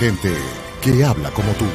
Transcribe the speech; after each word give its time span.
Gente 0.00 0.32
que 0.80 1.04
habla 1.04 1.30
como 1.30 1.52
tú. 1.52 1.66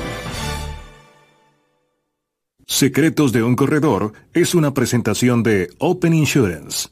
Secretos 2.65 3.31
de 3.31 3.43
un 3.43 3.55
Corredor 3.55 4.13
es 4.33 4.55
una 4.55 4.73
presentación 4.73 5.43
de 5.43 5.69
Open 5.77 6.15
Insurance. 6.15 6.89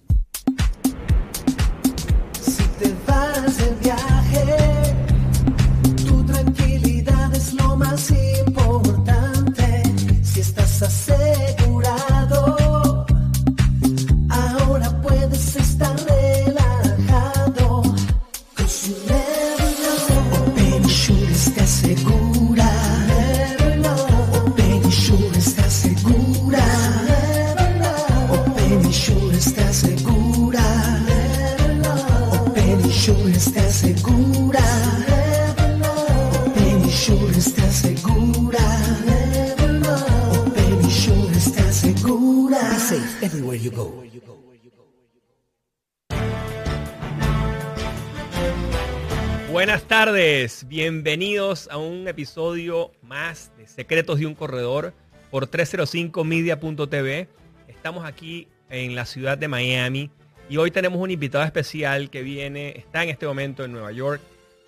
Buenas 49.49 49.83
tardes, 49.83 50.67
bienvenidos 50.67 51.69
a 51.71 51.77
un 51.77 52.09
episodio 52.09 52.91
más 53.01 53.53
de 53.57 53.65
Secretos 53.67 54.19
de 54.19 54.25
un 54.25 54.35
Corredor 54.35 54.93
por 55.31 55.47
305media.tv. 55.49 57.29
Estamos 57.69 58.03
aquí 58.03 58.49
en 58.69 58.93
la 58.93 59.05
ciudad 59.05 59.37
de 59.37 59.47
Miami 59.47 60.11
y 60.49 60.57
hoy 60.57 60.71
tenemos 60.71 60.99
un 60.99 61.09
invitado 61.09 61.45
especial 61.45 62.09
que 62.09 62.23
viene, 62.23 62.73
está 62.77 63.03
en 63.03 63.09
este 63.09 63.25
momento 63.25 63.63
en 63.63 63.71
Nueva 63.71 63.93
York 63.93 64.19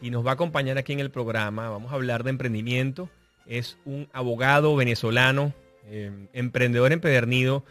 y 0.01 0.11
nos 0.11 0.25
va 0.25 0.29
a 0.29 0.35
acompañar 0.35 0.77
aquí 0.77 0.93
en 0.93 1.01
el 1.01 1.11
programa. 1.11 1.69
Vamos 1.69 1.91
a 1.91 1.95
hablar 1.95 2.23
de 2.23 2.29
emprendimiento. 2.29 3.09
Es 3.47 3.77
un 3.83 4.07
abogado 4.13 4.77
venezolano, 4.77 5.53
eh, 5.87 6.29
emprendedor 6.31 6.93
empedernido 6.93 7.65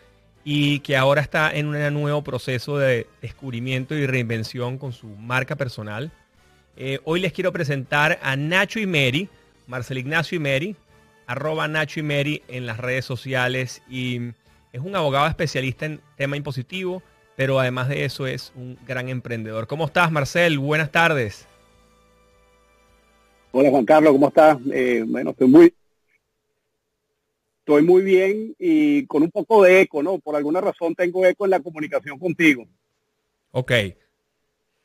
y 0.45 0.81
que 0.81 0.97
ahora 0.97 1.23
está 1.23 1.55
en 1.55 1.67
un 1.67 1.95
nuevo 1.95 2.23
proceso 2.23 2.77
de 2.77 3.07
descubrimiento 3.23 3.95
y 3.95 4.07
reinvención 4.07 4.77
con 4.77 4.93
su 4.93 5.07
marca 5.07 5.57
personal. 5.57 6.13
Eh, 6.77 7.01
hoy 7.05 7.21
les 7.21 7.33
quiero 7.33 7.53
presentar 7.53 8.19
a 8.23 8.37
Nacho 8.37 8.79
y 8.79 8.87
Mary, 8.87 9.29
Marcel 9.67 9.99
Ignacio 9.99 10.37
y 10.37 10.41
Mary, 10.41 10.77
arroba 11.27 11.67
Nacho 11.67 12.01
y 12.01 12.03
Mary 12.03 12.43
en 12.49 12.67
las 12.67 12.79
redes 12.79 13.07
sociales 13.07 13.83
y 13.89 14.21
es 14.73 14.81
un 14.81 14.95
abogado 14.95 15.27
especialista 15.27 15.87
en 15.87 16.01
tema 16.17 16.37
impositivo, 16.37 17.03
pero 17.37 17.59
además 17.59 17.89
de 17.89 18.05
eso 18.05 18.27
es 18.27 18.53
un 18.55 18.77
gran 18.87 19.09
emprendedor. 19.09 19.67
¿Cómo 19.67 19.87
estás, 19.87 20.13
Marcel? 20.13 20.59
Buenas 20.59 20.91
tardes. 20.91 21.47
Hola, 23.53 23.71
Juan 23.71 23.85
Carlos, 23.85 24.13
¿cómo 24.13 24.29
estás? 24.29 24.59
Eh, 24.73 25.05
bueno, 25.07 25.31
estoy 25.31 25.47
muy, 25.47 25.73
estoy 27.65 27.83
muy 27.83 28.03
bien 28.03 28.55
y 28.59 29.07
con 29.07 29.23
un 29.23 29.31
poco 29.31 29.63
de 29.63 29.81
eco, 29.81 30.03
¿no? 30.03 30.19
Por 30.19 30.37
alguna 30.37 30.61
razón 30.61 30.95
tengo 30.95 31.25
eco 31.25 31.47
en 31.47 31.51
la 31.51 31.61
comunicación 31.61 32.19
contigo. 32.19 32.67
Ok. 33.53 33.73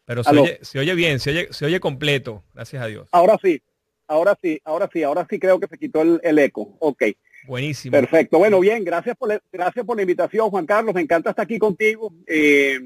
Pero 0.06 0.24
se 0.24 0.80
oye, 0.80 0.96
bien, 0.96 1.20
se 1.20 1.32
oye, 1.32 1.48
se 1.52 1.66
oye 1.66 1.82
completo, 1.82 2.42
gracias 2.54 2.82
a 2.82 2.88
Dios. 2.88 3.10
Ahora 3.12 3.38
sí, 3.44 3.62
ahora 4.08 4.38
sí, 4.42 4.62
ahora 4.64 4.90
sí, 4.92 5.04
ahora 5.04 5.28
sí 5.30 5.40
creo 5.40 5.60
que 5.60 5.68
se 5.68 5.78
quitó 5.78 6.02
el, 6.02 6.40
eco. 6.40 6.78
Ok. 6.80 7.04
Buenísimo. 7.46 7.92
Perfecto. 7.92 8.38
Bueno, 8.38 8.62
bien, 8.62 8.86
gracias 8.86 9.18
por, 9.18 9.28
la, 9.28 9.42
gracias 9.52 9.86
por 9.86 9.98
la 9.98 10.04
invitación, 10.04 10.50
Juan 10.50 10.66
Carlos. 10.66 10.96
Me 10.96 11.02
encanta 11.02 11.32
estar 11.32 11.44
aquí 11.44 11.60
contigo 11.60 12.14
eh, 12.28 12.80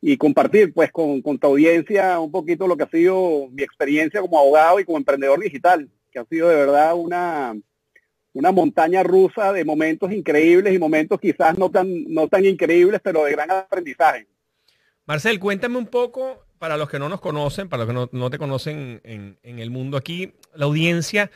y 0.00 0.16
compartir 0.16 0.72
pues 0.72 0.90
con, 0.90 1.20
con 1.20 1.38
tu 1.38 1.48
audiencia 1.48 2.18
un 2.18 2.32
poquito 2.32 2.66
lo 2.66 2.78
que 2.78 2.84
ha 2.84 2.90
sido 2.90 3.48
mi 3.50 3.62
experiencia 3.62 4.22
como 4.22 4.38
abogado 4.38 4.80
y 4.80 4.86
como 4.86 4.96
emprendedor 4.96 5.38
digital, 5.38 5.90
que 6.10 6.18
ha 6.18 6.24
sido 6.24 6.48
de 6.48 6.56
verdad 6.56 6.94
una, 6.96 7.54
una 8.34 8.52
montaña 8.52 9.02
rusa 9.02 9.52
de 9.52 9.64
momentos 9.64 10.10
increíbles 10.12 10.74
y 10.74 10.78
momentos 10.78 11.20
quizás 11.20 11.58
no 11.58 11.70
tan, 11.70 12.04
no 12.08 12.28
tan 12.28 12.44
increíbles, 12.44 13.00
pero 13.02 13.24
de 13.24 13.32
gran 13.32 13.50
aprendizaje. 13.50 14.26
Marcel, 15.04 15.38
cuéntame 15.38 15.78
un 15.78 15.86
poco, 15.86 16.44
para 16.58 16.76
los 16.76 16.88
que 16.88 16.98
no 16.98 17.08
nos 17.08 17.20
conocen, 17.20 17.68
para 17.68 17.84
los 17.84 18.08
que 18.08 18.16
no, 18.16 18.30
te 18.30 18.38
conocen 18.38 19.00
en, 19.04 19.36
el 19.42 19.70
mundo 19.70 19.96
aquí, 19.96 20.32
la 20.54 20.66
audiencia 20.66 21.30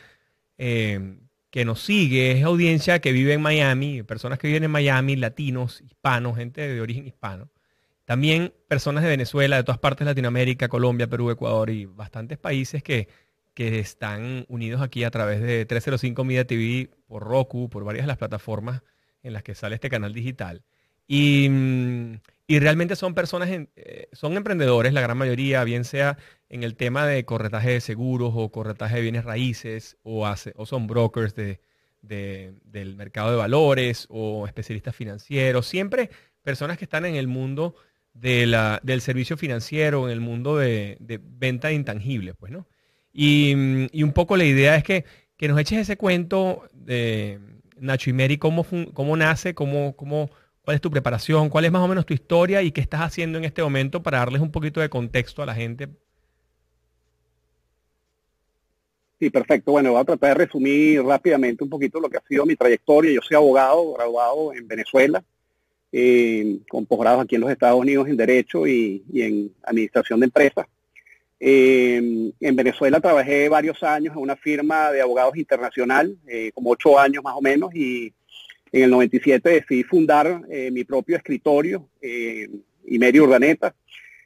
eh, 0.57 1.17
que 1.49 1.65
nos 1.65 1.81
sigue 1.81 2.31
es 2.31 2.43
audiencia 2.43 2.99
que 2.99 3.11
vive 3.11 3.33
en 3.33 3.41
Miami, 3.41 4.03
personas 4.03 4.39
que 4.39 4.47
viven 4.47 4.63
en 4.63 4.71
Miami, 4.71 5.15
latinos, 5.15 5.81
hispanos, 5.81 6.37
gente 6.37 6.67
de 6.67 6.81
origen 6.81 7.05
hispano. 7.05 7.49
También 8.05 8.53
personas 8.69 9.03
de 9.03 9.09
Venezuela, 9.09 9.57
de 9.57 9.63
todas 9.63 9.79
partes 9.79 10.05
de 10.05 10.11
Latinoamérica, 10.11 10.69
Colombia, 10.69 11.07
Perú, 11.07 11.29
Ecuador 11.29 11.69
y 11.69 11.85
bastantes 11.85 12.37
países 12.37 12.81
que, 12.81 13.09
que 13.57 13.79
están 13.79 14.45
unidos 14.49 14.83
aquí 14.83 15.03
a 15.03 15.09
través 15.09 15.41
de 15.41 15.65
305 15.65 16.23
Media 16.23 16.45
TV, 16.45 16.91
por 17.07 17.23
Roku, 17.23 17.71
por 17.71 17.83
varias 17.83 18.03
de 18.03 18.07
las 18.07 18.19
plataformas 18.19 18.83
en 19.23 19.33
las 19.33 19.41
que 19.41 19.55
sale 19.55 19.73
este 19.73 19.89
canal 19.89 20.13
digital. 20.13 20.61
Y, 21.07 21.47
mm, 21.49 22.19
realmente 22.49 22.95
son 22.95 23.15
personas, 23.15 23.49
eh, 23.49 24.09
son 24.13 24.37
emprendedores, 24.37 24.93
la 24.93 25.01
gran 25.01 25.17
mayoría, 25.17 25.63
bien 25.63 25.85
sea 25.85 26.19
en 26.49 26.61
el 26.61 26.75
tema 26.75 27.07
de 27.07 27.25
corretaje 27.25 27.71
de 27.71 27.81
seguros 27.81 28.33
o 28.35 28.51
corretaje 28.51 28.97
de 28.97 29.01
bienes 29.01 29.25
raíces, 29.25 29.97
o, 30.03 30.31
o 30.55 30.65
son 30.67 30.85
brokers 30.85 31.33
de, 31.33 31.59
del 32.03 32.95
mercado 32.95 33.31
de 33.31 33.37
valores 33.37 34.05
o 34.11 34.45
especialistas 34.45 34.95
financieros, 34.95 35.65
siempre 35.65 36.11
personas 36.43 36.77
que 36.77 36.85
están 36.85 37.05
en 37.05 37.15
el 37.15 37.27
mundo 37.27 37.73
de 38.13 38.45
la, 38.45 38.79
del 38.83 39.01
servicio 39.01 39.35
financiero, 39.35 40.05
en 40.05 40.13
el 40.13 40.21
mundo 40.21 40.57
de, 40.57 40.97
de 40.99 41.19
venta 41.19 41.69
de 41.69 41.73
intangibles, 41.73 42.35
pues, 42.37 42.51
¿no? 42.51 42.67
Y, 43.13 43.53
un 44.03 44.11
poco 44.13 44.37
la 44.37 44.45
idea 44.45 44.75
es 44.75 44.83
que, 44.83 45.05
nos 45.47 45.59
eches 45.59 45.79
ese 45.79 45.97
cuento 45.97 46.63
de 46.73 47.39
Nacho 47.79 48.09
y 48.09 48.13
Mary, 48.13 48.37
cómo, 48.37 48.65
cómo 48.93 49.17
nace, 49.17 49.53
cómo, 49.53 49.95
cómo, 49.95 50.29
cuál 50.61 50.75
es 50.75 50.81
tu 50.81 50.91
preparación, 50.91 51.49
cuál 51.49 51.65
es 51.65 51.71
más 51.71 51.81
o 51.81 51.87
menos 51.87 52.05
tu 52.05 52.13
historia 52.13 52.61
y 52.61 52.71
qué 52.71 52.81
estás 52.81 53.01
haciendo 53.01 53.37
en 53.37 53.45
este 53.45 53.61
momento 53.63 54.03
para 54.03 54.19
darles 54.19 54.41
un 54.41 54.51
poquito 54.51 54.81
de 54.81 54.89
contexto 54.89 55.41
a 55.41 55.45
la 55.45 55.55
gente. 55.55 55.89
Sí, 59.19 59.31
perfecto. 59.31 59.71
Bueno, 59.71 59.93
voy 59.93 60.01
a 60.01 60.05
tratar 60.05 60.37
de 60.37 60.45
resumir 60.45 61.01
rápidamente 61.01 61.63
un 61.63 61.69
poquito 61.69 61.99
lo 61.99 62.09
que 62.09 62.17
ha 62.17 62.23
sido 62.27 62.45
mi 62.45 62.55
trayectoria. 62.55 63.11
Yo 63.11 63.21
soy 63.21 63.35
abogado, 63.35 63.93
graduado 63.93 64.53
en 64.53 64.67
Venezuela, 64.67 65.23
eh, 65.91 66.59
con 66.69 66.85
posgrados 66.85 67.23
aquí 67.23 67.35
en 67.35 67.41
los 67.41 67.49
Estados 67.49 67.79
Unidos 67.79 68.07
en 68.07 68.17
Derecho 68.17 68.67
y 68.67 69.03
en 69.15 69.51
Administración 69.63 70.19
de 70.19 70.25
Empresas. 70.25 70.67
Eh, 71.39 71.97
en 72.39 72.55
Venezuela 72.55 72.99
trabajé 72.99 73.47
varios 73.47 73.83
años 73.83 74.15
en 74.15 74.21
una 74.21 74.35
firma 74.35 74.91
de 74.91 75.01
abogados 75.01 75.37
internacional, 75.37 76.17
eh, 76.27 76.51
como 76.53 76.71
ocho 76.71 76.99
años 76.99 77.23
más 77.23 77.35
o 77.35 77.41
menos, 77.41 77.73
y 77.75 78.13
en 78.71 78.83
el 78.83 78.89
97 78.89 79.49
decidí 79.49 79.83
fundar 79.83 80.41
eh, 80.49 80.71
mi 80.71 80.83
propio 80.83 81.15
escritorio, 81.15 81.89
Imerio 82.85 83.25
Urdaneta. 83.25 83.75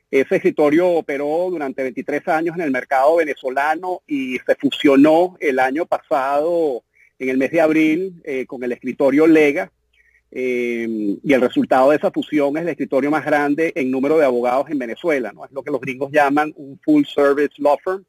Ese 0.10 0.36
escritorio 0.36 0.90
operó 0.90 1.48
durante 1.50 1.84
23 1.84 2.28
años 2.28 2.56
en 2.56 2.64
el 2.64 2.72
mercado 2.72 3.18
venezolano 3.18 4.02
y 4.08 4.38
se 4.46 4.56
fusionó 4.56 5.38
el 5.40 5.60
año 5.60 5.86
pasado, 5.86 6.84
en 7.18 7.30
el 7.30 7.38
mes 7.38 7.52
de 7.52 7.62
abril, 7.62 8.22
con 8.48 8.64
el 8.64 8.72
escritorio 8.72 9.28
Lega, 9.28 9.72
eh, 10.32 11.18
y 11.22 11.34
el 11.34 11.42
resultado 11.42 11.90
de 11.90 11.98
esa 11.98 12.10
fusión 12.10 12.56
es 12.56 12.64
el 12.64 12.70
escritorio 12.70 13.12
más 13.12 13.26
grande 13.26 13.74
en 13.76 13.92
número 13.92 14.18
de 14.18 14.26
abogados 14.26 14.70
en 14.70 14.80
Venezuela, 14.80 15.34
¿no? 15.34 15.44
Es 15.44 15.52
lo 15.52 15.62
que 15.62 15.72
los 15.72 15.82
gringos 15.82 16.12
llaman 16.12 16.54
un 16.56 16.80
full 16.80 17.04
service 17.04 17.56
law 17.58 17.78
firm. 17.84 18.06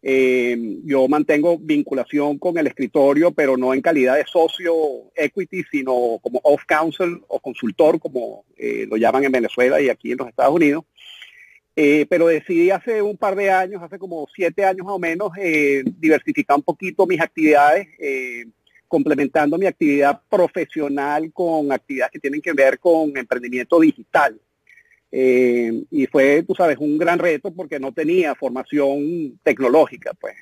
Eh, 0.00 0.56
yo 0.84 1.08
mantengo 1.08 1.58
vinculación 1.58 2.38
con 2.38 2.56
el 2.58 2.68
escritorio, 2.68 3.32
pero 3.32 3.56
no 3.56 3.74
en 3.74 3.82
calidad 3.82 4.14
de 4.14 4.24
socio 4.24 4.72
equity, 5.16 5.64
sino 5.68 6.20
como 6.22 6.40
off 6.44 6.62
counsel 6.68 7.20
o 7.26 7.40
consultor, 7.40 7.98
como 7.98 8.44
eh, 8.56 8.86
lo 8.88 8.96
llaman 8.96 9.24
en 9.24 9.32
Venezuela 9.32 9.80
y 9.80 9.88
aquí 9.88 10.12
en 10.12 10.18
los 10.18 10.28
Estados 10.28 10.54
Unidos. 10.54 10.84
Eh, 11.74 12.06
pero 12.08 12.28
decidí 12.28 12.70
hace 12.70 13.02
un 13.02 13.16
par 13.16 13.34
de 13.34 13.50
años, 13.50 13.82
hace 13.82 13.98
como 13.98 14.26
siete 14.34 14.64
años 14.64 14.86
más 14.86 14.94
o 14.94 14.98
menos, 15.00 15.32
eh, 15.36 15.82
diversificar 15.98 16.56
un 16.56 16.62
poquito 16.62 17.06
mis 17.06 17.20
actividades, 17.20 17.88
complementando 18.88 19.58
mi 19.58 19.66
actividad 19.66 20.20
profesional 20.28 21.32
con 21.32 21.72
actividades 21.72 22.12
que 22.12 22.20
tienen 22.20 22.40
que 22.40 22.52
ver 22.52 22.78
con 22.78 23.16
emprendimiento 23.16 23.80
digital. 23.80 24.38
y 25.10 26.06
fue, 26.06 26.42
tú 26.42 26.54
sabes, 26.54 26.78
un 26.78 26.98
gran 26.98 27.18
reto 27.18 27.50
porque 27.52 27.80
no 27.80 27.92
tenía 27.92 28.34
formación 28.34 29.38
tecnológica. 29.42 30.12
Pues, 30.20 30.34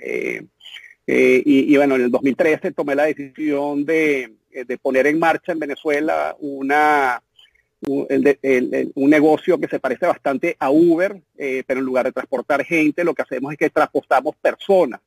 y, 1.07 1.73
y, 1.73 1.77
bueno, 1.77 1.97
en 1.97 2.03
el 2.03 2.11
2013 2.11 2.73
tomé 2.73 2.95
la 2.95 3.05
decisión 3.05 3.85
de, 3.85 4.35
de 4.51 4.79
poner 4.79 5.07
en 5.07 5.19
marcha 5.19 5.53
en 5.53 5.59
Venezuela 5.59 6.35
una 6.41 7.23
un, 7.87 9.11
negocio 9.11 9.59
que 9.59 9.69
se 9.69 9.79
parece 9.79 10.07
bastante 10.07 10.57
a 10.59 10.71
Uber, 10.71 11.21
eh, 11.37 11.63
pero 11.67 11.81
en 11.81 11.87
lugar 11.87 12.07
de 12.07 12.13
transportar 12.13 12.65
gente, 12.65 13.05
lo 13.05 13.15
que 13.15 13.23
hacemos 13.23 13.53
es 13.53 13.59
que 13.59 13.71
transportamos 13.71 14.35
personas. 14.37 15.01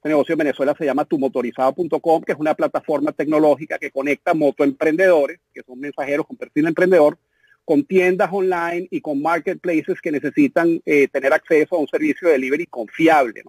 Este 0.00 0.08
negocio 0.08 0.32
en 0.32 0.38
Venezuela 0.38 0.74
se 0.78 0.86
llama 0.86 1.04
tumotorizado.com, 1.04 2.22
que 2.22 2.32
es 2.32 2.38
una 2.38 2.54
plataforma 2.54 3.12
tecnológica 3.12 3.78
que 3.78 3.90
conecta 3.90 4.32
motoemprendedores, 4.32 5.40
que 5.52 5.60
son 5.62 5.78
mensajeros 5.78 6.26
con 6.26 6.38
perfil 6.38 6.68
emprendedor, 6.68 7.18
con 7.66 7.84
tiendas 7.84 8.30
online 8.32 8.88
y 8.90 9.02
con 9.02 9.20
marketplaces 9.20 10.00
que 10.00 10.10
necesitan 10.10 10.80
eh, 10.86 11.06
tener 11.08 11.34
acceso 11.34 11.76
a 11.76 11.80
un 11.80 11.86
servicio 11.86 12.28
de 12.28 12.32
delivery 12.32 12.64
confiable. 12.64 13.42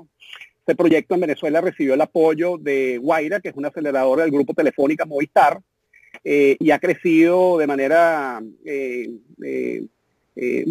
Este 0.59 0.75
proyecto 0.75 1.15
en 1.15 1.21
Venezuela 1.21 1.62
recibió 1.62 1.94
el 1.94 2.01
apoyo 2.01 2.57
de 2.57 2.97
Guaira, 2.97 3.39
que 3.39 3.47
es 3.47 3.56
una 3.56 3.69
aceleradora 3.69 4.24
del 4.24 4.31
grupo 4.33 4.54
Telefónica 4.54 5.06
Movistar, 5.06 5.62
eh, 6.21 6.57
y 6.59 6.71
ha 6.71 6.80
crecido 6.80 7.59
de 7.59 7.68
manera, 7.68 8.42
eh, 8.65 9.07
eh, 10.44 10.66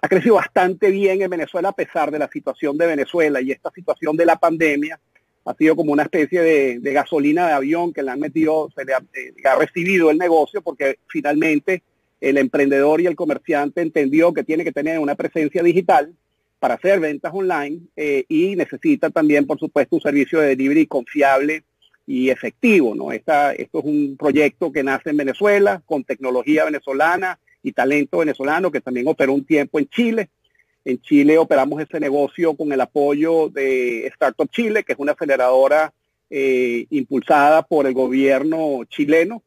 ha 0.00 0.08
crecido 0.08 0.36
bastante 0.36 0.88
bien 0.88 1.22
en 1.22 1.28
Venezuela 1.28 1.70
a 1.70 1.74
pesar 1.74 2.12
de 2.12 2.20
la 2.20 2.28
situación 2.28 2.78
de 2.78 2.86
Venezuela 2.86 3.40
y 3.40 3.50
esta 3.50 3.72
situación 3.72 4.16
de 4.16 4.24
la 4.24 4.36
pandemia 4.36 5.00
ha 5.44 5.54
sido 5.54 5.74
como 5.74 5.92
una 5.92 6.04
especie 6.04 6.40
de, 6.40 6.92
gasolina 6.92 7.48
de 7.48 7.52
avión 7.52 7.92
que 7.92 8.04
le 8.04 8.12
han 8.12 8.20
metido, 8.20 8.70
se 8.76 8.84
le 8.84 8.94
ha, 8.94 9.56
recibido 9.56 10.08
el 10.12 10.18
negocio 10.18 10.62
porque 10.62 11.00
finalmente 11.08 11.82
el 12.20 12.38
emprendedor 12.38 13.00
y 13.00 13.06
el 13.06 13.16
comerciante 13.16 13.80
entendió 13.80 14.32
que 14.32 14.44
tiene 14.44 14.62
que 14.62 14.70
tener 14.70 15.00
una 15.00 15.16
presencia 15.16 15.64
digital 15.64 16.14
para 16.60 16.74
hacer 16.74 17.00
ventas 17.00 17.32
online 17.34 17.80
y 17.96 18.54
necesita 18.54 19.10
también, 19.10 19.48
por 19.48 19.58
supuesto, 19.58 19.96
un 19.96 20.02
servicio 20.02 20.38
de 20.38 20.50
delivery 20.50 20.86
confiable 20.86 21.64
y 22.06 22.30
efectivo. 22.30 23.10
esto 23.10 23.50
es 23.50 23.68
un 23.72 24.16
proyecto 24.16 24.70
que 24.70 24.84
nace 24.84 25.10
en 25.10 25.16
Venezuela 25.16 25.82
con 25.84 26.04
tecnología 26.04 26.64
venezolana 26.64 27.40
y 27.62 27.72
talento 27.72 28.18
venezolano 28.18 28.70
que 28.70 28.80
también 28.80 29.08
operó 29.08 29.34
un 29.34 29.44
tiempo 29.44 29.78
en 29.78 29.88
Chile. 29.88 30.30
En 30.84 31.00
Chile 31.00 31.38
operamos 31.38 31.80
ese 31.80 32.00
negocio 32.00 32.54
con 32.54 32.72
el 32.72 32.80
apoyo 32.80 33.48
de 33.48 34.06
Startup 34.08 34.50
Chile, 34.50 34.82
que 34.82 34.92
es 34.94 34.98
una 34.98 35.12
aceleradora 35.12 35.92
eh, 36.28 36.86
impulsada 36.90 37.62
por 37.62 37.86
el 37.86 37.94
gobierno 37.94 38.84
chileno. 38.88 39.42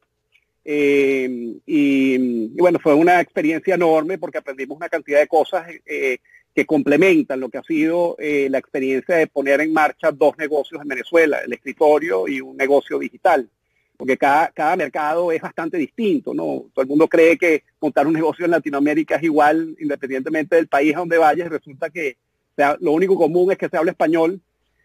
Eh, 0.64 1.58
y, 1.64 2.48
bueno, 2.58 2.80
fue 2.82 2.94
una 2.94 3.20
experiencia 3.20 3.76
enorme 3.76 4.18
porque 4.18 4.38
aprendimos 4.38 4.76
una 4.76 4.88
cantidad 4.88 5.20
de 5.20 5.28
cosas 5.28 5.64
eh, 5.84 6.18
que 6.52 6.66
complementan 6.66 7.38
lo 7.38 7.50
que 7.50 7.58
ha 7.58 7.62
sido 7.62 8.16
eh, 8.18 8.48
la 8.50 8.58
experiencia 8.58 9.16
de 9.16 9.26
poner 9.26 9.60
en 9.60 9.72
marcha 9.72 10.10
dos 10.10 10.36
negocios 10.38 10.80
en 10.82 10.88
Venezuela, 10.88 11.38
el 11.44 11.52
escritorio 11.52 12.26
y 12.26 12.40
un 12.40 12.56
negocio 12.56 12.98
digital. 12.98 13.48
Porque 13.96 14.16
cada, 14.16 14.48
cada 14.50 14.74
mercado 14.74 15.30
es 15.30 15.40
bastante 15.40 15.76
distinto, 15.76 16.34
¿no? 16.34 16.64
Todo 16.74 16.82
el 16.82 16.88
mundo 16.88 17.08
cree 17.08 17.36
que 17.36 17.62
montar 17.86 18.06
un 18.06 18.12
negocio 18.12 18.44
en 18.44 18.50
Latinoamérica 18.50 19.16
es 19.16 19.22
igual 19.22 19.76
independientemente 19.80 20.56
del 20.56 20.68
país 20.68 20.94
a 20.94 21.00
donde 21.00 21.18
vayas. 21.18 21.48
Resulta 21.48 21.90
que 21.90 22.16
sea, 22.56 22.76
lo 22.80 22.92
único 22.92 23.16
común 23.16 23.50
es 23.52 23.58
que 23.58 23.68
se 23.68 23.76
habla 23.76 23.92
español. 23.92 24.40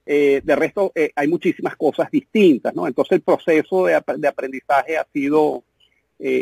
Eh, 0.06 0.42
de 0.44 0.56
resto, 0.56 0.92
eh, 0.96 1.12
hay 1.16 1.28
muchísimas 1.28 1.76
cosas 1.76 2.10
distintas, 2.10 2.74
¿no? 2.74 2.88
Entonces 2.88 3.14
el 3.14 3.22
proceso 3.22 3.86
de, 3.86 4.02
de 4.18 4.28
aprendizaje 4.28 4.98
ha 4.98 5.08
sido 5.14 5.64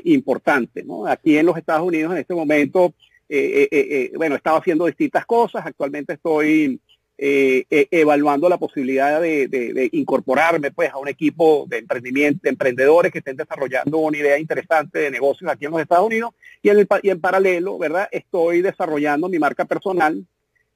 importante, 0.04 0.84
¿no? 0.84 1.08
Aquí 1.08 1.38
en 1.38 1.46
los 1.46 1.56
Estados 1.56 1.88
Unidos 1.88 2.12
en 2.12 2.18
este 2.18 2.36
momento 2.36 2.94
eh, 3.32 3.70
eh, 3.72 3.88
eh, 4.12 4.12
bueno, 4.18 4.34
he 4.34 4.38
estado 4.38 4.58
haciendo 4.58 4.88
distintas 4.88 5.24
cosas, 5.28 5.64
actualmente 5.64 6.14
estoy 6.14 6.82
evaluando 7.22 8.48
la 8.48 8.58
posibilidad 8.58 9.20
de, 9.22 9.90
incorporarme 9.92 10.72
pues 10.72 10.90
a 10.90 10.98
un 10.98 11.10
equipo 11.10 11.66
de 11.68 11.80
emprendimiento, 11.80 12.40
de 12.44 12.50
emprendedores 12.50 13.12
que 13.12 13.20
estén 13.20 13.36
desarrollando 13.36 13.98
una 13.98 14.18
idea 14.18 14.40
interesante 14.40 15.00
de 15.00 15.12
negocios 15.12 15.52
aquí 15.52 15.66
en 15.66 15.72
los 15.72 15.82
Estados 15.82 16.08
Unidos 16.08 16.32
y 16.62 16.70
en, 16.70 17.20
paralelo, 17.20 17.78
¿verdad? 17.78 18.08
Estoy 18.12 18.62
desarrollando 18.62 19.28
mi 19.28 19.38
marca 19.38 19.66
personal, 19.66 20.26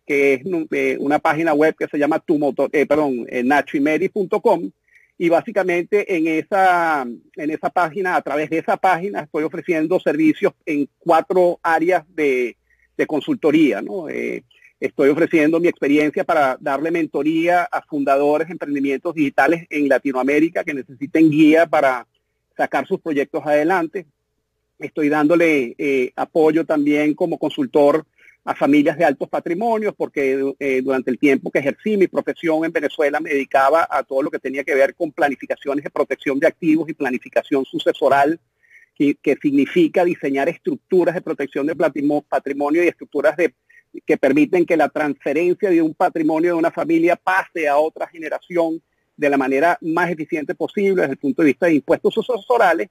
que 0.06 0.34
es 0.34 0.42
una 1.00 1.20
página 1.20 1.54
web 1.54 1.76
que 1.78 1.88
se 1.88 1.98
llama 1.98 2.20
tu 2.20 2.38
motor, 2.38 2.70
perdón, 2.70 3.26
nachimeri.com 3.46 4.70
y 5.18 5.30
básicamente 5.30 6.18
en 6.18 6.28
esa, 6.28 7.04
en 7.04 7.52
esa 7.52 7.70
página, 7.70 8.16
a 8.16 8.22
través 8.22 8.50
de 8.50 8.58
esa 8.58 8.78
página, 8.78 9.22
estoy 9.22 9.44
ofreciendo 9.44 10.00
servicios 10.00 10.54
en 10.66 10.90
cuatro 10.98 11.60
áreas 11.64 12.04
de, 12.14 12.58
consultoría. 13.08 13.82
¿no? 13.82 14.08
Estoy 14.84 15.08
ofreciendo 15.08 15.62
mi 15.62 15.70
experiencia 15.70 16.26
para 16.26 16.58
darle 16.60 16.92
mentoría 16.92 17.64
a 17.72 17.82
fundadores 17.84 18.50
de 18.50 18.52
emprendimientos 18.52 19.16
digitales 19.16 19.66
en 19.70 19.88
Latinoamérica 19.88 20.66
que 20.66 20.74
necesiten 20.74 21.30
guía 21.30 21.66
para 21.66 22.06
sacar 22.58 22.86
sus 22.86 23.00
proyectos 23.00 23.46
adelante. 23.46 24.06
Estoy 24.78 25.08
dándole 25.08 25.74
eh, 25.78 26.12
apoyo 26.18 26.66
también 26.66 27.14
como 27.14 27.38
consultor 27.38 28.06
a 28.44 28.56
familias 28.56 28.98
de 28.98 29.06
altos 29.06 29.30
patrimonios, 29.30 29.94
porque 29.96 30.54
eh, 30.60 30.82
durante 30.84 31.12
el 31.12 31.18
tiempo 31.18 31.50
que 31.50 31.60
ejercí 31.60 31.96
mi 31.96 32.10
profesión 32.10 32.66
en 32.66 32.74
Venezuela 32.74 33.22
me 33.22 33.30
dedicaba 33.30 33.88
a 33.90 34.04
todo 34.04 34.24
lo 34.24 34.30
que 34.30 34.40
tenía 34.40 34.66
que 34.66 34.76
ver 34.76 34.96
con 34.96 35.14
planificaciones 35.14 35.86
de 35.86 35.92
protección 35.92 36.40
de 36.40 36.48
activos 36.48 36.90
y 36.90 36.94
planificación 36.94 37.64
sucesoral, 37.64 38.38
que, 38.98 39.38
significa 39.42 40.04
diseñar 40.04 40.50
estructuras 40.50 41.16
de 41.16 41.22
protección 41.22 41.68
de 41.68 41.76
patrimonio 42.28 42.84
y 42.84 42.90
estructuras 42.90 43.38
de, 43.38 43.54
que 44.06 44.18
permiten 44.18 44.66
que 44.66 44.78
la 44.78 44.90
transferencia 44.90 45.70
de 45.70 45.82
un 45.82 45.94
patrimonio 45.94 46.54
de 46.54 46.60
una 46.60 46.72
familia 46.72 47.16
pase 47.16 47.68
a 47.68 47.78
otra 47.78 48.08
generación 48.08 48.82
de 49.16 49.30
la 49.30 49.38
manera 49.38 49.78
más 49.82 50.10
eficiente 50.10 50.56
posible 50.56 51.02
desde 51.02 51.14
el 51.14 51.20
punto 51.20 51.42
de 51.42 51.48
vista 51.48 51.68
de 51.68 51.76
impuestos 51.76 52.14
sucesorales. 52.14 52.90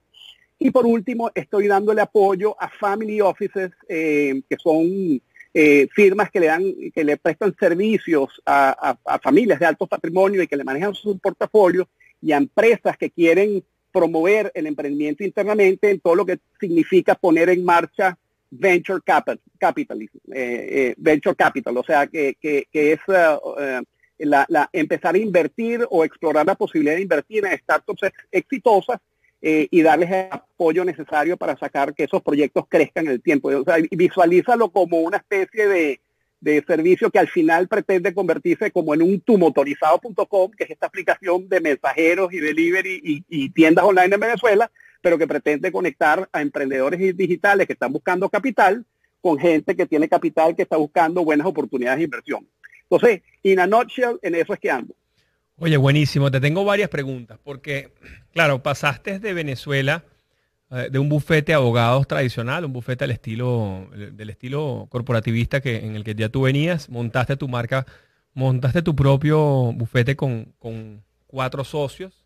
Y 0.58 0.70
por 0.70 0.86
último, 0.86 1.30
estoy 1.34 1.66
dándole 1.66 2.00
apoyo 2.00 2.56
a 2.60 2.68
family 2.68 3.20
offices 3.20 3.72
eh, 3.88 4.42
que 4.48 4.56
son 4.56 5.20
eh, 5.54 5.88
firmas 5.94 6.30
que 6.30 6.40
le 6.40 6.46
dan, 6.46 6.64
que 6.94 7.04
le 7.04 7.16
prestan 7.16 7.54
servicios 7.58 8.40
a, 8.46 8.96
familias 9.22 9.58
de 9.58 9.66
alto 9.66 9.86
patrimonio 9.86 10.42
y 10.42 10.46
que 10.46 10.56
le 10.56 10.64
manejan 10.64 10.94
su 10.94 11.18
portafolio 11.18 11.88
y 12.22 12.32
a 12.32 12.36
empresas 12.36 12.96
que 12.96 13.10
quieren 13.10 13.62
promover 13.92 14.50
el 14.54 14.66
emprendimiento 14.66 15.24
internamente 15.24 15.90
en 15.90 16.00
todo 16.00 16.14
lo 16.14 16.24
que 16.24 16.38
significa 16.58 17.14
poner 17.14 17.50
en 17.50 17.64
marcha 17.64 18.16
venture 18.52 19.00
capital, 19.00 19.40
capitalism, 19.58 20.18
eh, 20.30 20.68
eh, 20.70 20.94
venture 20.98 21.34
capital, 21.34 21.76
o 21.76 21.82
sea 21.82 22.06
que, 22.06 22.36
es 22.70 23.00
la, 24.18 24.70
empezar 24.72 25.14
a 25.14 25.18
invertir 25.18 25.86
o 25.90 26.04
explorar 26.04 26.46
la 26.46 26.54
posibilidad 26.54 26.96
de 26.96 27.02
invertir 27.02 27.46
en 27.46 27.58
startups 27.58 28.02
exitosas 28.30 28.98
y 29.44 29.82
darles 29.82 30.08
el 30.08 30.28
apoyo 30.30 30.84
necesario 30.84 31.36
para 31.36 31.56
sacar 31.56 31.94
que 31.94 32.04
esos 32.04 32.22
proyectos 32.22 32.64
crezcan 32.68 33.06
en 33.06 33.12
el 33.12 33.22
tiempo. 33.22 33.48
O 33.48 33.64
sea, 33.64 33.76
visualízalo 33.90 34.70
como 34.70 35.00
una 35.00 35.16
especie 35.16 35.66
de, 35.66 36.00
servicio 36.66 37.10
que 37.10 37.18
al 37.18 37.28
final 37.28 37.66
pretende 37.68 38.14
convertirse 38.14 38.70
como 38.70 38.94
en 38.94 39.02
un 39.02 39.20
tumotorizado.com, 39.20 40.50
que 40.52 40.64
es 40.64 40.70
esta 40.70 40.86
aplicación 40.86 41.48
de 41.48 41.60
mensajeros 41.60 42.32
y 42.32 42.38
delivery 42.38 43.24
y, 43.28 43.50
tiendas 43.50 43.84
online 43.84 44.14
en 44.14 44.20
Venezuela, 44.20 44.70
pero 45.02 45.18
que 45.18 45.26
pretende 45.26 45.70
conectar 45.70 46.28
a 46.32 46.40
emprendedores 46.40 47.16
digitales 47.16 47.66
que 47.66 47.74
están 47.74 47.92
buscando 47.92 48.28
capital 48.30 48.86
con 49.20 49.38
gente 49.38 49.76
que 49.76 49.86
tiene 49.86 50.08
capital 50.08 50.56
que 50.56 50.62
está 50.62 50.76
buscando 50.76 51.24
buenas 51.24 51.46
oportunidades 51.46 51.98
de 51.98 52.04
inversión. 52.04 52.48
Entonces, 52.84 53.22
in 53.42 53.60
a 53.60 53.66
nutshell, 53.66 54.18
en 54.22 54.34
eso 54.34 54.54
es 54.54 54.60
que 54.60 54.70
ando. 54.70 54.94
Oye, 55.58 55.76
buenísimo. 55.76 56.30
Te 56.30 56.40
tengo 56.40 56.64
varias 56.64 56.88
preguntas 56.88 57.38
porque, 57.42 57.92
claro, 58.32 58.62
pasaste 58.62 59.18
de 59.18 59.34
Venezuela 59.34 60.04
eh, 60.72 60.88
de 60.90 60.98
un 60.98 61.08
bufete 61.08 61.52
de 61.52 61.56
abogados 61.56 62.08
tradicional, 62.08 62.64
un 62.64 62.72
bufete 62.72 63.04
del 63.04 63.10
estilo, 63.10 63.88
del 63.94 64.30
estilo 64.30 64.86
corporativista 64.88 65.60
que, 65.60 65.76
en 65.76 65.96
el 65.96 66.02
que 66.02 66.14
ya 66.14 66.30
tú 66.30 66.42
venías, 66.42 66.88
montaste 66.88 67.36
tu 67.36 67.46
marca, 67.46 67.86
montaste 68.32 68.80
tu 68.80 68.96
propio 68.96 69.72
bufete 69.74 70.16
con, 70.16 70.54
cuatro 71.26 71.64
socios. 71.64 72.21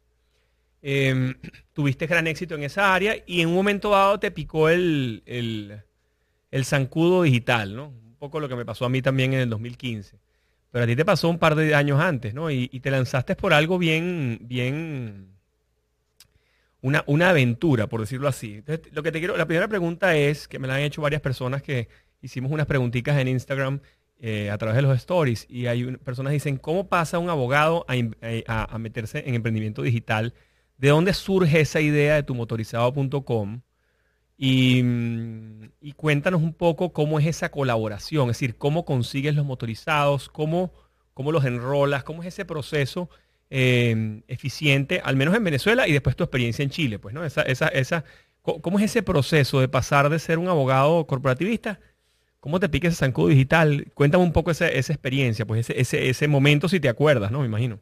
Em, 0.83 1.35
tuviste 1.73 2.07
gran 2.07 2.27
éxito 2.27 2.55
en 2.55 2.63
esa 2.63 2.95
área 2.95 3.17
y 3.27 3.41
en 3.41 3.49
un 3.49 3.55
momento 3.55 3.91
dado 3.91 4.21
te 4.21 4.31
picó 4.31 4.69
el, 4.69 5.23
el, 5.27 5.83
el 6.51 6.65
zancudo 6.65 7.23
digital, 7.23 7.75
¿no? 7.75 7.89
Un 7.89 8.17
poco 8.19 8.41
lo 8.41 8.49
que 8.49 8.57
me 8.57 8.65
pasó 8.65 8.85
a 8.85 8.89
mí 8.89 9.03
también 9.03 9.33
en 9.33 9.41
el 9.41 9.51
2015. 9.51 10.19
Pero 10.71 10.85
a 10.85 10.87
ti 10.87 10.97
te 10.97 11.05
pasó 11.05 11.29
un 11.29 11.39
par 11.39 11.55
de 11.55 11.75
años 11.75 12.01
antes, 12.01 12.35
¿no? 12.35 12.51
Y, 12.51 12.69
te 12.69 12.91
lanzaste 12.91 13.35
por 13.37 13.53
algo 13.55 13.79
bien, 13.79 14.39
bien, 14.43 15.29
una, 16.83 17.03
una, 17.07 17.31
aventura, 17.31 17.89
por 17.89 18.01
decirlo 18.01 18.29
así. 18.29 18.57
Entonces, 18.57 18.93
lo 18.93 19.03
que 19.03 19.11
te 19.13 19.19
quiero, 19.19 19.37
la 19.37 19.47
primera 19.47 19.69
pregunta 19.69 20.17
es, 20.17 20.49
que 20.49 20.59
me 20.59 20.69
la 20.69 20.77
han 20.77 20.83
hecho 20.83 21.03
varias 21.03 21.23
personas 21.23 21.63
que 21.63 21.89
hicimos 22.21 22.53
unas 22.53 22.67
preguntitas 22.67 23.19
en 23.19 23.29
Instagram, 23.29 23.81
eh, 24.19 24.51
a 24.51 24.57
través 24.57 24.77
de 24.77 24.81
los 24.81 24.97
stories 24.97 25.45
y 25.47 25.67
hay 25.67 25.85
personas 25.99 26.33
dicen, 26.33 26.57
¿cómo 26.57 26.89
pasa 26.89 27.19
un 27.19 27.29
abogado 27.29 27.85
a, 27.87 28.79
meterse 28.79 29.23
en 29.27 29.35
emprendimiento 29.35 29.83
digital? 29.83 30.33
¿De 30.79 30.89
dónde 30.89 31.15
surge 31.15 31.61
esa 31.61 31.81
idea 31.81 32.15
de 32.15 32.23
tumotorizado.com? 32.23 33.63
Y, 34.39 34.83
y 35.81 35.93
cuéntanos 35.93 36.43
un 36.43 36.53
poco 36.53 36.93
cómo 36.93 37.19
es 37.19 37.27
esa 37.27 37.51
colaboración, 37.51 38.29
es 38.29 38.37
decir, 38.37 38.57
cómo 38.57 38.85
consigues 38.85 39.35
los 39.35 39.47
motorizados, 39.47 40.29
cómo, 40.29 40.73
cómo 41.15 41.33
los 41.33 41.45
enrolas, 41.47 42.05
cómo 42.05 42.23
es 42.23 42.29
ese 42.29 42.45
proceso 42.45 43.09
eh, 43.49 44.23
eficiente, 44.29 45.01
al 45.03 45.17
menos 45.17 45.35
en 45.35 45.45
Venezuela, 45.45 45.89
y 45.89 45.93
después 45.93 46.17
tu 46.17 46.25
experiencia 46.25 46.63
en 46.63 46.71
Chile, 46.71 46.99
pues, 46.99 47.15
¿no? 47.15 47.25
Esa, 47.25 47.43
esa, 47.43 47.69
esa, 47.69 48.05
¿Cómo 48.43 48.79
es 48.79 48.85
ese 48.85 49.03
proceso 49.03 49.61
de 49.61 49.69
pasar 49.69 50.11
de 50.11 50.19
ser 50.19 50.39
un 50.39 50.49
abogado 50.49 51.07
corporativista 51.07 51.81
¿Cómo 52.47 52.61
te 52.61 52.69
pica 52.69 52.87
ese 52.87 52.99
zancudo 52.99 53.27
digital? 53.27 53.91
Cuéntame 53.95 54.23
un 54.23 54.33
poco 54.33 54.53
esa, 54.53 54.69
esa 54.69 54.93
experiencia, 54.93 55.45
pues 55.45 55.69
ese, 55.69 55.81
ese, 55.81 56.09
ese 56.09 56.29
momento 56.29 56.69
si 56.69 56.79
te 56.79 56.89
acuerdas, 56.89 57.33
¿no? 57.33 57.41
Me 57.41 57.47
imagino. 57.47 57.81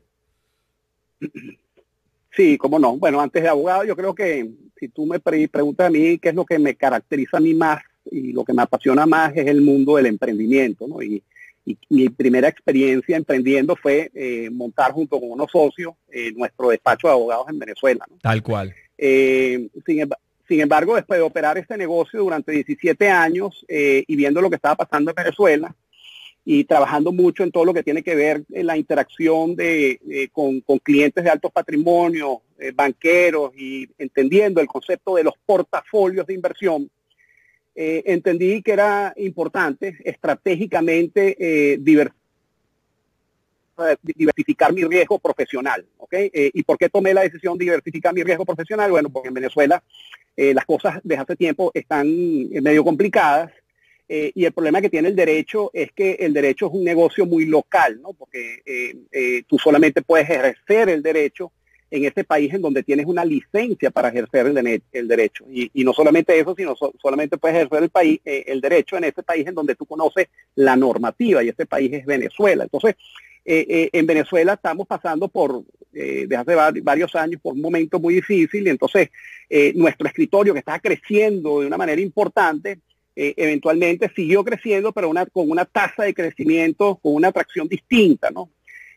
Sí, 2.37 2.59
cómo 2.59 2.79
no. 2.79 2.97
Bueno, 2.97 3.21
antes 3.21 3.43
de 3.43 3.49
abogado, 3.49 3.85
yo 3.85 3.97
creo 3.97 4.15
que 4.15 4.51
si 4.79 4.89
tú 4.89 5.07
me 5.07 5.21
preguntas 5.21 5.87
a 5.87 5.91
mí 5.91 6.19
qué 6.19 6.31
es 6.31 6.35
lo 6.35 6.45
que 6.45 6.59
me 6.59 6.75
caracteriza 6.75 7.37
a 7.37 7.41
mí 7.41 7.55
más 7.55 7.83
y 8.11 8.33
lo 8.33 8.45
que 8.45 8.53
me 8.53 8.63
apasiona 8.63 9.07
más 9.07 9.33
es 9.37 9.47
el 9.47 9.61
mundo 9.61 9.97
del 9.97 10.07
emprendimiento, 10.07 10.87
¿no? 10.89 11.03
Y, 11.03 11.23
mi 11.89 12.11
primera 12.11 12.47
experiencia 12.47 13.17
emprendiendo 13.17 13.75
fue 13.75 14.11
eh, 14.13 14.51
montar 14.53 14.93
junto 14.93 15.19
con 15.19 15.31
unos 15.31 15.51
socios 15.51 15.95
eh, 16.13 16.31
nuestro 16.37 16.69
despacho 16.69 17.07
de 17.07 17.15
abogados 17.15 17.47
en 17.49 17.59
Venezuela. 17.59 18.05
¿no? 18.11 18.19
Tal 18.21 18.43
cual. 18.43 18.75
Eh, 18.99 19.71
sin, 19.87 20.07
sin 20.49 20.61
embargo, 20.61 20.95
después 20.95 21.19
de 21.19 21.25
operar 21.25 21.57
este 21.57 21.77
negocio 21.77 22.21
durante 22.21 22.53
17 22.53 23.09
años 23.09 23.65
eh, 23.69 24.05
y 24.07 24.17
viendo 24.17 24.43
lo 24.43 24.51
que 24.51 24.57
estaba 24.57 24.77
pasando 24.77 25.11
en 25.11 25.15
Venezuela 25.15 25.75
y 26.45 26.65
trabajando 26.65 27.13
mucho 27.13 27.43
en 27.43 27.51
todo 27.51 27.65
lo 27.65 27.73
que 27.73 27.83
tiene 27.83 28.03
que 28.03 28.15
ver 28.15 28.45
en 28.53 28.67
la 28.67 28.77
interacción 28.77 29.57
de, 29.57 30.29
con, 30.33 30.61
clientes 30.81 31.25
de 31.25 31.31
altos 31.31 31.51
patrimonios, 31.51 32.39
eh, 32.59 32.73
banqueros 32.75 33.53
y 33.57 33.89
entendiendo 33.99 34.61
el 34.61 34.67
concepto 34.67 35.17
de 35.17 35.25
los 35.25 35.35
portafolios 35.47 36.27
de 36.27 36.35
inversión, 36.35 36.91
eh, 37.75 38.03
entendí 38.07 38.63
que 38.63 38.73
era 38.73 39.13
importante 39.17 39.97
estratégicamente 40.05 41.79
diversificar 41.81 42.25
diversificar 44.03 44.73
mi 44.73 44.85
riesgo 44.85 45.19
profesional. 45.19 45.85
¿okay? 45.99 46.31
¿Y 46.33 46.63
por 46.63 46.79
qué 46.79 46.89
tomé 46.89 47.13
la 47.13 47.23
decisión 47.23 47.59
de 47.59 47.65
diversificar 47.65 48.15
mi 48.15 48.23
riesgo 48.23 48.45
profesional? 48.45 48.89
Bueno, 48.89 49.11
porque 49.11 49.27
en 49.27 49.35
Venezuela 49.35 49.83
eh, 50.37 50.53
las 50.53 50.65
cosas 50.65 50.99
desde 51.05 51.23
hace 51.23 51.37
tiempo 51.37 51.71
están 51.75 52.09
eh, 52.09 52.61
medio 52.61 52.83
complicadas 52.83 53.53
eh, 54.09 54.33
y 54.35 54.45
el 54.45 54.53
problema 54.53 54.81
que 54.81 54.91
tiene 54.91 55.09
el 55.09 55.17
derecho 55.17 55.71
es 55.73 55.93
que 55.93 56.13
el 56.21 56.33
derecho 56.33 56.67
es 56.67 56.73
un 56.73 56.85
negocio 56.85 57.27
muy 57.27 57.47
local, 57.47 58.01
¿no? 58.03 58.13
porque 58.13 58.63
tú 59.47 59.59
solamente 59.59 60.03
puedes 60.03 60.29
ejercer 60.29 60.89
el 60.89 61.03
derecho 61.03 61.53
en 61.91 62.05
ese 62.05 62.25
país 62.25 62.53
en 62.53 62.61
donde 62.61 62.83
tienes 62.83 63.07
una 63.07 63.25
licencia 63.25 63.91
para 63.91 64.09
ejercer 64.09 64.47
el, 64.47 64.83
el 64.93 65.09
derecho. 65.09 65.45
Y, 65.51 65.71
no 65.85 65.93
solamente 65.93 66.39
eso, 66.39 66.55
sino 66.57 66.75
solamente 67.01 67.39
puedes 67.39 67.57
ejercer 67.57 67.83
el, 67.85 67.91
país, 67.91 68.21
el 68.25 68.61
derecho 68.61 68.97
en 68.97 69.05
ese 69.05 69.23
país 69.23 69.47
en 69.47 69.55
donde 69.55 69.75
tú 69.75 69.87
conoces 69.87 70.29
la 70.57 70.77
normativa 70.77 71.43
y 71.43 71.51
ese 71.51 71.67
país 71.67 71.93
es 71.93 72.05
Venezuela. 72.05 72.65
Entonces, 72.65 72.97
en 73.45 74.07
Venezuela 74.07 74.55
estamos 74.55 74.87
pasando 74.87 75.29
por, 75.29 75.63
desde 75.95 76.37
hace 76.37 76.81
varios 76.83 77.15
años, 77.15 77.41
por 77.41 77.55
un 77.55 77.61
momento 77.61 78.01
muy 78.01 78.15
difícil 78.15 78.67
y 78.67 78.71
entonces 78.71 79.11
eh, 79.49 79.73
nuestro 79.77 80.09
escritorio 80.09 80.53
que 80.53 80.59
estaba 80.59 80.79
creciendo 80.81 81.61
de 81.61 81.67
una 81.67 81.77
manera 81.77 82.01
importante, 82.01 82.81
eh, 83.17 83.35
eventualmente 83.37 84.11
siguió 84.15 84.45
creciendo, 84.45 84.93
pero 84.93 85.09
una, 85.09 85.25
con 85.27 85.51
una 85.51 85.65
tasa 85.65 86.03
de 86.05 86.15
crecimiento, 86.15 86.97
con 87.03 87.15
una 87.15 87.29
atracción 87.29 87.69
distinta, 87.69 88.31
¿no? 88.31 88.51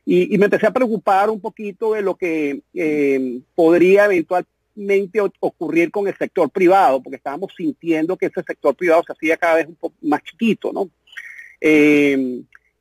Y, 0.05 0.37
me 0.37 0.45
empecé 0.45 0.65
a 0.65 0.71
preocupar 0.71 1.29
un 1.29 1.41
poquito 1.41 1.93
de 1.93 2.01
lo 2.01 2.15
que 2.15 2.61
eh, 2.73 3.39
podría 3.53 4.05
eventualmente 4.05 5.19
ocurrir 5.39 5.91
con 5.91 6.07
el 6.07 6.15
sector 6.15 6.49
privado, 6.49 7.01
porque 7.03 7.17
estábamos 7.17 7.51
sintiendo 7.57 8.15
que 8.15 8.27
ese 8.27 8.41
sector 8.41 8.73
privado 8.75 9.03
se 9.05 9.11
hacía 9.11 9.37
cada 9.37 9.55
vez 9.55 9.67
un 9.67 9.75
poco 9.75 9.95
más 10.01 10.23
chiquito, 10.23 10.71
¿no? 10.71 10.89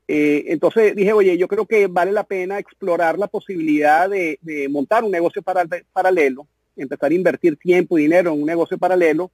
entonces 0.09 0.95
dije, 0.95 1.13
oye, 1.13 1.37
yo 1.37 1.49
creo 1.49 1.67
que 1.67 1.89
vale 1.89 2.13
la 2.13 2.23
pena 2.23 2.61
explorar 2.61 3.19
la 3.19 3.27
posibilidad 3.27 4.09
de, 4.09 4.39
montar 4.71 5.03
un 5.03 5.11
negocio 5.11 5.43
paralelo 5.43 6.47
empezar 6.77 7.11
a 7.11 7.15
invertir 7.15 7.57
tiempo 7.57 7.99
y 7.99 8.03
dinero 8.03 8.33
en 8.33 8.41
un 8.41 8.47
negocio 8.47 8.79
paralelo 8.79 9.31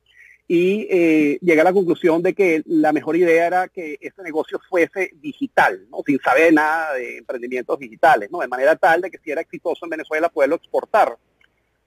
y 0.55 0.87
eh, 0.91 1.39
llegué 1.41 1.63
a 1.63 1.65
la 1.65 1.73
conclusión 1.73 2.23
de 2.23 2.35
que 2.35 2.63
la 2.67 2.93
mejor 2.93 3.17
idea 3.17 3.47
era 3.47 3.69
que 3.69 3.97
ese 3.99 4.23
negocio 4.23 4.61
fuese 4.69 5.11
digital, 5.15 5.87
sin 6.05 6.19
saber 6.19 6.53
nada 6.53 6.93
de 6.93 7.17
emprendimientos 7.17 7.79
digitales, 7.79 8.31
¿no? 8.31 8.41
de 8.41 8.49
manera 8.49 8.77
tal 8.77 9.01
de 9.01 9.11
que 9.11 9.17
si 9.17 9.31
era 9.31 9.41
exitoso 9.41 9.87
en 9.87 9.91
Venezuela 9.93 10.29
poderlo 10.29 10.57
exportar 10.57 11.17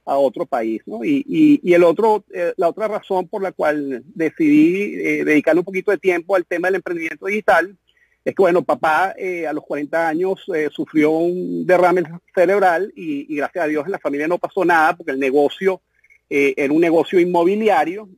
a 0.04 0.16
otro 0.16 0.46
país. 0.46 0.82
y, 1.04 1.72
el 1.72 1.84
otro, 1.84 2.24
eh, 2.34 2.54
la 2.56 2.68
otra 2.68 2.88
razón 2.88 3.28
por 3.28 3.40
la 3.40 3.52
cual 3.52 4.02
decidí 4.16 4.96
eh, 4.96 5.24
dedicarle 5.24 5.60
un 5.60 5.64
poquito 5.64 5.92
de 5.92 5.98
tiempo 5.98 6.34
al 6.34 6.44
tema 6.44 6.66
del 6.66 6.76
emprendimiento 6.76 7.26
digital 7.26 7.76
es 8.26 8.34
que, 8.34 8.42
bueno, 8.42 8.64
papá 8.64 9.14
eh, 9.16 9.46
a 9.46 9.52
los 9.52 9.62
40 9.62 10.08
años 10.08 10.42
eh, 10.52 10.68
sufrió 10.72 11.12
un 11.12 11.64
derrame 11.64 12.02
cerebral 12.34 12.92
y, 12.96 13.36
gracias 13.36 13.64
a 13.64 13.68
Dios 13.68 13.86
en 13.86 13.92
la 13.92 14.00
familia 14.00 14.26
no 14.26 14.38
pasó 14.38 14.64
nada 14.64 14.96
porque 14.96 15.12
el 15.12 15.20
negocio 15.20 15.80
eh, 16.28 16.54
era 16.56 16.72
un 16.72 16.80
negocio 16.80 17.20
inmobiliario, 17.20 18.08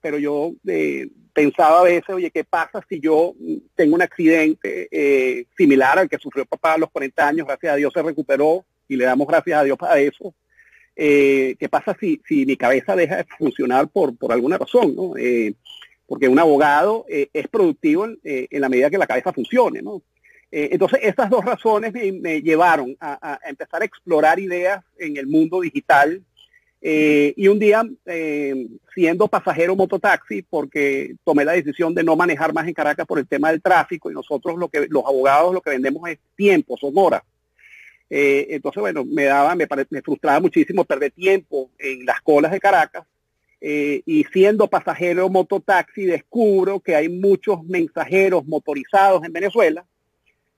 pero 0.00 0.18
yo 0.18 0.52
pensaba 1.32 1.80
a 1.80 1.84
veces, 1.84 2.08
oye, 2.10 2.30
¿qué 2.30 2.44
pasa 2.44 2.84
si 2.88 3.00
yo 3.00 3.34
tengo 3.74 3.94
un 3.94 4.02
accidente 4.02 5.46
similar 5.56 5.98
al 5.98 6.08
que 6.08 6.18
sufrió 6.18 6.44
papá 6.46 6.74
a 6.74 6.78
los 6.78 6.90
40 6.90 7.28
años? 7.28 7.46
Gracias 7.46 7.72
a 7.72 7.76
Dios 7.76 7.92
se 7.92 8.02
recuperó 8.02 8.64
y 8.88 8.96
le 8.96 9.04
damos 9.04 9.26
gracias 9.26 9.60
a 9.60 9.64
Dios 9.64 9.78
para 9.78 9.98
eso. 9.98 10.34
¿Qué 10.94 11.68
pasa 11.70 11.96
si, 11.98 12.20
si 12.26 12.44
mi 12.44 12.56
cabeza 12.56 12.96
deja 12.96 13.18
de 13.18 13.24
funcionar 13.38 13.88
por, 13.88 14.16
por 14.16 14.32
alguna 14.32 14.58
razón? 14.58 14.94
¿no? 14.96 15.14
porque 16.10 16.26
un 16.26 16.40
abogado 16.40 17.06
eh, 17.08 17.28
es 17.32 17.46
productivo 17.46 18.08
eh, 18.24 18.48
en, 18.50 18.60
la 18.60 18.68
medida 18.68 18.90
que 18.90 18.98
la 18.98 19.06
cabeza 19.06 19.32
funcione, 19.32 19.80
¿no? 19.80 20.02
Eh, 20.50 20.70
entonces, 20.72 20.98
estas 21.04 21.30
dos 21.30 21.44
razones 21.44 21.92
me, 21.92 22.42
llevaron 22.42 22.96
a, 23.00 23.38
empezar 23.46 23.82
a 23.82 23.84
explorar 23.84 24.40
ideas 24.40 24.82
en 24.98 25.16
el 25.16 25.28
mundo 25.28 25.60
digital. 25.60 26.20
Y 26.82 27.48
un 27.48 27.58
día, 27.58 27.84
siendo 28.94 29.28
pasajero 29.28 29.76
mototaxi, 29.76 30.42
porque 30.42 31.14
tomé 31.24 31.44
la 31.44 31.52
decisión 31.52 31.94
de 31.94 32.02
no 32.02 32.16
manejar 32.16 32.54
más 32.54 32.66
en 32.66 32.74
Caracas 32.74 33.06
por 33.06 33.18
el 33.18 33.26
tema 33.26 33.50
del 33.50 33.60
tráfico, 33.60 34.10
y 34.10 34.14
nosotros 34.14 34.56
lo 34.58 34.68
que 34.68 34.86
los 34.88 35.04
abogados 35.04 35.52
lo 35.52 35.60
que 35.60 35.70
vendemos 35.70 36.08
es 36.08 36.18
tiempo, 36.36 36.76
son 36.78 36.92
horas. 36.96 37.22
entonces, 38.08 38.80
bueno, 38.80 39.04
me 39.04 39.24
daba, 39.24 39.54
me, 39.54 39.66
me 39.90 40.02
frustraba 40.02 40.40
muchísimo 40.40 40.84
perder 40.84 41.12
tiempo 41.12 41.70
en 41.78 42.06
las 42.06 42.20
colas 42.22 42.50
de 42.52 42.60
Caracas 42.60 43.04
eh, 43.60 44.02
y 44.06 44.24
siendo 44.32 44.68
pasajero 44.68 45.28
mototaxi 45.28 46.04
descubro 46.06 46.80
que 46.80 46.96
hay 46.96 47.10
muchos 47.10 47.62
mensajeros 47.64 48.46
motorizados 48.46 49.22
en 49.24 49.32
Venezuela 49.34 49.84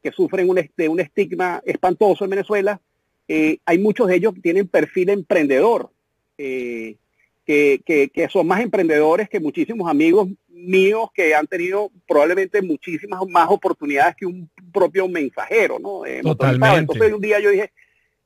que 0.00 0.12
sufren 0.12 0.48
un, 0.48 0.60
de 0.76 0.88
un 0.88 1.00
estigma 1.00 1.60
espantoso 1.64 2.24
en 2.24 2.30
Venezuela. 2.30 2.80
Eh, 3.26 3.58
hay 3.64 3.78
muchos 3.78 4.06
de 4.06 4.16
ellos 4.16 4.34
que 4.34 4.40
tienen 4.40 4.68
perfil 4.68 5.10
emprendedor, 5.10 5.90
eh, 6.42 6.96
que, 7.44 8.10
que, 8.12 8.28
son 8.28 8.46
más 8.46 8.60
emprendedores 8.60 9.28
que 9.28 9.40
muchísimos 9.40 9.90
amigos 9.90 10.28
míos 10.48 11.10
que 11.14 11.34
han 11.34 11.46
tenido 11.46 11.90
probablemente 12.06 12.62
muchísimas 12.62 13.20
más 13.28 13.48
oportunidades 13.50 14.14
que 14.16 14.26
un 14.26 14.48
propio 14.72 15.08
mensajero, 15.08 15.78
¿no? 15.78 16.02
Totalmente. 16.22 16.78
Entonces 16.78 17.12
un 17.12 17.20
día 17.20 17.40
yo 17.40 17.50
dije, 17.50 17.72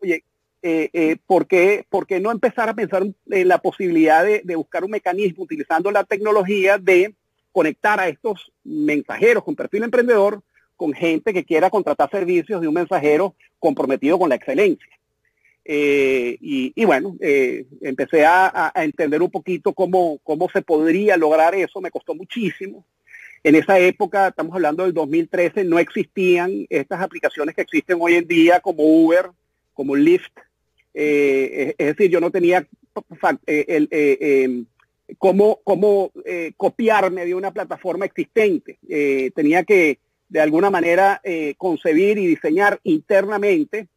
oye, 0.00 0.22
eh, 0.62 0.90
eh, 0.92 1.16
¿por, 1.26 1.46
qué, 1.46 1.84
no 2.20 2.32
empezar 2.32 2.68
a 2.68 2.74
pensar 2.74 3.04
en 3.04 3.48
la 3.48 3.58
posibilidad 3.58 4.24
de, 4.24 4.56
buscar 4.56 4.84
un 4.84 4.90
mecanismo 4.90 5.44
utilizando 5.44 5.90
la 5.92 6.02
tecnología 6.02 6.76
de 6.76 7.14
conectar 7.52 8.00
a 8.00 8.08
estos 8.08 8.50
mensajeros 8.64 9.44
con 9.44 9.54
perfil 9.54 9.84
emprendedor 9.84 10.42
con 10.74 10.92
gente 10.92 11.32
que 11.32 11.44
quiera 11.44 11.70
contratar 11.70 12.10
servicios 12.10 12.60
de 12.60 12.68
un 12.68 12.74
mensajero 12.74 13.34
comprometido 13.58 14.18
con 14.18 14.28
la 14.28 14.34
excelencia? 14.34 14.95
Eh, 15.68 16.38
y, 16.40 16.84
bueno, 16.84 17.16
eh, 17.18 17.66
empecé 17.80 18.24
a, 18.24 18.72
entender 18.76 19.20
un 19.20 19.30
poquito 19.32 19.72
cómo, 19.72 20.20
cómo 20.22 20.48
se 20.48 20.62
podría 20.62 21.16
lograr 21.16 21.56
eso, 21.56 21.80
me 21.80 21.90
costó 21.90 22.14
muchísimo. 22.14 22.86
En 23.42 23.56
esa 23.56 23.76
época, 23.80 24.28
estamos 24.28 24.54
hablando 24.54 24.84
del 24.84 24.94
2013, 24.94 25.64
no 25.64 25.80
existían 25.80 26.66
estas 26.70 27.00
aplicaciones 27.00 27.56
que 27.56 27.62
existen 27.62 27.98
hoy 28.00 28.14
en 28.14 28.28
día 28.28 28.60
como 28.60 28.84
Uber, 28.84 29.30
como 29.74 29.96
Lyft, 29.96 30.38
eh, 30.94 31.74
es 31.76 31.86
decir, 31.88 32.12
yo 32.12 32.20
no 32.20 32.30
tenía 32.30 32.64
el, 33.44 33.88
em, 33.90 34.66
cómo, 35.18 35.60
cómo 35.64 36.12
copiarme 36.56 37.26
de 37.26 37.34
una 37.34 37.52
plataforma 37.52 38.04
existente. 38.04 38.78
tenía 39.34 39.64
que, 39.64 39.98
de 40.28 40.40
alguna 40.40 40.70
manera, 40.70 41.20
concebir 41.58 42.18
y 42.18 42.26
diseñar 42.26 42.78
internamente 42.84 43.88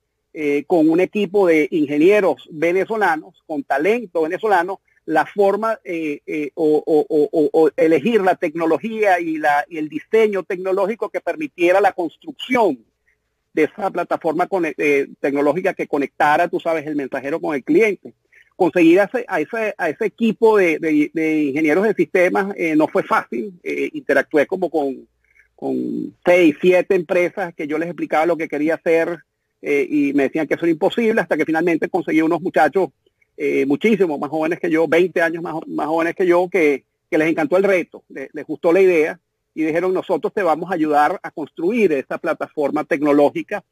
con 0.68 0.90
un 0.90 1.00
equipo 1.00 1.48
de 1.48 1.68
ingenieros 1.72 2.48
venezolanos, 2.52 3.44
con 3.46 3.64
talento 3.64 4.22
venezolano, 4.22 4.80
la 5.10 5.26
forma 5.26 5.80
eh, 5.84 6.22
eh, 6.28 6.52
o, 6.54 7.72
elegir 7.76 8.22
la 8.22 8.36
tecnología 8.36 9.20
y, 9.20 9.40
la, 9.40 9.66
y 9.68 9.80
el 9.80 9.90
diseño 9.90 10.44
tecnológico 10.44 11.10
que 11.10 11.20
permitiera 11.20 11.82
la 11.82 11.94
construcción 11.94 12.78
de 13.52 13.64
esa 13.64 13.90
plataforma 13.90 14.48
eh, 14.78 15.08
tecnológica 15.20 15.74
que 15.74 15.88
conectara, 15.88 16.48
tú 16.48 16.60
sabes, 16.60 16.86
el 16.86 16.96
mensajero 16.96 17.42
con 17.42 17.56
el 17.56 17.64
cliente. 17.64 18.14
Conseguir 18.56 19.00
a 19.00 19.06
ese, 19.06 19.74
a 19.80 19.90
ese, 19.90 20.06
equipo 20.06 20.58
de, 20.58 20.78
ingenieros 21.48 21.86
de 21.86 21.96
sistemas 21.96 22.54
no 22.76 22.88
fue 22.88 23.02
fácil. 23.02 23.60
interactué 23.64 24.46
como 24.46 24.70
con, 24.70 25.08
con 25.56 26.14
seis, 26.24 26.56
siete 26.62 26.94
empresas 26.94 27.56
que 27.56 27.66
yo 27.66 27.80
les 27.80 27.88
explicaba 27.88 28.28
lo 28.28 28.38
que 28.38 28.48
quería 28.48 28.76
hacer 28.76 29.24
y 29.62 30.14
me 30.14 30.24
decían 30.24 30.48
que 30.48 30.54
eso 30.54 30.66
era 30.66 30.72
imposible 30.72 31.20
hasta 31.20 31.36
que 31.36 31.46
finalmente 31.46 31.90
conseguí 31.90 32.22
unos 32.22 32.42
muchachos 32.42 32.90
eh, 33.42 33.66
muchísimos 33.66 34.20
más 34.20 34.30
jóvenes 34.30 34.60
que 34.60 34.70
yo, 34.70 34.86
20 34.86 35.22
años 35.22 35.42
más, 35.42 35.56
más 35.66 35.88
jóvenes 35.88 36.14
que 36.14 36.28
yo, 36.28 36.50
que, 36.50 36.84
les 37.10 37.28
encantó 37.30 37.56
el 37.56 37.64
reto, 37.64 38.04
les, 38.10 38.46
gustó 38.46 38.74
la 38.74 38.82
idea 38.82 39.18
y 39.56 39.64
dijeron 39.64 39.94
nosotros 39.94 40.34
te 40.34 40.44
vamos 40.44 40.70
a 40.70 40.74
ayudar 40.74 41.22
a 41.24 41.32
construir 41.32 41.94
esta 41.94 42.18
plataforma 42.18 42.84
tecnológica 42.84 43.64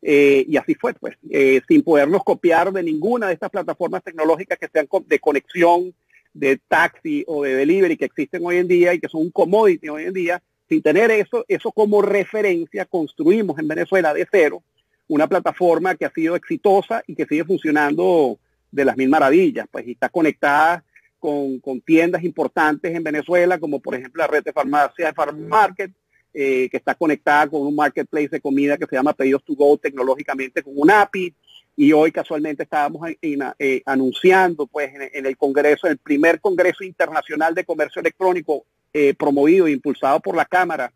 eh, 0.00 0.46
y 0.48 0.56
así 0.56 0.74
fue, 0.74 0.94
pues, 0.94 1.18
eh, 1.28 1.60
sin 1.68 1.82
podernos 1.82 2.24
copiar 2.24 2.72
de 2.72 2.82
ninguna 2.82 3.26
de 3.26 3.34
estas 3.34 3.50
plataformas 3.50 4.02
tecnológicas 4.02 4.56
que 4.56 4.68
sean 4.68 4.88
de 5.06 5.18
conexión, 5.18 5.92
de 6.32 6.56
taxi 6.56 7.22
o 7.26 7.42
de 7.42 7.56
delivery 7.56 7.98
que 7.98 8.06
existen 8.06 8.40
hoy 8.42 8.56
en 8.56 8.68
día 8.68 8.94
y 8.94 9.00
que 9.00 9.08
son 9.10 9.20
un 9.20 9.30
commodity 9.30 9.90
hoy 9.90 10.04
en 10.04 10.14
día, 10.14 10.42
sin 10.66 10.80
tener 10.80 11.10
eso, 11.10 11.44
eso 11.46 11.72
como 11.72 12.00
referencia, 12.00 12.86
construimos 12.86 13.58
en 13.58 13.68
Venezuela 13.68 14.14
de 14.14 14.26
cero 14.32 14.62
una 15.10 15.26
plataforma 15.26 15.96
que 15.96 16.04
ha 16.04 16.12
sido 16.12 16.36
exitosa 16.36 17.02
y 17.04 17.16
que 17.16 17.26
sigue 17.26 17.44
funcionando 17.44 18.38
de 18.70 18.84
las 18.84 18.96
mil 18.96 19.08
maravillas, 19.08 19.66
pues 19.68 19.86
y 19.88 19.92
está 19.92 20.08
conectada 20.08 20.84
con, 21.18 21.60
tiendas 21.84 22.22
importantes 22.22 22.94
en 22.94 23.02
Venezuela, 23.02 23.58
como 23.58 23.80
por 23.80 23.96
ejemplo 23.96 24.22
la 24.22 24.28
red 24.28 24.44
de 24.44 24.52
farmacia 24.52 25.06
de 25.06 25.12
Farm 25.12 25.48
Market, 25.48 25.90
eh, 26.32 26.68
que 26.70 26.76
está 26.76 26.94
conectada 26.94 27.48
con 27.48 27.62
un 27.62 27.74
marketplace 27.74 28.28
de 28.28 28.40
comida 28.40 28.78
que 28.78 28.86
se 28.86 28.94
llama 28.94 29.12
Pedidos 29.12 29.42
to 29.44 29.54
Go 29.54 29.76
tecnológicamente 29.78 30.62
con 30.62 30.74
un 30.76 30.90
API. 30.92 31.34
Y 31.76 31.92
hoy 31.92 32.12
casualmente 32.12 32.62
estábamos 32.62 33.10
eh, 33.20 33.82
anunciando 33.86 34.68
pues 34.68 34.92
en, 35.12 35.26
el 35.26 35.36
Congreso, 35.36 35.88
el 35.88 35.98
primer 35.98 36.40
Congreso 36.40 36.84
Internacional 36.84 37.52
de 37.54 37.64
Comercio 37.64 38.00
Electrónico 38.00 38.64
eh, 38.92 39.14
promovido 39.14 39.66
e 39.66 39.72
impulsado 39.72 40.20
por 40.20 40.36
la 40.36 40.44
Cámara 40.44 40.92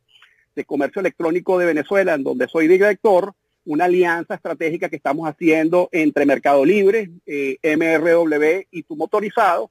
de 0.54 0.64
Comercio 0.64 1.00
Electrónico 1.00 1.58
de 1.58 1.66
Venezuela, 1.66 2.14
en 2.14 2.22
donde 2.22 2.46
soy 2.46 2.68
director, 2.68 3.34
una 3.64 3.86
alianza 3.86 4.34
estratégica 4.34 4.88
que 4.88 4.96
estamos 4.96 5.28
haciendo 5.28 5.88
entre 5.92 6.26
Mercado 6.26 6.64
Libre, 6.64 7.10
eh, 7.26 7.58
MRW 7.62 8.66
y 8.70 8.82
Tu 8.82 8.96
Motorizado 8.96 9.70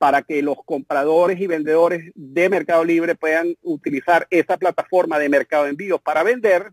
para 0.00 0.22
que 0.22 0.42
los 0.42 0.56
compradores 0.64 1.38
y 1.40 1.46
vendedores 1.46 2.10
de 2.14 2.48
Mercado 2.48 2.84
Libre 2.84 3.14
puedan 3.14 3.54
utilizar 3.62 4.26
esa 4.30 4.56
plataforma 4.56 5.18
de 5.18 5.28
mercado 5.28 5.64
de 5.64 5.70
envíos 5.70 6.00
para 6.00 6.22
vender, 6.22 6.72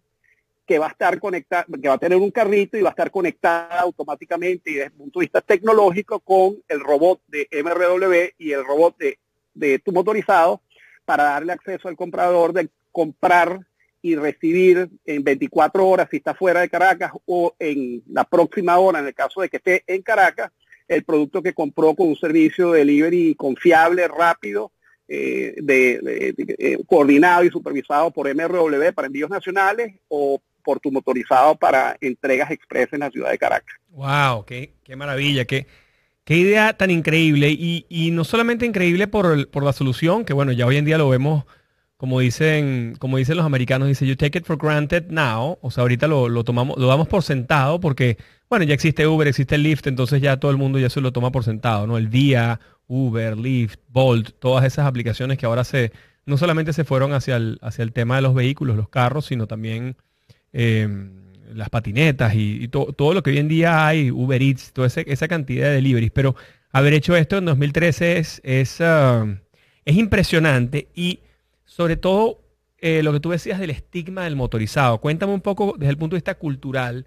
que 0.66 0.80
va 0.80 0.88
a 0.88 0.92
estar 0.92 1.20
conectada, 1.20 1.66
que 1.82 1.90
va 1.90 1.96
a 1.96 1.98
tener 1.98 2.18
un 2.18 2.32
carrito 2.32 2.78
y 2.78 2.82
va 2.82 2.90
a 2.90 2.92
estar 2.92 3.12
conectada 3.12 3.82
automáticamente 3.82 4.72
y 4.72 4.74
desde 4.76 4.86
el 4.88 4.92
punto 4.94 5.20
de 5.20 5.26
vista 5.26 5.42
tecnológico 5.42 6.22
con 6.22 6.58
el 6.70 6.80
robot 6.80 7.20
de 7.28 7.50
MRW 7.52 8.34
y 8.38 8.52
el 8.54 8.64
robot 8.64 8.98
de, 8.98 9.20
de 9.54 9.80
tu 9.80 9.92
motorizado 9.92 10.62
para 11.04 11.24
darle 11.24 11.52
acceso 11.52 11.90
al 11.90 11.98
comprador 11.98 12.54
de 12.54 12.70
comprar 12.94 13.60
y 14.08 14.16
recibir 14.16 14.90
en 15.06 15.24
24 15.24 15.86
horas 15.86 16.08
si 16.10 16.18
está 16.18 16.34
fuera 16.34 16.62
de 16.62 16.70
Caracas 16.70 17.12
o 17.26 17.54
en 17.60 18.02
la 18.10 18.24
próxima 18.24 18.78
hora, 18.78 19.00
en 19.00 19.08
el 19.08 19.14
caso 19.14 19.42
de 19.42 19.50
que 19.50 19.58
esté 19.58 19.84
en 19.86 20.02
Caracas, 20.02 20.52
el 20.88 21.04
producto 21.04 21.44
que 21.44 21.54
compró 21.54 21.94
con 21.94 22.08
un 22.08 22.16
servicio 22.16 22.72
de 22.72 22.80
delivery 22.80 23.36
confiable, 23.36 24.08
rápido, 24.08 24.72
eh, 25.10 25.56
de, 25.58 26.00
eh, 26.58 26.78
coordinado 26.88 27.44
y 27.44 27.50
supervisado 27.50 28.12
por 28.12 28.34
MRW 28.34 28.94
para 28.94 29.08
envíos 29.08 29.30
nacionales 29.30 29.96
o 30.08 30.42
por 30.64 30.80
tu 30.80 30.92
motorizado 30.92 31.56
para 31.56 31.98
entregas 32.00 32.52
express 32.52 32.88
en 32.94 33.02
la 33.02 33.12
ciudad 33.12 33.32
de 33.32 33.38
Caracas. 33.38 33.76
¡Wow! 33.90 34.46
¡Qué, 34.46 34.74
qué 34.84 34.96
maravilla! 34.96 35.44
Qué, 35.44 35.68
qué 36.24 36.38
idea 36.38 36.78
tan 36.78 36.92
increíble! 36.92 37.50
Y, 37.50 37.86
y 37.90 38.12
no 38.12 38.24
solamente 38.24 38.66
increíble 38.66 39.08
por, 39.08 39.50
por 39.50 39.64
la 39.64 39.74
solución, 39.74 40.24
que 40.24 40.34
bueno, 40.34 40.54
ya 40.54 40.66
hoy 40.66 40.78
en 40.78 40.86
día 40.86 40.98
lo 40.98 41.10
vemos 41.10 41.46
como 41.98 42.20
dicen, 42.20 42.96
como 43.00 43.18
dicen 43.18 43.38
los 43.38 43.46
americanos, 43.46 43.88
dice, 43.88 44.06
you 44.06 44.16
take 44.16 44.38
it 44.38 44.46
for 44.46 44.58
granted 44.58 45.10
now. 45.10 45.58
O 45.62 45.72
sea, 45.72 45.82
ahorita 45.82 46.08
lo, 46.08 46.44
tomamos, 46.44 46.78
lo 46.78 46.88
damos 46.88 47.08
por 47.08 47.24
sentado 47.24 47.80
porque, 47.80 48.18
bueno, 48.50 48.66
ya 48.66 48.76
existe 48.76 49.08
Uber, 49.08 49.28
existe 49.28 49.58
Lyft, 49.58 49.88
entonces 49.88 50.22
ya 50.22 50.38
todo 50.38 50.52
el 50.52 50.58
mundo 50.58 50.78
ya 50.78 50.92
se 50.92 51.02
lo 51.02 51.12
toma 51.12 51.32
por 51.32 51.44
sentado, 51.44 51.88
¿no? 51.88 51.98
El 51.98 52.08
Vía, 52.08 52.60
Uber, 52.88 53.36
Lyft, 53.36 53.80
Bolt, 53.90 54.30
todas 54.40 54.64
esas 54.64 54.86
aplicaciones 54.86 55.40
que 55.40 55.48
ahora 55.48 55.64
se, 55.64 55.92
no 56.28 56.38
solamente 56.38 56.72
se 56.72 56.84
fueron 56.84 57.14
hacia 57.14 57.36
el, 57.36 57.58
hacia 57.64 57.82
el 57.82 57.94
tema 57.94 58.18
de 58.18 58.22
los 58.22 58.36
vehículos, 58.36 58.78
los 58.78 58.90
carros, 58.90 59.26
sino 59.26 59.48
también 59.48 59.96
em, 60.54 61.34
las 61.52 61.72
patinetas 61.72 62.36
y, 62.36 62.68
todo 62.68 63.14
lo 63.16 63.24
que 63.24 63.32
hoy 63.32 63.40
en 63.40 63.48
día 63.48 63.88
hay, 63.88 64.12
Uber 64.12 64.42
Eats, 64.42 64.72
toda 64.72 64.88
esa 64.88 65.28
cantidad 65.28 65.66
de 65.66 65.74
deliveries. 65.76 66.12
Pero 66.12 66.36
haber 66.72 66.94
hecho 66.94 67.16
esto 67.16 67.38
en 67.38 67.46
2013 67.46 68.20
es, 68.20 68.40
es, 68.44 68.82
ah, 68.82 69.26
es 69.84 69.96
impresionante 69.96 70.90
y 70.94 71.22
sobre 71.78 71.96
todo 71.96 72.44
eh, 72.80 73.04
lo 73.04 73.14
que 73.14 73.20
tú 73.20 73.30
decías 73.30 73.60
del 73.60 73.70
estigma 73.70 74.24
del 74.24 74.36
motorizado. 74.36 75.00
Cuéntame 75.00 75.32
un 75.32 75.42
poco 75.42 75.76
desde 75.78 75.92
el 75.92 75.98
punto 75.98 76.16
de 76.16 76.18
vista 76.18 76.34
cultural, 76.34 77.06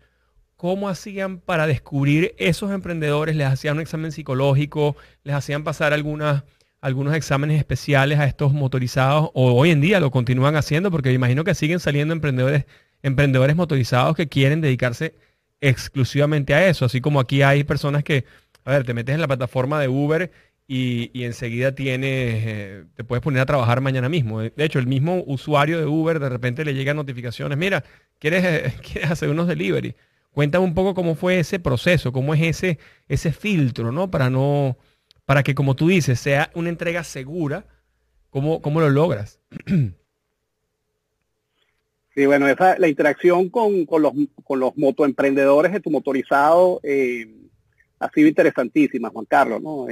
cómo 0.55 0.89
hacían 0.89 1.41
para 1.41 1.67
descubrir 1.67 2.37
esos 2.39 2.71
emprendedores, 2.71 3.35
les 3.35 3.49
hacían 3.49 3.79
un 3.79 3.81
examen 3.81 4.13
psicológico, 4.13 4.95
les 5.25 5.35
hacían 5.35 5.65
pasar 5.65 5.93
algunas, 5.93 6.45
algunos 6.81 7.17
exámenes 7.17 7.59
especiales 7.59 8.21
a 8.21 8.27
estos 8.27 8.53
motorizados, 8.53 9.31
o 9.35 9.55
hoy 9.55 9.73
en 9.73 9.81
día 9.81 9.99
lo 9.99 10.13
continúan 10.13 10.55
haciendo, 10.55 10.93
porque 10.93 11.09
me 11.09 11.17
imagino 11.17 11.43
que 11.43 11.57
siguen 11.57 11.81
saliendo 11.81 12.15
emprendedores, 12.15 12.67
emprendedores 13.03 13.57
motorizados 13.57 14.15
que 14.15 14.29
quieren 14.29 14.61
dedicarse 14.61 15.17
exclusivamente 15.61 16.55
a 16.55 16.69
eso, 16.69 16.85
así 16.85 17.01
como 17.01 17.19
aquí 17.19 17.43
hay 17.43 17.65
personas 17.65 18.05
que, 18.05 18.25
a 18.65 18.71
ver, 18.71 18.85
te 18.85 18.95
metes 18.95 19.17
en 19.17 19.21
la 19.21 19.27
plataforma 19.27 19.81
de 19.81 19.89
Uber 19.89 20.31
y, 20.73 21.25
enseguida 21.25 21.75
tienes, 21.75 22.45
eh, 22.47 22.85
te 22.95 23.03
puedes 23.03 23.25
poner 23.25 23.41
a 23.41 23.47
trabajar 23.47 23.81
mañana 23.81 24.09
mismo. 24.09 24.41
De 24.41 24.53
hecho, 24.59 24.79
el 24.79 24.87
mismo 24.87 25.25
usuario 25.27 25.81
de 25.81 25.87
Uber 25.87 26.21
de 26.21 26.29
repente 26.29 26.65
le 26.65 26.75
llegan 26.75 26.95
notificaciones, 26.95 27.59
mira, 27.59 27.83
¿quieres, 28.21 28.45
eh, 28.45 28.73
¿quieres 28.93 29.11
hacer 29.11 29.31
unos 29.31 29.49
delivery? 29.49 29.97
Cuéntame 30.31 30.65
un 30.65 30.75
poco 30.75 30.95
cómo 30.95 31.17
fue 31.17 31.41
ese 31.41 31.59
proceso, 31.59 32.13
cómo 32.13 32.35
es 32.35 32.43
ese, 32.43 32.79
ese 33.09 33.33
filtro, 33.33 33.91
¿no? 33.91 34.13
Para 34.13 34.31
no, 34.31 34.79
para 35.25 35.43
que 35.43 35.57
como 35.57 35.75
tú 35.75 35.89
dices, 35.89 36.21
sea 36.21 36.53
una 36.55 36.69
entrega 36.69 37.03
segura, 37.03 37.67
¿cómo, 38.31 38.63
cómo 38.63 38.81
lo 38.81 38.91
logras? 38.91 39.41
Sí, 42.13 42.27
bueno, 42.27 42.49
esa, 42.49 42.77
la 42.77 42.89
interacción 42.89 43.49
con, 43.51 43.87
los, 43.89 44.13
con 44.43 44.59
los 44.59 44.77
motoemprendedores 44.77 45.73
de 45.73 45.79
tu 45.79 45.91
motorizado 45.91 46.81
eh, 46.83 47.33
ha 48.01 48.11
sido 48.11 48.27
interesantísima, 48.27 49.11
Juan 49.11 49.27
Carlos, 49.27 49.63
¿no? 49.63 49.87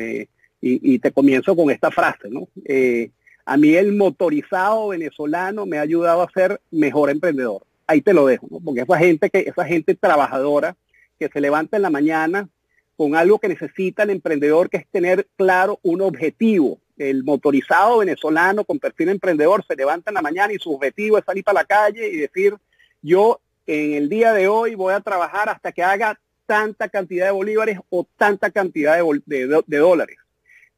Y, 0.61 0.99
te 0.99 1.13
comienzo 1.13 1.55
con 1.55 1.71
esta 1.71 1.91
frase, 1.91 2.29
¿no? 2.29 2.49
Eh, 2.65 3.11
a 3.45 3.57
mí 3.57 3.75
el 3.75 3.97
motorizado 3.97 4.89
venezolano 4.89 5.67
me 5.67 5.79
ha 5.79 5.83
ayudado 5.83 6.21
a 6.21 6.31
ser 6.31 6.61
mejor 6.71 7.11
emprendedor. 7.11 7.63
Ahí 7.87 8.03
te 8.03 8.13
lo 8.13 8.27
dejo, 8.27 8.49
¿no? 8.51 8.61
Porque 8.61 8.81
esa 8.81 8.99
gente 8.99 9.31
que, 9.31 9.39
esa 9.41 9.65
gente 9.65 9.95
trabajadora 9.95 10.77
que 11.19 11.29
se 11.29 11.41
levanta 11.41 11.77
en 11.77 11.83
la 11.83 11.91
mañana 11.91 12.49
con 12.97 13.15
algo 13.15 13.39
que 13.39 13.49
necesita 13.49 14.03
el 14.03 14.11
emprendedor, 14.11 14.69
que 14.69 14.79
es 14.79 14.87
tener 14.89 15.29
claro 15.37 15.79
un 15.83 16.03
objetivo. 16.03 16.81
El 16.97 17.23
motorizado 17.23 17.99
venezolano 17.99 18.65
con 18.65 18.81
perfil 18.81 19.11
emprendedor 19.11 19.65
se 19.65 19.77
levanta 19.77 20.11
en 20.11 20.17
la 20.17 20.23
mañana 20.23 20.53
y 20.53 20.59
su 20.59 20.75
objetivo 20.75 21.17
es 21.17 21.25
salir 21.25 21.45
para 21.45 21.61
la 21.61 21.65
calle 21.65 22.09
y 22.09 22.17
decir, 22.17 22.57
yo 23.01 23.41
en 23.67 23.95
el 23.95 24.09
día 24.09 24.33
de 24.33 24.49
hoy 24.49 24.75
voy 24.75 24.93
a 24.93 25.01
trabajar 25.01 25.49
hasta 25.49 25.71
que 25.71 25.85
haga 25.85 26.19
tanta 26.47 26.89
cantidad 26.89 27.27
de 27.27 27.33
bolívares 27.33 27.79
o 27.89 28.07
tanta 28.17 28.51
cantidad 28.51 28.99
de 29.27 29.79
dólares. 29.79 30.17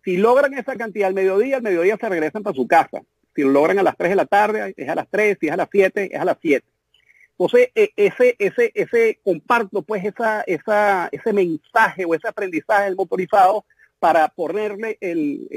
Si 0.04 0.16
logran 0.16 0.54
esa 0.54 0.76
cantidad 0.76 1.08
al 1.08 1.14
mediodía, 1.14 1.56
al 1.56 1.62
mediodía 1.62 1.96
se 2.00 2.08
regresan 2.08 2.42
para 2.42 2.56
su 2.56 2.66
casa. 2.66 3.02
Si 3.34 3.42
lo 3.42 3.50
logran 3.50 3.78
a 3.78 3.82
las 3.82 3.96
3 3.96 4.10
de 4.10 4.16
la 4.16 4.26
tarde, 4.26 4.74
es 4.76 4.88
a 4.88 4.94
las 4.94 5.08
3, 5.10 5.38
si 5.40 5.46
es 5.46 5.52
a 5.52 5.56
las 5.56 5.68
7, 5.70 6.10
es 6.12 6.20
a 6.20 6.24
las 6.24 6.38
7. 6.40 6.66
Entonces, 7.32 7.70
e, 7.74 7.90
ese, 7.96 8.36
ese, 8.38 8.70
ese 8.74 9.18
comparto 9.24 9.80
pues 9.82 10.04
esa, 10.04 10.42
esa, 10.42 11.08
ese 11.10 11.32
mensaje 11.32 12.04
o 12.04 12.14
ese 12.14 12.28
aprendizaje 12.28 12.84
del 12.84 12.96
motorizado 12.96 13.64
para 13.98 14.28
ponerle 14.28 14.98
el, 15.00 15.48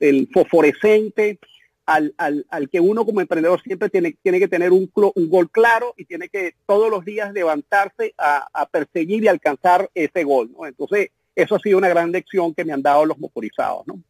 el, 0.00 0.28
fosforescente 0.32 1.38
al, 1.86 2.14
al, 2.18 2.46
al, 2.50 2.68
que 2.68 2.80
uno 2.80 3.06
como 3.06 3.20
emprendedor 3.20 3.62
siempre 3.62 3.88
tiene, 3.88 4.16
tiene 4.22 4.38
que 4.38 4.48
tener 4.48 4.70
un, 4.72 4.90
un 4.94 5.30
gol 5.30 5.50
claro 5.50 5.94
y 5.96 6.04
tiene 6.04 6.28
que 6.28 6.54
todos 6.66 6.90
los 6.90 7.04
días 7.04 7.32
levantarse 7.32 8.14
a, 8.18 8.46
a 8.52 8.66
perseguir 8.66 9.24
y 9.24 9.28
alcanzar 9.28 9.90
ese 9.94 10.24
gol. 10.24 10.50
¿no? 10.52 10.66
Entonces, 10.66 11.10
eso 11.34 11.56
ha 11.56 11.60
sido 11.60 11.78
una 11.78 11.88
gran 11.88 12.12
lección 12.12 12.54
que 12.54 12.64
me 12.64 12.72
han 12.72 12.82
dado 12.82 13.04
los 13.04 13.18
motorizados. 13.18 13.86
¿no? 13.86 14.00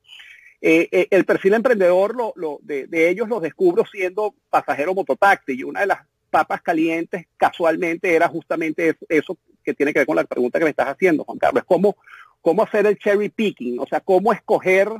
Eh, 0.62 0.88
eh, 0.92 1.08
el 1.10 1.24
perfil 1.24 1.54
emprendedor 1.54 2.14
lo, 2.14 2.58
de, 2.62 2.86
ellos 3.08 3.28
lo 3.28 3.40
descubro 3.40 3.84
siendo 3.86 4.34
pasajero 4.50 4.94
mototaxi 4.94 5.52
y 5.52 5.62
una 5.62 5.80
de 5.80 5.86
las 5.86 6.00
papas 6.28 6.60
calientes 6.60 7.26
casualmente 7.38 8.14
era 8.14 8.28
justamente 8.28 8.94
eso, 9.08 9.38
que 9.64 9.72
tiene 9.72 9.92
que 9.92 10.00
ver 10.00 10.06
con 10.06 10.16
la 10.16 10.24
pregunta 10.24 10.58
que 10.58 10.64
me 10.64 10.70
estás 10.70 10.88
haciendo, 10.88 11.24
Juan 11.24 11.38
Carlos, 11.38 11.64
cómo, 11.66 11.96
cómo 12.42 12.62
hacer 12.62 12.86
el 12.86 12.98
cherry 12.98 13.30
picking, 13.30 13.80
o 13.80 13.86
sea, 13.86 14.00
cómo 14.00 14.32
escoger 14.32 14.90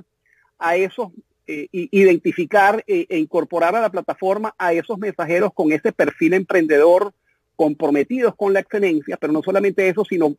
a 0.59 0.77
esos, 0.77 1.11
eh, 1.47 1.69
identificar 1.71 2.83
e 2.87 3.19
incorporar 3.19 3.77
a 3.77 3.81
la 3.83 3.91
plataforma 3.91 4.55
a 4.57 4.73
esos 4.73 4.99
mensajeros 4.99 5.53
con 5.53 5.73
ese 5.73 5.93
perfil 5.93 6.35
emprendedor 6.35 7.13
comprometidos 7.55 8.35
con 8.35 8.55
la 8.55 8.61
excelencia, 8.61 9.19
pero 9.19 9.35
no 9.35 9.43
solamente 9.43 9.87
eso, 9.87 10.07
sino 10.07 10.37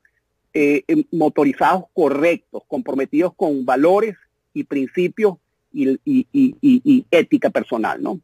eh, 0.54 0.84
em, 0.88 1.04
motorizados 1.12 1.86
correctos, 1.94 2.64
comprometidos 2.68 3.34
con 3.36 3.66
valores 3.66 4.16
y 4.54 4.64
principios 4.64 5.36
y, 5.74 7.06
ética 7.12 7.50
personal, 7.50 8.02
¿no? 8.02 8.20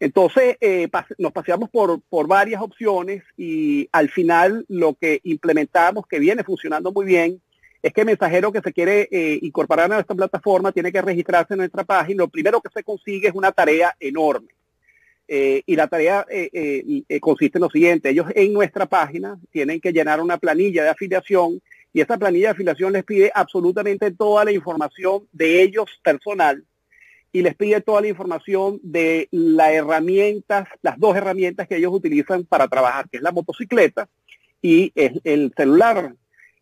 Entonces, 0.00 0.56
eh, 0.60 0.88
nos 1.18 1.32
paseamos 1.32 1.70
por, 1.70 2.00
por 2.02 2.26
varias 2.26 2.60
opciones 2.60 3.22
y 3.36 3.88
al 3.92 4.10
final 4.10 4.64
lo 4.68 4.94
que 4.94 5.20
implementamos, 5.24 6.06
que 6.06 6.18
viene 6.18 6.44
funcionando 6.44 6.92
muy 6.92 7.06
bien, 7.06 7.40
es 7.84 7.92
que 7.92 8.00
el 8.00 8.06
mensajero 8.06 8.50
que 8.50 8.62
se 8.62 8.72
quiere 8.72 9.08
eh, 9.10 9.38
incorporar 9.42 9.92
a 9.92 9.96
nuestra 9.96 10.16
plataforma 10.16 10.72
tiene 10.72 10.90
que 10.90 11.02
registrarse 11.02 11.52
en 11.52 11.58
nuestra 11.58 11.84
página. 11.84 12.22
Lo 12.22 12.28
primero 12.28 12.60
que 12.62 12.70
se 12.72 12.82
consigue 12.82 13.28
es 13.28 13.34
una 13.34 13.52
tarea 13.52 13.94
enorme. 14.00 14.48
Eh, 15.26 15.62
y 15.64 15.74
la 15.76 15.86
tarea 15.86 16.26
consiste 17.20 17.58
en 17.58 17.62
lo 17.62 17.70
siguiente. 17.70 18.10
Ellos 18.10 18.26
en 18.34 18.52
nuestra 18.52 18.86
página 18.86 19.38
tienen 19.50 19.80
que 19.80 19.92
llenar 19.92 20.20
una 20.20 20.38
planilla 20.38 20.82
de 20.82 20.90
afiliación 20.90 21.60
y 21.92 22.00
esa 22.00 22.18
planilla 22.18 22.48
de 22.48 22.52
afiliación 22.52 22.92
les 22.92 23.04
pide 23.04 23.30
absolutamente 23.34 24.10
toda 24.10 24.44
la 24.44 24.52
información 24.52 25.26
de 25.32 25.62
ellos 25.62 25.88
personal 26.02 26.64
y 27.34 27.42
les 27.42 27.56
pide 27.56 27.80
toda 27.80 28.00
la 28.00 28.06
información 28.06 28.78
de 28.84 29.28
las 29.32 29.72
herramientas, 29.72 30.68
las 30.82 30.96
dos 31.00 31.16
herramientas 31.16 31.66
que 31.66 31.76
ellos 31.76 31.92
utilizan 31.92 32.44
para 32.44 32.68
trabajar, 32.68 33.08
que 33.10 33.16
es 33.16 33.22
la 33.24 33.32
motocicleta 33.32 34.08
y 34.62 34.92
el 34.94 35.52
celular. 35.56 36.14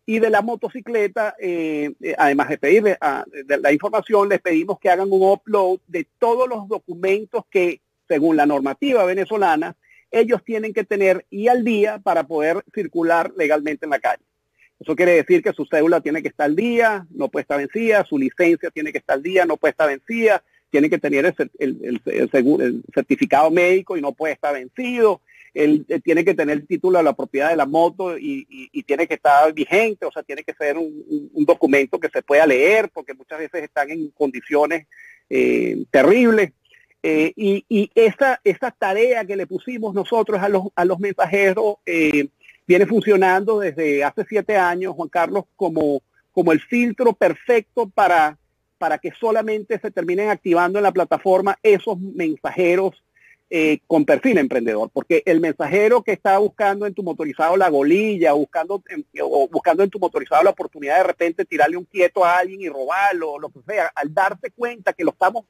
Y 0.07 0.17
de 0.17 0.31
la 0.31 0.41
motocicleta, 0.41 1.35
eh, 1.39 1.93
eh, 2.01 2.15
además 2.17 2.49
de 2.49 2.57
pedirle 2.57 2.97
ah, 2.99 3.23
la 3.61 3.71
información, 3.71 4.27
les 4.27 4.41
pedimos 4.41 4.79
que 4.79 4.89
hagan 4.89 5.09
un 5.11 5.21
upload 5.21 5.79
de 5.87 6.07
todos 6.17 6.49
los 6.49 6.67
documentos 6.67 7.43
que, 7.51 7.79
según 8.07 8.37
la 8.37 8.45
normativa 8.45 9.05
venezolana, 9.05 9.75
ellos 10.11 10.43
tienen 10.43 10.73
que 10.73 10.83
tener 10.83 11.25
y 11.29 11.47
al 11.47 11.63
día 11.63 11.99
para 11.99 12.23
poder 12.23 12.63
circular 12.73 13.33
legalmente 13.35 13.85
en 13.85 13.91
la 13.91 13.99
calle. 13.99 14.23
Eso 14.79 14.95
quiere 14.95 15.13
decir 15.13 15.41
que 15.41 15.53
su 15.53 15.65
cédula 15.65 16.01
tiene 16.01 16.21
que 16.21 16.27
estar 16.27 16.45
al 16.45 16.55
día, 16.55 17.07
no 17.09 17.29
puede 17.29 17.43
estar 17.43 17.57
vencida, 17.57 18.05
su 18.05 18.17
licencia 18.17 18.69
tiene 18.69 18.91
que 18.91 18.97
estar 18.97 19.15
al 19.15 19.23
día, 19.23 19.45
no 19.45 19.57
puede 19.57 19.71
estar 19.71 19.87
vencida, 19.87 20.43
tiene 20.69 20.89
que 20.89 20.97
tener 20.97 21.33
el, 21.59 22.01
certificado 22.93 23.49
médico 23.49 23.95
y 23.95 24.01
no 24.01 24.11
puede 24.11 24.33
estar 24.33 24.53
vencido. 24.53 25.21
Él, 25.53 25.85
tiene 26.03 26.25
que 26.25 26.33
tener 26.33 26.57
el 26.57 26.67
título 26.67 26.97
de 26.97 27.03
la 27.03 27.13
propiedad 27.13 27.51
de 27.51 27.55
la 27.55 27.65
moto 27.65 28.17
y, 28.17 28.45
tiene 28.85 29.07
que 29.07 29.13
estar 29.13 29.53
vigente, 29.53 30.05
o 30.05 30.11
sea, 30.11 30.23
tiene 30.23 30.43
que 30.43 30.53
ser 30.53 30.77
un, 30.77 31.45
documento 31.45 31.99
que 31.99 32.09
se 32.09 32.21
pueda 32.21 32.45
leer, 32.45 32.89
porque 32.93 33.13
muchas 33.13 33.39
veces 33.39 33.63
están 33.63 33.89
en 33.89 34.09
condiciones 34.09 34.87
eh, 35.29 35.85
terribles. 35.91 36.51
Eh, 37.05 37.33
y, 37.35 37.91
esa, 37.95 38.39
esa 38.45 38.71
tarea 38.71 39.25
que 39.25 39.35
le 39.35 39.45
pusimos 39.45 39.93
nosotros 39.93 40.41
a 40.41 40.47
los, 40.47 40.63
a 40.73 40.85
los 40.85 40.99
mensajeros 40.99 41.75
eh, 41.85 42.29
viene 42.65 42.85
funcionando 42.85 43.59
desde 43.59 44.05
hace 44.05 44.25
siete 44.27 44.55
años, 44.55 44.95
Juan 44.95 45.09
Carlos, 45.09 45.43
como, 45.57 46.01
el 46.51 46.61
filtro 46.61 47.13
perfecto 47.13 47.89
para 47.89 48.37
para 48.79 48.97
que 48.97 49.13
solamente 49.17 49.79
se 49.79 49.91
terminen 49.91 50.29
activando 50.29 50.77
en 50.77 50.83
la 50.83 50.91
plataforma 50.91 51.57
esos 51.63 51.97
mensajeros 51.97 53.01
eh, 53.49 53.79
con 53.87 54.03
perfil 54.03 54.37
emprendedor, 54.39 54.89
porque 54.91 55.23
el 55.25 55.39
mensajero 55.39 56.01
que 56.01 56.11
está 56.11 56.37
buscando 56.39 56.85
en 56.85 56.93
tu 56.93 57.01
motorizado 57.01 57.55
la 57.55 57.69
golilla, 57.69 58.33
buscando 58.33 58.83
en, 58.89 59.05
o 59.21 59.47
buscando 59.47 59.83
en 59.83 59.89
tu 59.89 59.99
motorizado 59.99 60.43
la 60.43 60.49
oportunidad 60.49 60.97
de 60.97 61.03
repente 61.03 61.45
tirarle 61.45 61.77
un 61.77 61.85
quieto 61.85 62.25
a 62.25 62.39
alguien 62.39 62.59
y 62.59 62.67
robarlo, 62.67 63.39
lo 63.39 63.47
que 63.49 63.61
sea, 63.65 63.89
al 63.95 64.13
darse 64.13 64.51
cuenta 64.51 64.91
que 64.91 65.05
lo 65.05 65.11
estamos, 65.11 65.45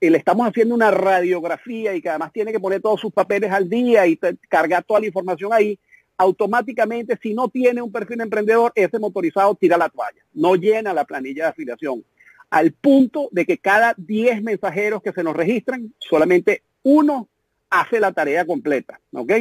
le 0.00 0.18
estamos 0.18 0.46
haciendo 0.46 0.74
una 0.74 0.90
radiografía 0.90 1.94
y 1.94 2.02
que 2.02 2.08
además 2.08 2.32
tiene 2.32 2.52
que 2.52 2.60
poner 2.60 2.80
todos 2.80 3.00
sus 3.00 3.12
papeles 3.12 3.50
al 3.50 3.68
día 3.68 4.06
y 4.06 4.18
cargar 4.48 4.84
toda 4.84 5.00
la 5.00 5.06
información 5.06 5.52
ahí, 5.52 5.78
automáticamente 6.16 7.18
si 7.22 7.34
no 7.34 7.48
tiene 7.48 7.80
un 7.80 7.90
perfil 7.90 8.20
emprendedor, 8.20 8.72
ese 8.74 8.98
motorizado 8.98 9.54
tira 9.54 9.78
la 9.78 9.88
toalla, 9.88 10.22
no 10.34 10.54
llena 10.54 10.92
la 10.92 11.04
planilla 11.04 11.44
de 11.44 11.50
afiliación 11.50 12.04
al 12.50 12.72
punto 12.72 13.28
de 13.30 13.46
que 13.46 13.58
cada 13.58 13.94
10 13.96 14.42
mensajeros 14.42 15.02
que 15.02 15.12
se 15.12 15.22
nos 15.22 15.36
registran, 15.36 15.94
solamente 15.98 16.62
uno 16.82 17.28
hace 17.70 18.00
la 18.00 18.12
tarea 18.12 18.44
completa, 18.44 19.00
¿ok? 19.12 19.32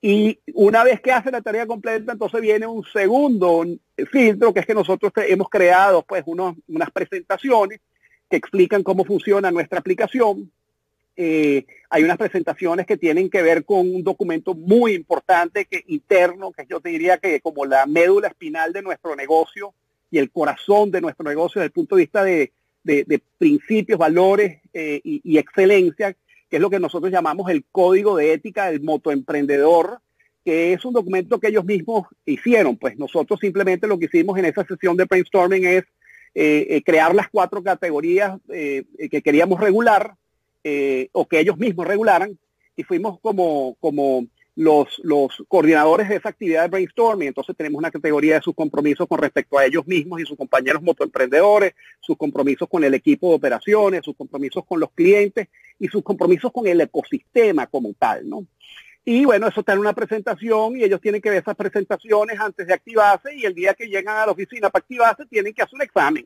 Y 0.00 0.38
una 0.54 0.84
vez 0.84 1.00
que 1.00 1.12
hace 1.12 1.30
la 1.30 1.42
tarea 1.42 1.66
completa, 1.66 2.12
entonces 2.12 2.40
viene 2.40 2.66
un 2.66 2.84
segundo 2.84 3.64
filtro, 4.10 4.54
que 4.54 4.60
es 4.60 4.66
que 4.66 4.74
nosotros 4.74 5.12
hemos 5.16 5.48
creado 5.48 6.02
pues 6.02 6.24
unas 6.26 6.90
presentaciones 6.92 7.80
que 8.32 8.38
explican 8.38 8.82
cómo 8.82 9.04
funciona 9.04 9.50
nuestra 9.50 9.80
aplicación. 9.80 10.50
Eh, 11.16 11.66
hay 11.90 12.02
unas 12.02 12.16
presentaciones 12.16 12.86
que 12.86 12.96
tienen 12.96 13.28
que 13.28 13.42
ver 13.42 13.66
con 13.66 13.80
un 13.94 14.02
documento 14.02 14.54
muy 14.54 14.94
importante 14.94 15.66
que 15.66 15.84
interno, 15.88 16.50
que 16.50 16.64
yo 16.66 16.80
te 16.80 16.88
diría 16.88 17.18
que 17.18 17.42
como 17.42 17.66
la 17.66 17.84
médula 17.84 18.28
espinal 18.28 18.72
de 18.72 18.80
nuestro 18.80 19.14
negocio, 19.14 19.74
y 20.10 20.16
el 20.16 20.30
corazón 20.30 20.90
de 20.90 21.02
nuestro 21.02 21.28
negocio 21.28 21.60
desde 21.60 21.66
el 21.66 21.72
punto 21.72 21.96
de 21.96 22.02
vista 22.02 22.24
de, 22.24 22.52
principios, 23.36 23.98
valores 23.98 24.62
eh, 24.72 25.02
y, 25.04 25.36
excelencia, 25.36 26.14
que 26.48 26.56
es 26.56 26.60
lo 26.60 26.70
que 26.70 26.80
nosotros 26.80 27.12
llamamos 27.12 27.50
el 27.50 27.66
código 27.70 28.16
de 28.16 28.32
ética 28.32 28.70
del 28.70 28.80
motoemprendedor, 28.80 29.98
que 30.42 30.72
es 30.72 30.84
un 30.86 30.94
documento 30.94 31.38
que 31.38 31.48
ellos 31.48 31.66
mismos 31.66 32.06
hicieron. 32.24 32.78
Pues 32.78 32.96
nosotros 32.96 33.40
simplemente 33.40 33.86
lo 33.86 33.98
que 33.98 34.06
hicimos 34.06 34.38
en 34.38 34.46
esa 34.46 34.64
sesión 34.64 34.96
de 34.96 35.04
brainstorming 35.04 35.66
es 35.66 35.84
eh, 36.34 36.66
eh, 36.70 36.82
crear 36.82 37.14
las 37.14 37.28
cuatro 37.28 37.62
categorías 37.62 38.38
que 38.48 39.22
queríamos 39.22 39.60
regular 39.60 40.14
o 41.12 41.28
que 41.28 41.40
ellos 41.40 41.58
mismos 41.58 41.86
regularan 41.86 42.38
y 42.76 42.84
fuimos 42.84 43.18
como, 43.20 43.76
como 43.80 44.26
los, 44.54 45.00
los 45.02 45.42
coordinadores 45.48 46.08
de 46.08 46.16
esa 46.16 46.28
actividad 46.28 46.62
de 46.62 46.68
brainstorming. 46.68 47.28
Entonces 47.28 47.56
tenemos 47.56 47.78
una 47.78 47.90
categoría 47.90 48.36
de 48.36 48.42
sus 48.42 48.54
compromisos 48.54 49.06
con 49.08 49.18
respecto 49.18 49.58
a 49.58 49.64
ellos 49.64 49.86
mismos 49.86 50.20
y 50.20 50.26
sus 50.26 50.36
compañeros 50.36 50.82
motoemprendedores, 50.82 51.74
sus 52.00 52.16
compromisos 52.16 52.68
con 52.68 52.84
el 52.84 52.94
equipo 52.94 53.30
de 53.30 53.36
operaciones, 53.36 54.04
sus 54.04 54.16
compromisos 54.16 54.64
con 54.66 54.80
los 54.80 54.90
clientes 54.92 55.48
y 55.78 55.88
sus 55.88 56.02
compromisos 56.02 56.52
con 56.52 56.66
el 56.66 56.80
ecosistema 56.80 57.66
como 57.66 57.92
tal, 57.94 58.28
¿no? 58.28 58.46
Y 59.04 59.24
bueno, 59.24 59.48
eso 59.48 59.60
está 59.60 59.72
en 59.72 59.80
una 59.80 59.92
presentación 59.92 60.76
y 60.76 60.84
ellos 60.84 61.00
tienen 61.00 61.20
que 61.20 61.30
ver 61.30 61.42
esas 61.42 61.56
presentaciones 61.56 62.38
antes 62.38 62.66
de 62.66 62.74
activarse 62.74 63.34
y 63.34 63.44
el 63.44 63.54
día 63.54 63.74
que 63.74 63.86
llegan 63.86 64.16
a 64.16 64.26
la 64.26 64.32
oficina 64.32 64.70
para 64.70 64.82
activarse 64.82 65.26
tienen 65.26 65.52
que 65.52 65.62
hacer 65.62 65.74
un 65.74 65.82
examen 65.82 66.24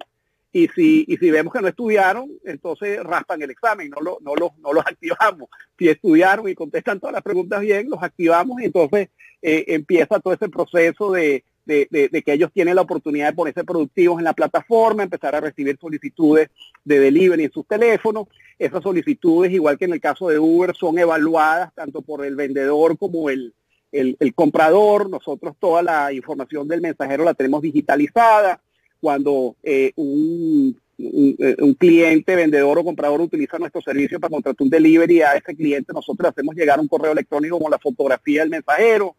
y 0.56 0.68
si, 0.68 1.04
y 1.06 1.18
si 1.18 1.30
vemos 1.30 1.52
que 1.52 1.60
no 1.60 1.68
estudiaron, 1.68 2.30
entonces 2.42 3.02
raspan 3.02 3.42
el 3.42 3.50
examen, 3.50 3.90
no, 3.90 4.00
lo, 4.00 4.18
no, 4.22 4.32
no 4.58 4.72
los 4.72 4.86
activamos. 4.86 5.50
Si 5.78 5.86
estudiaron 5.86 6.48
y 6.48 6.54
contestan 6.54 6.98
todas 6.98 7.12
las 7.12 7.22
preguntas 7.22 7.60
bien, 7.60 7.90
los 7.90 8.02
activamos 8.02 8.62
y 8.62 8.64
entonces 8.64 9.10
eh, 9.42 9.64
empieza 9.68 10.18
todo 10.18 10.32
ese 10.32 10.48
proceso 10.48 11.12
de, 11.12 11.44
de, 11.66 12.22
que 12.24 12.32
ellos 12.32 12.50
tienen 12.52 12.76
la 12.76 12.82
oportunidad 12.82 13.28
de 13.28 13.36
ponerse 13.36 13.64
productivos 13.64 14.18
en 14.18 14.24
la 14.24 14.32
plataforma, 14.32 15.02
empezar 15.02 15.34
a 15.34 15.40
recibir 15.40 15.76
solicitudes 15.80 16.48
de 16.84 17.00
delivery 17.00 17.44
en 17.44 17.52
sus 17.52 17.66
teléfonos. 17.66 18.28
Esas 18.58 18.82
solicitudes, 18.82 19.52
igual 19.52 19.76
que 19.76 19.84
en 19.84 19.92
el 19.92 20.00
caso 20.00 20.28
de 20.28 20.38
Uber, 20.38 20.74
son 20.74 20.98
evaluadas 20.98 21.74
tanto 21.74 22.02
por 22.02 22.24
el 22.24 22.36
vendedor 22.36 22.96
como 22.96 23.28
el, 23.28 23.52
el, 23.92 24.34
comprador. 24.34 25.10
Nosotros 25.10 25.56
toda 25.58 25.82
la 25.82 26.12
información 26.12 26.68
del 26.68 26.80
mensajero 26.80 27.24
la 27.24 27.34
tenemos 27.34 27.62
digitalizada 27.62 28.60
cuando 29.00 29.56
eh, 29.62 29.92
un, 29.96 30.80
eh, 30.98 31.56
un, 31.58 31.74
cliente, 31.74 32.34
vendedor 32.34 32.78
o 32.78 32.84
comprador 32.84 33.20
utiliza 33.20 33.58
nuestro 33.58 33.82
servicio 33.82 34.18
para 34.18 34.30
contratar 34.30 34.64
un 34.64 34.70
delivery 34.70 35.20
a 35.20 35.34
ese 35.34 35.54
cliente, 35.54 35.92
nosotros 35.92 36.24
le 36.24 36.28
hacemos 36.30 36.54
llegar 36.54 36.80
un 36.80 36.88
correo 36.88 37.12
electrónico 37.12 37.58
con 37.60 37.70
la 37.70 37.78
fotografía 37.78 38.40
del 38.40 38.50
mensajero, 38.50 39.14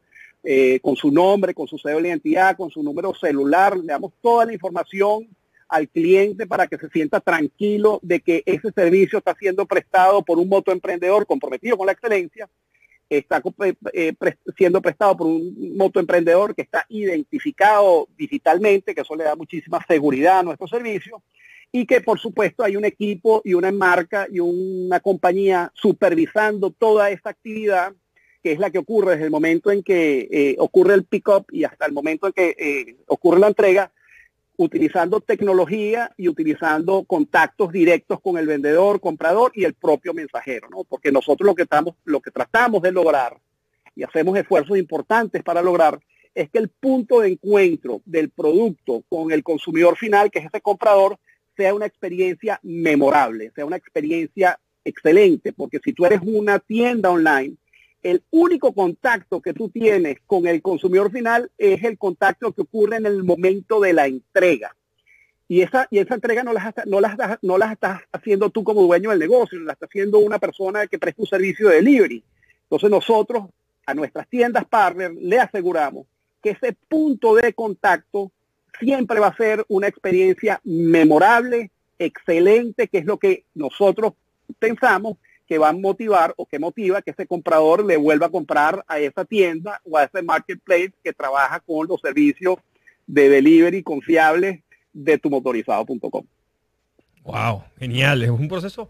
eh, 0.49 0.79
con 0.79 0.95
su 0.95 1.12
nombre, 1.12 1.53
con 1.53 1.67
su 1.67 1.77
cédula 1.77 2.03
de 2.03 2.10
identidad, 2.10 2.55
con 2.55 2.69
su 2.69 2.81
número 2.81 3.13
celular, 3.13 3.75
le 3.77 3.88
damos 3.88 4.13
toda 4.21 4.45
la 4.45 4.53
información 4.53 5.27
al 5.67 5.89
cliente 5.89 6.47
para 6.47 6.67
que 6.67 6.77
se 6.77 6.88
sienta 6.88 7.19
tranquilo 7.19 7.99
de 8.01 8.21
que 8.21 8.43
ese 8.45 8.71
servicio 8.71 9.17
está 9.19 9.36
siendo 9.38 9.65
prestado 9.65 10.23
por 10.23 10.39
un 10.39 10.47
motoemprendedor 10.47 11.25
comprometido 11.25 11.77
con 11.77 11.88
la 11.88 11.91
excelencia 11.91 12.47
está 13.10 13.41
eh, 13.63 13.73
eh, 13.93 14.13
siendo 14.57 14.81
prestado 14.81 15.17
por 15.17 15.27
un 15.27 15.77
motoemprendedor 15.77 16.55
que 16.55 16.62
está 16.62 16.86
identificado 16.89 18.07
digitalmente, 18.17 18.93
que 18.93 19.01
eso 19.01 19.15
le 19.15 19.23
da 19.23 19.36
muchísima 19.36 19.83
seguridad 19.88 20.39
a 20.39 20.43
nuestro 20.43 20.67
servicio, 20.67 21.21
y 21.71 21.86
que 21.86 22.01
por 22.01 22.19
supuesto 22.19 22.63
hay 22.63 22.75
un 22.75 22.86
equipo 22.86 23.41
y 23.43 23.53
una 23.53 23.71
marca 23.71 24.27
y 24.31 24.39
una 24.39 24.99
compañía 24.99 25.71
supervisando 25.73 26.71
toda 26.71 27.10
esta 27.10 27.29
actividad, 27.29 27.93
que 28.47 28.53
es 28.53 28.60
la 28.60 28.71
que 28.71 28.77
ocurre 28.77 29.12
desde 29.12 29.25
el 29.25 29.31
momento 29.31 29.71
en 29.71 29.83
que 29.83 30.25
eh, 30.31 30.55
ocurre 30.57 30.93
el 30.93 31.03
pick-up 31.03 31.47
y 31.51 31.65
hasta 31.65 31.86
el 31.86 31.91
momento 31.91 32.27
en 32.27 32.31
que 32.33 32.95
ocurre 33.07 33.41
la 33.41 33.47
entrega, 33.47 33.91
utilizando 34.55 35.19
tecnología 35.19 36.13
y 36.15 36.29
utilizando 36.29 37.03
contactos 37.03 37.73
directos 37.73 38.21
con 38.21 38.38
el 38.38 38.47
vendedor, 38.47 39.01
comprador 39.01 39.51
y 39.53 39.65
el 39.65 39.73
propio 39.73 40.13
mensajero, 40.13 40.69
¿no? 40.69 40.86
Porque 40.86 41.12
nosotros 41.12 41.45
lo 41.45 41.55
que 41.55 41.63
estamos, 41.63 41.95
lo 42.05 42.21
que 42.21 42.31
tratamos 42.31 42.81
de 42.83 42.93
lograr 42.93 43.38
y 43.97 44.03
hacemos 44.03 44.38
esfuerzos 44.38 44.77
importantes 44.77 45.43
para 45.43 45.62
lograr 45.62 45.99
es 46.33 46.49
que 46.49 46.60
el 46.60 46.69
punto 46.69 47.19
de 47.19 47.31
encuentro 47.31 48.01
del 48.05 48.29
producto 48.29 49.03
con 49.10 49.33
el 49.33 49.43
consumidor 49.43 49.97
final, 49.97 50.31
que 50.31 50.39
es 50.39 50.45
ese 50.45 50.62
comprador, 50.62 51.19
sea 51.57 51.73
una 51.73 51.86
experiencia 51.86 52.62
memorable, 52.63 53.51
sea 53.53 53.65
una 53.65 53.75
experiencia 53.75 54.57
excelente, 54.86 55.51
porque 55.51 55.81
si 55.83 55.91
tú 55.91 56.05
eres 56.05 56.21
una 56.23 56.60
tienda 56.60 57.12
online, 57.12 57.57
el 58.12 58.24
único 58.32 58.72
contacto 58.72 59.41
que 59.41 59.54
tú 59.54 59.67
tienes 59.67 60.20
con 60.26 60.48
el 60.48 60.62
consumidor 60.62 61.12
final 61.12 61.52
es 61.58 61.84
el 61.84 61.98
contacto 61.98 62.54
que 62.54 62.62
ocurre 62.62 62.96
en 62.96 63.06
el 63.06 63.22
momento 63.26 63.82
de 63.82 63.91
la 63.91 64.08
entrega. 64.08 64.74
Y 65.50 65.60
esa, 65.62 65.89
y 65.91 66.00
esa 66.00 66.15
entrega 66.15 66.41
no 66.41 66.54
las, 66.54 66.74
no, 66.86 67.02
las, 67.02 67.17
no 67.41 67.58
las 67.58 67.74
estás 67.74 68.04
haciendo 68.13 68.50
tú 68.50 68.63
como 68.63 68.84
dueño 68.84 69.10
del 69.10 69.20
negocio, 69.20 69.60
la 69.60 69.74
está 69.74 69.88
haciendo 69.88 70.20
una 70.20 70.39
persona 70.39 70.88
que 70.88 70.98
presta 70.98 71.22
un 71.22 71.28
servicio 71.28 71.67
de 71.67 71.76
delivery. 71.76 72.24
Entonces 72.63 72.89
nosotros 72.89 73.48
a 73.86 73.93
nuestras 73.93 74.26
tiendas 74.30 74.63
partner 74.63 75.12
le 75.13 75.39
aseguramos 75.39 76.08
que 76.41 76.52
ese 76.52 76.78
punto 76.88 77.36
de 77.36 77.52
contacto 77.52 78.32
siempre 78.80 79.20
va 79.20 79.28
a 79.28 79.36
ser 79.36 79.65
una 79.67 79.88
experiencia 79.88 80.62
memorable, 80.63 81.72
excelente, 82.00 82.88
que 82.88 83.00
es 83.00 83.06
lo 83.06 83.17
que 83.17 83.43
nosotros 83.54 84.13
pensamos 84.60 85.17
que 85.47 85.57
va 85.57 85.69
a 85.69 85.73
motivar 85.73 86.33
o 86.38 86.45
que 86.45 86.60
motiva 86.60 87.01
que 87.01 87.12
ese 87.12 87.25
comprador 87.25 87.86
le 87.86 87.97
vuelva 87.97 88.27
a 88.27 88.29
comprar 88.29 88.83
a 88.88 88.99
esa 88.99 89.23
tienda 89.25 89.81
o 89.86 89.97
a 89.97 90.03
ese 90.03 90.21
marketplace 90.21 90.91
que 91.03 91.13
trabaja 91.13 91.62
con 91.62 91.88
los 91.88 92.01
servicios 92.01 92.57
de 93.07 93.29
delivery 93.29 93.81
confiables 93.81 94.60
de 94.91 95.17
tumotorizado.com. 95.17 96.25
Wow, 97.23 97.63
genial. 97.79 98.23
Es 98.23 98.29
un 98.29 98.47
proceso, 98.47 98.89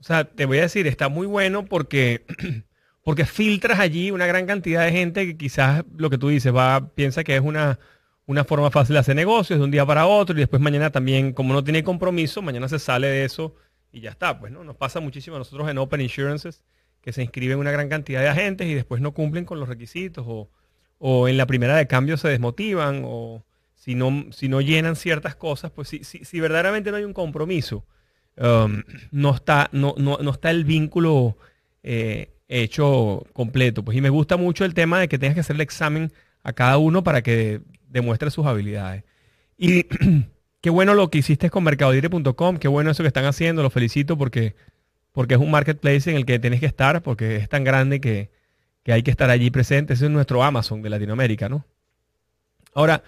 o 0.00 0.02
sea, 0.02 0.24
te 0.24 0.46
voy 0.46 0.58
a 0.58 0.62
decir, 0.62 0.86
está 0.86 1.08
muy 1.08 1.26
bueno 1.26 1.64
porque, 1.64 2.24
porque 3.02 3.26
filtras 3.26 3.80
allí 3.80 4.10
una 4.12 4.26
gran 4.26 4.46
cantidad 4.46 4.84
de 4.84 4.92
gente 4.92 5.26
que 5.26 5.36
quizás 5.36 5.84
lo 5.96 6.10
que 6.10 6.18
tú 6.18 6.28
dices 6.28 6.54
va, 6.54 6.90
piensa 6.94 7.24
que 7.24 7.34
es 7.34 7.42
una, 7.42 7.80
una 8.26 8.44
forma 8.44 8.70
fácil 8.70 8.94
de 8.94 9.00
hacer 9.00 9.16
negocios 9.16 9.58
de 9.58 9.64
un 9.64 9.70
día 9.72 9.84
para 9.84 10.06
otro 10.06 10.36
y 10.36 10.40
después 10.40 10.62
mañana 10.62 10.90
también, 10.90 11.32
como 11.32 11.52
no 11.52 11.64
tiene 11.64 11.82
compromiso, 11.82 12.40
mañana 12.40 12.68
se 12.68 12.78
sale 12.78 13.08
de 13.08 13.24
eso 13.24 13.56
y 13.92 14.00
ya 14.00 14.10
está. 14.10 14.38
Pues 14.38 14.52
no, 14.52 14.64
nos 14.64 14.76
pasa 14.76 15.00
muchísimo 15.00 15.36
a 15.36 15.38
nosotros 15.40 15.68
en 15.68 15.78
Open 15.78 16.00
Insurances 16.00 16.62
que 17.00 17.12
se 17.12 17.22
inscriben 17.22 17.58
una 17.58 17.70
gran 17.70 17.88
cantidad 17.88 18.20
de 18.20 18.28
agentes 18.28 18.66
y 18.66 18.74
después 18.74 19.00
no 19.00 19.12
cumplen 19.12 19.44
con 19.44 19.60
los 19.60 19.68
requisitos 19.68 20.24
o, 20.28 20.50
o 20.98 21.28
en 21.28 21.36
la 21.36 21.46
primera 21.46 21.76
de 21.76 21.86
cambio 21.86 22.16
se 22.16 22.28
desmotivan 22.28 23.02
o 23.04 23.44
si 23.74 23.94
no, 23.94 24.26
si 24.32 24.48
no 24.48 24.60
llenan 24.60 24.96
ciertas 24.96 25.36
cosas, 25.36 25.70
pues 25.70 25.88
si, 25.88 26.04
si, 26.04 26.24
si 26.24 26.40
verdaderamente 26.40 26.90
no 26.90 26.96
hay 26.96 27.04
un 27.04 27.12
compromiso, 27.12 27.84
um, 28.36 28.82
no, 29.12 29.34
está, 29.34 29.70
no, 29.72 29.94
no, 29.96 30.18
no, 30.18 30.30
está 30.32 30.50
el 30.50 30.64
vínculo 30.64 31.36
eh, 31.82 32.34
hecho 32.48 33.24
completo. 33.32 33.84
Pues 33.84 33.96
y 33.96 34.00
me 34.00 34.10
gusta 34.10 34.36
mucho 34.36 34.64
el 34.64 34.74
tema 34.74 35.00
de 35.00 35.08
que 35.08 35.18
tengas 35.18 35.34
que 35.34 35.40
hacer 35.40 35.56
el 35.56 35.62
examen 35.62 36.12
a 36.42 36.52
cada 36.52 36.76
uno 36.78 37.04
para 37.04 37.22
que 37.22 37.60
demuestre 37.88 38.30
sus 38.30 38.46
habilidades. 38.46 39.04
Y 39.56 39.86
qué 40.60 40.70
bueno 40.70 40.94
lo 40.94 41.10
que 41.10 41.18
hiciste 41.18 41.50
con 41.50 41.64
mercadodire.com, 41.64 42.58
qué 42.58 42.68
bueno 42.68 42.90
eso 42.90 43.02
que 43.02 43.08
están 43.08 43.24
haciendo, 43.24 43.62
lo 43.62 43.70
felicito 43.70 44.16
porque, 44.18 44.54
porque 45.12 45.34
es 45.34 45.40
un 45.40 45.50
marketplace 45.50 46.10
en 46.10 46.16
el 46.16 46.26
que 46.26 46.38
tienes 46.38 46.60
que 46.60 46.66
estar, 46.66 47.02
porque 47.02 47.36
es 47.36 47.48
tan 47.48 47.64
grande 47.64 48.00
que, 48.00 48.30
que 48.82 48.92
hay 48.92 49.02
que 49.02 49.10
estar 49.10 49.30
allí 49.30 49.50
presente. 49.50 49.92
Ese 49.92 50.06
es 50.06 50.10
nuestro 50.10 50.42
Amazon 50.42 50.82
de 50.82 50.90
Latinoamérica, 50.90 51.48
¿no? 51.48 51.64
Ahora, 52.74 53.02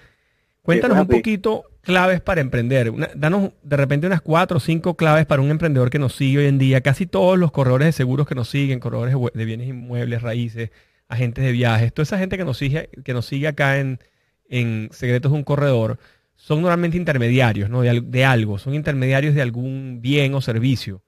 cuéntanos 0.63 0.99
un 0.99 1.07
poquito 1.07 1.65
claves 1.81 2.21
para 2.21 2.41
emprender. 2.41 2.93
danos 3.15 3.53
de 3.63 3.77
repente 3.77 4.07
unas 4.07 4.21
cuatro 4.21 4.59
o 4.59 4.61
cinco 4.61 4.97
claves 4.97 5.27
para 5.27 5.43
un 5.43 5.51
emprendedor 5.51 5.91
que 5.91 5.99
nos 5.99 6.15
sigue 6.15 6.39
hoy 6.39 6.47
en 6.47 6.59
día. 6.59 6.81
Casi 6.81 7.07
todos 7.07 7.39
los 7.39 7.51
corredores 7.53 7.87
de 7.87 7.93
seguros 7.93 8.27
que 8.27 8.35
nos 8.35 8.49
siguen, 8.49 8.81
corredores 8.81 9.15
de 9.33 9.45
bienes 9.45 9.69
inmuebles, 9.69 10.23
raíces, 10.23 10.71
agentes 11.09 11.45
de 11.45 11.53
viajes, 11.53 11.93
toda 11.93 12.05
esa 12.05 12.19
gente 12.19 12.37
que 12.37 12.45
nos 12.45 12.59
sigue, 12.59 12.91
que 13.05 13.15
nos 13.15 13.27
sigue 13.27 13.49
acá 13.49 13.79
en, 13.79 14.01
en 14.49 14.89
Secretos 14.93 15.33
de 15.33 15.39
un 15.39 15.45
Corredor, 15.45 15.99
son 16.41 16.63
normalmente 16.63 16.97
intermediarios 16.97 17.69
¿no? 17.69 17.83
de, 17.83 18.25
algo, 18.25 18.59
son 18.59 18.75
intermediarios 18.75 19.35
de 19.35 19.43
algún 19.43 20.01
bien 20.01 20.35
o 20.35 20.41
servicio, 20.41 21.03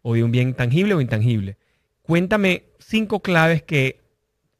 o 0.00 0.14
de 0.14 0.24
un 0.24 0.32
bien 0.32 0.54
tangible 0.54 0.94
o 0.94 1.02
intangible. 1.02 1.58
Cuéntame 2.00 2.64
cinco 2.78 3.20
claves 3.20 3.62
que 3.62 4.00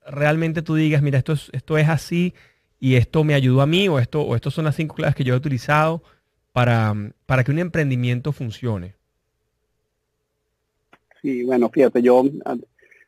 realmente 0.07 0.61
tú 0.61 0.75
digas, 0.75 1.01
mira, 1.01 1.17
esto 1.17 1.33
es, 1.33 1.49
esto 1.53 1.79
es 1.79 1.89
así 1.89 2.35
y 2.79 2.97
esto 2.97 3.25
me 3.25 3.33
ayudó 3.33 3.63
a 3.63 3.67
mí, 3.67 3.89
o 3.89 3.99
esto, 3.99 4.21
o 4.21 4.37
estos 4.37 4.53
son 4.53 4.67
las 4.67 4.77
cinco 4.77 4.97
claves 4.97 5.17
que 5.17 5.25
yo 5.25 5.33
he 5.33 5.37
utilizado 5.39 6.03
para, 6.53 6.95
para 7.25 7.43
que 7.43 7.51
un 7.51 7.59
emprendimiento 7.59 8.31
funcione. 8.31 8.97
Sí, 11.23 11.43
bueno, 11.43 11.71
fíjate, 11.71 12.03
yo 12.03 12.23
ah, 12.45 12.55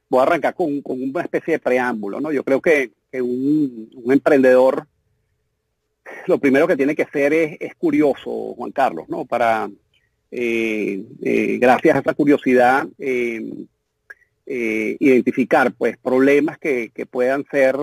voy 0.09 0.20
a 0.20 0.22
arrancar 0.22 0.54
con, 0.54 0.80
una 0.85 1.20
especie 1.20 1.52
de 1.52 1.59
preámbulo, 1.59 2.18
¿no? 2.18 2.33
Yo 2.33 2.42
creo 2.44 2.62
que, 2.62 2.92
un, 3.12 3.90
un 3.94 4.12
emprendedor 4.12 4.87
lo 6.27 6.38
primero 6.38 6.66
que 6.66 6.77
tiene 6.77 6.94
que 6.94 7.07
ser 7.07 7.33
es, 7.33 7.75
curioso, 7.77 8.55
Juan 8.57 8.73
Carlos, 8.73 9.09
¿no? 9.09 9.25
Para, 9.25 9.70
eh, 10.31 11.03
eh, 11.23 11.59
gracias 11.59 11.96
a 11.96 12.01
esa 12.01 12.14
curiosidad, 12.14 12.87
eh, 12.99 13.42
identificar 14.46 15.73
pues 15.73 15.96
problemas 15.96 16.59
que, 16.59 16.90
puedan 17.11 17.44
ser 17.51 17.77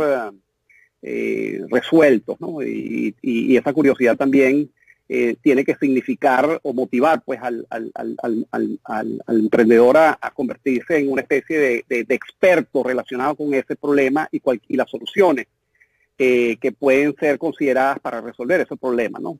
resueltos, 1.69 2.39
¿no? 2.41 2.61
Y, 2.61 3.15
esa 3.55 3.73
curiosidad 3.73 4.17
también 4.17 4.69
tiene 5.41 5.63
que 5.63 5.75
significar 5.75 6.59
o 6.63 6.73
motivar 6.73 7.21
pues 7.23 7.39
al, 7.41 7.65
emprendedor 9.27 9.97
a, 9.97 10.33
convertirse 10.33 10.97
en 10.97 11.09
una 11.11 11.21
especie 11.21 11.83
de, 11.87 12.05
experto 12.09 12.83
relacionado 12.83 13.35
con 13.35 13.53
ese 13.53 13.75
problema 13.75 14.27
y, 14.31 14.41
y 14.67 14.75
las 14.75 14.89
soluciones 14.89 15.47
eh, 16.19 16.57
que 16.59 16.71
pueden 16.71 17.15
ser 17.19 17.37
consideradas 17.37 17.99
para 17.99 18.21
resolver 18.21 18.61
ese 18.61 18.75
problema, 18.75 19.19
¿no? 19.19 19.37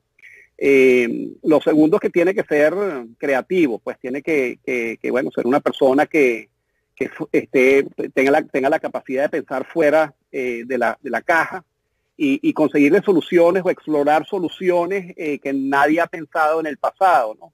Eh, 0.56 1.32
lo 1.42 1.60
segundo 1.60 1.96
es 1.96 2.00
que 2.00 2.10
tiene 2.10 2.32
que 2.32 2.44
ser 2.44 2.72
creativo, 3.18 3.80
pues 3.80 3.98
tiene 3.98 4.22
que, 4.22 4.60
bueno, 5.10 5.32
ser 5.32 5.48
una 5.48 5.58
persona 5.58 6.06
que, 6.06 6.50
esté, 7.32 7.84
tenga, 8.14 8.30
la, 8.30 8.42
tenga 8.44 8.70
la 8.70 8.78
capacidad 8.78 9.24
de 9.24 9.28
pensar 9.28 9.66
fuera 9.66 10.14
eh, 10.30 10.62
de, 10.66 10.78
la, 10.78 11.22
caja 11.22 11.64
y, 12.16 12.52
conseguirle 12.52 13.02
soluciones 13.02 13.64
o 13.64 13.70
explorar 13.70 14.24
soluciones 14.24 15.16
que 15.16 15.52
nadie 15.52 16.00
ha 16.00 16.06
pensado 16.06 16.60
en 16.60 16.66
el 16.66 16.76
pasado, 16.76 17.36
¿no? 17.40 17.52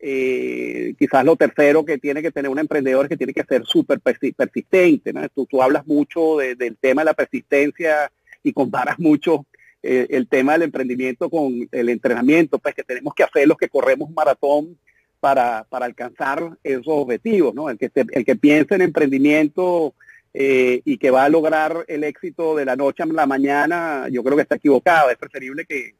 quizás 0.00 1.24
lo 1.24 1.36
tercero 1.36 1.84
que 1.84 1.98
tiene 1.98 2.22
que 2.22 2.32
tener 2.32 2.50
un 2.50 2.58
emprendedor 2.58 3.04
es 3.04 3.08
que 3.08 3.16
tiene 3.16 3.34
que 3.34 3.44
ser 3.44 3.64
súper 3.64 4.00
persistente. 4.00 5.12
¿no? 5.12 5.28
Tú, 5.28 5.46
tú 5.46 5.62
hablas 5.62 5.86
mucho 5.86 6.38
del 6.38 6.76
tema 6.76 7.02
de 7.02 7.06
la 7.06 7.14
persistencia 7.14 8.10
y 8.48 8.52
comparas 8.52 8.98
mucho 8.98 9.46
eh, 9.80 10.08
el 10.10 10.26
tema 10.26 10.54
del 10.54 10.62
emprendimiento 10.62 11.30
con 11.30 11.68
el 11.70 11.88
entrenamiento, 11.88 12.58
pues 12.58 12.74
que 12.74 12.82
tenemos 12.82 13.14
que 13.14 13.22
hacer 13.22 13.46
los 13.46 13.56
que 13.56 13.68
corremos 13.68 14.10
maratón 14.10 14.76
para, 15.20 15.66
alcanzar 15.70 16.58
esos 16.64 16.84
objetivos, 16.88 17.54
¿no? 17.54 17.70
El 17.70 17.78
que, 17.78 17.90
el 17.94 18.24
que 18.24 18.36
piensa 18.36 18.74
en 18.74 18.82
emprendimiento 18.82 19.94
eh, 20.34 20.82
y 20.84 20.98
que 20.98 21.10
va 21.10 21.24
a 21.24 21.28
lograr 21.28 21.84
el 21.86 22.02
éxito 22.02 22.56
de 22.56 22.64
la 22.64 22.74
noche 22.74 23.04
a 23.04 23.06
la 23.06 23.26
mañana, 23.26 24.08
yo 24.10 24.24
creo 24.24 24.36
que 24.36 24.42
está 24.42 24.56
equivocado. 24.56 25.10
Es 25.10 25.16
preferible 25.16 25.64
que, 25.64 25.94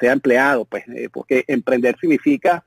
sea 0.00 0.12
empleado, 0.12 0.64
pues, 0.64 0.84
eh, 0.88 1.10
porque 1.12 1.44
emprender 1.46 1.96
significa, 2.00 2.64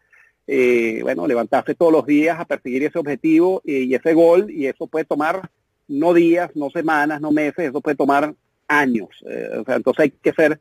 bueno, 1.01 1.25
levantarse 1.25 1.73
todos 1.73 1.91
los 1.91 2.05
días 2.05 2.39
a 2.39 2.45
perseguir 2.45 2.83
ese 2.83 2.99
objetivo 2.99 3.63
y, 3.65 3.93
ese 3.95 4.13
gol, 4.13 4.51
y 4.51 4.67
eso 4.67 4.85
puede 4.85 5.05
tomar 5.05 5.49
no 5.87 6.13
días, 6.13 6.51
no 6.55 6.69
semanas, 6.69 7.21
no 7.21 7.31
meses, 7.31 7.69
eso 7.69 7.81
puede 7.81 7.95
tomar 7.95 8.35
años. 8.67 9.09
Eh, 9.29 9.63
entonces 9.67 10.03
hay 10.03 10.11
que 10.11 10.33
ser 10.33 10.59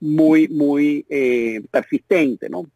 muy, 0.00 0.48
muy 0.48 1.04
eh, 1.08 1.62
persistente, 1.70 2.48
¿no? 2.48 2.70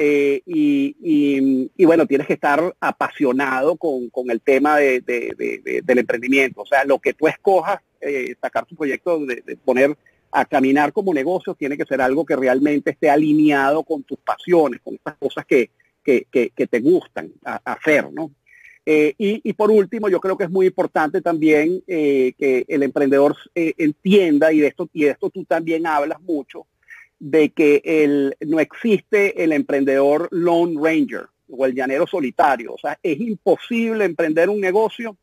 Eh, 0.00 0.42
y, 0.46 1.84
bueno, 1.84 2.06
tienes 2.06 2.26
que 2.26 2.34
estar 2.34 2.74
apasionado 2.78 3.76
con, 3.76 4.30
el 4.30 4.40
tema 4.40 4.76
del 4.76 5.82
emprendimiento. 5.86 6.62
O 6.62 6.66
sea, 6.66 6.84
lo 6.84 7.00
que 7.00 7.14
tú 7.14 7.26
escojas, 7.26 7.80
sacar 8.40 8.64
tu 8.66 8.76
proyecto, 8.76 9.26
de, 9.26 9.42
poner 9.64 9.96
a 10.30 10.44
caminar 10.44 10.92
como 10.92 11.12
negocio, 11.12 11.54
tiene 11.54 11.76
que 11.76 11.84
ser 11.84 12.00
algo 12.00 12.24
que 12.24 12.36
realmente 12.36 12.92
esté 12.92 13.10
alineado 13.10 13.82
con 13.82 14.04
tus 14.04 14.18
pasiones, 14.18 14.80
con 14.84 14.94
estas 14.94 15.16
cosas 15.16 15.44
que, 15.44 15.70
te 16.04 16.80
gustan 16.80 17.32
hacer, 17.64 18.12
¿no? 18.12 18.30
Eh, 18.90 19.14
y, 19.18 19.52
por 19.52 19.70
último, 19.70 20.08
yo 20.08 20.18
creo 20.18 20.38
que 20.38 20.44
es 20.44 20.50
muy 20.50 20.64
importante 20.64 21.20
también 21.20 21.82
eh, 21.86 22.32
que 22.38 22.64
el 22.68 22.82
emprendedor 22.82 23.36
eh, 23.54 23.74
entienda, 23.76 24.50
y 24.50 24.60
de, 24.60 24.68
esto, 24.68 24.88
y 24.94 25.04
esto 25.04 25.28
tú 25.28 25.44
también 25.44 25.86
hablas 25.86 26.22
mucho, 26.22 26.66
de 27.18 27.50
que 27.50 27.82
el, 27.84 28.34
no 28.40 28.60
existe 28.60 29.44
el 29.44 29.52
emprendedor 29.52 30.28
Lone 30.30 30.80
Ranger 30.80 31.26
o 31.50 31.66
el 31.66 31.74
llanero 31.74 32.06
solitario. 32.06 32.72
O 32.72 32.78
sea, 32.78 32.98
es 33.02 33.20
imposible 33.20 34.06
emprender 34.06 34.48
un 34.48 34.58
negocio 34.58 35.18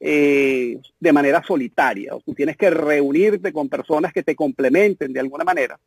de 0.00 1.12
manera 1.12 1.42
solitaria. 1.46 2.12
tú 2.24 2.32
tienes 2.34 2.56
que 2.56 2.70
reunirte 2.70 3.52
con 3.52 3.68
personas 3.68 4.14
que 4.14 4.22
te 4.22 4.34
complementen 4.34 5.12
de 5.12 5.20
alguna 5.20 5.44
manera 5.44 5.78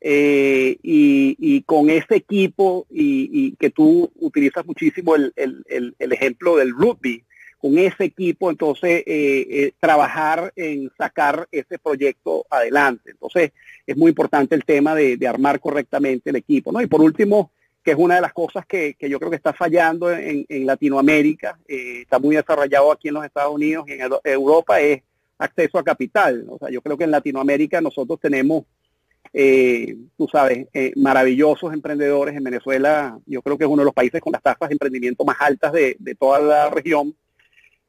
eh, 0.00 0.76
y, 0.82 1.62
con 1.62 1.90
ese 1.90 2.16
equipo 2.16 2.86
y, 2.90 3.52
que 3.56 3.70
tú 3.70 4.10
utilizas 4.16 4.66
muchísimo 4.66 5.14
el, 5.14 5.94
ejemplo 5.98 6.56
del 6.56 6.72
rugby, 6.72 7.24
con 7.58 7.78
ese 7.78 8.04
equipo 8.04 8.50
entonces 8.50 9.02
eh, 9.06 9.46
eh, 9.50 9.72
trabajar 9.80 10.52
en 10.56 10.90
sacar 10.96 11.48
ese 11.50 11.78
proyecto 11.78 12.46
adelante. 12.50 13.10
Entonces 13.10 13.52
es 13.86 13.96
muy 13.96 14.10
importante 14.10 14.54
el 14.54 14.64
tema 14.64 14.94
de, 14.94 15.18
armar 15.26 15.60
correctamente 15.60 16.30
el 16.30 16.36
equipo. 16.36 16.72
¿no? 16.72 16.80
Y 16.80 16.86
por 16.86 17.00
último, 17.00 17.50
que 17.82 17.92
es 17.92 17.96
una 17.96 18.16
de 18.16 18.20
las 18.20 18.32
cosas 18.32 18.66
que, 18.66 18.94
que 18.94 19.08
yo 19.08 19.18
creo 19.18 19.30
que 19.30 19.36
está 19.36 19.52
fallando 19.52 20.12
en, 20.12 20.44
en 20.48 20.66
Latinoamérica, 20.66 21.58
eh, 21.68 22.00
está 22.02 22.18
muy 22.18 22.36
desarrollado 22.36 22.90
aquí 22.92 23.08
en 23.08 23.14
los 23.14 23.24
Estados 23.24 23.54
Unidos 23.54 23.86
y 23.88 23.92
en 23.92 24.10
Europa, 24.24 24.80
es 24.80 25.02
acceso 25.38 25.78
a 25.78 25.84
capital. 25.84 26.46
O 26.48 26.58
sea, 26.58 26.68
yo 26.70 26.82
creo 26.82 26.96
que 26.96 27.04
en 27.04 27.12
Latinoamérica 27.12 27.80
nosotros 27.80 28.18
tenemos, 28.20 28.64
eh, 29.38 29.94
tú 30.16 30.26
sabes, 30.32 30.66
eh, 30.72 30.92
maravillosos 30.96 31.74
emprendedores. 31.74 32.34
En 32.34 32.42
Venezuela 32.42 33.18
yo 33.26 33.42
creo 33.42 33.58
que 33.58 33.64
es 33.64 33.70
uno 33.70 33.82
de 33.82 33.84
los 33.84 33.92
países 33.92 34.22
con 34.22 34.32
las 34.32 34.42
tasas 34.42 34.70
de 34.70 34.72
emprendimiento 34.72 35.26
más 35.26 35.36
altas 35.40 35.72
de, 35.72 35.94
toda 36.18 36.40
la 36.40 36.70
región. 36.70 37.14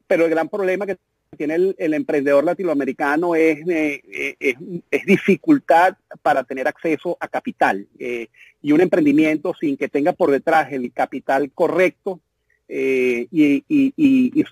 Pero 0.06 0.26
el 0.26 0.30
gran 0.30 0.50
problema 0.50 0.84
que 0.84 0.98
tiene 1.38 1.54
el, 1.54 1.94
emprendedor 1.94 2.44
latinoamericano 2.44 3.34
es, 3.34 3.66
eh, 3.66 4.36
es, 4.38 5.06
dificultad 5.06 5.96
para 6.20 6.44
tener 6.44 6.68
acceso 6.68 7.16
a 7.18 7.28
capital. 7.28 7.86
Eh, 7.98 8.28
y 8.60 8.72
un 8.72 8.82
emprendimiento 8.82 9.54
sin 9.58 9.78
que 9.78 9.88
tenga 9.88 10.12
por 10.12 10.30
detrás 10.30 10.70
el 10.70 10.92
capital 10.92 11.50
correcto, 11.52 12.20
eh, 12.68 13.26
y, 13.30 14.44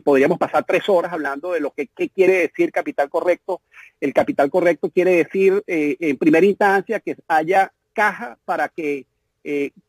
podríamos 0.00 0.38
pasar 0.38 0.64
tres 0.64 0.88
horas 0.88 1.12
hablando 1.12 1.52
de 1.52 1.60
lo 1.60 1.72
que 1.72 1.88
quiere 2.08 2.38
decir 2.38 2.70
capital 2.70 3.08
correcto. 3.10 3.60
El 4.00 4.12
capital 4.12 4.50
correcto 4.50 4.90
quiere 4.90 5.16
decir, 5.16 5.62
en 5.66 6.16
primera 6.16 6.46
instancia, 6.46 7.00
que 7.00 7.16
haya 7.28 7.72
caja 7.92 8.38
para 8.44 8.68
que 8.68 9.06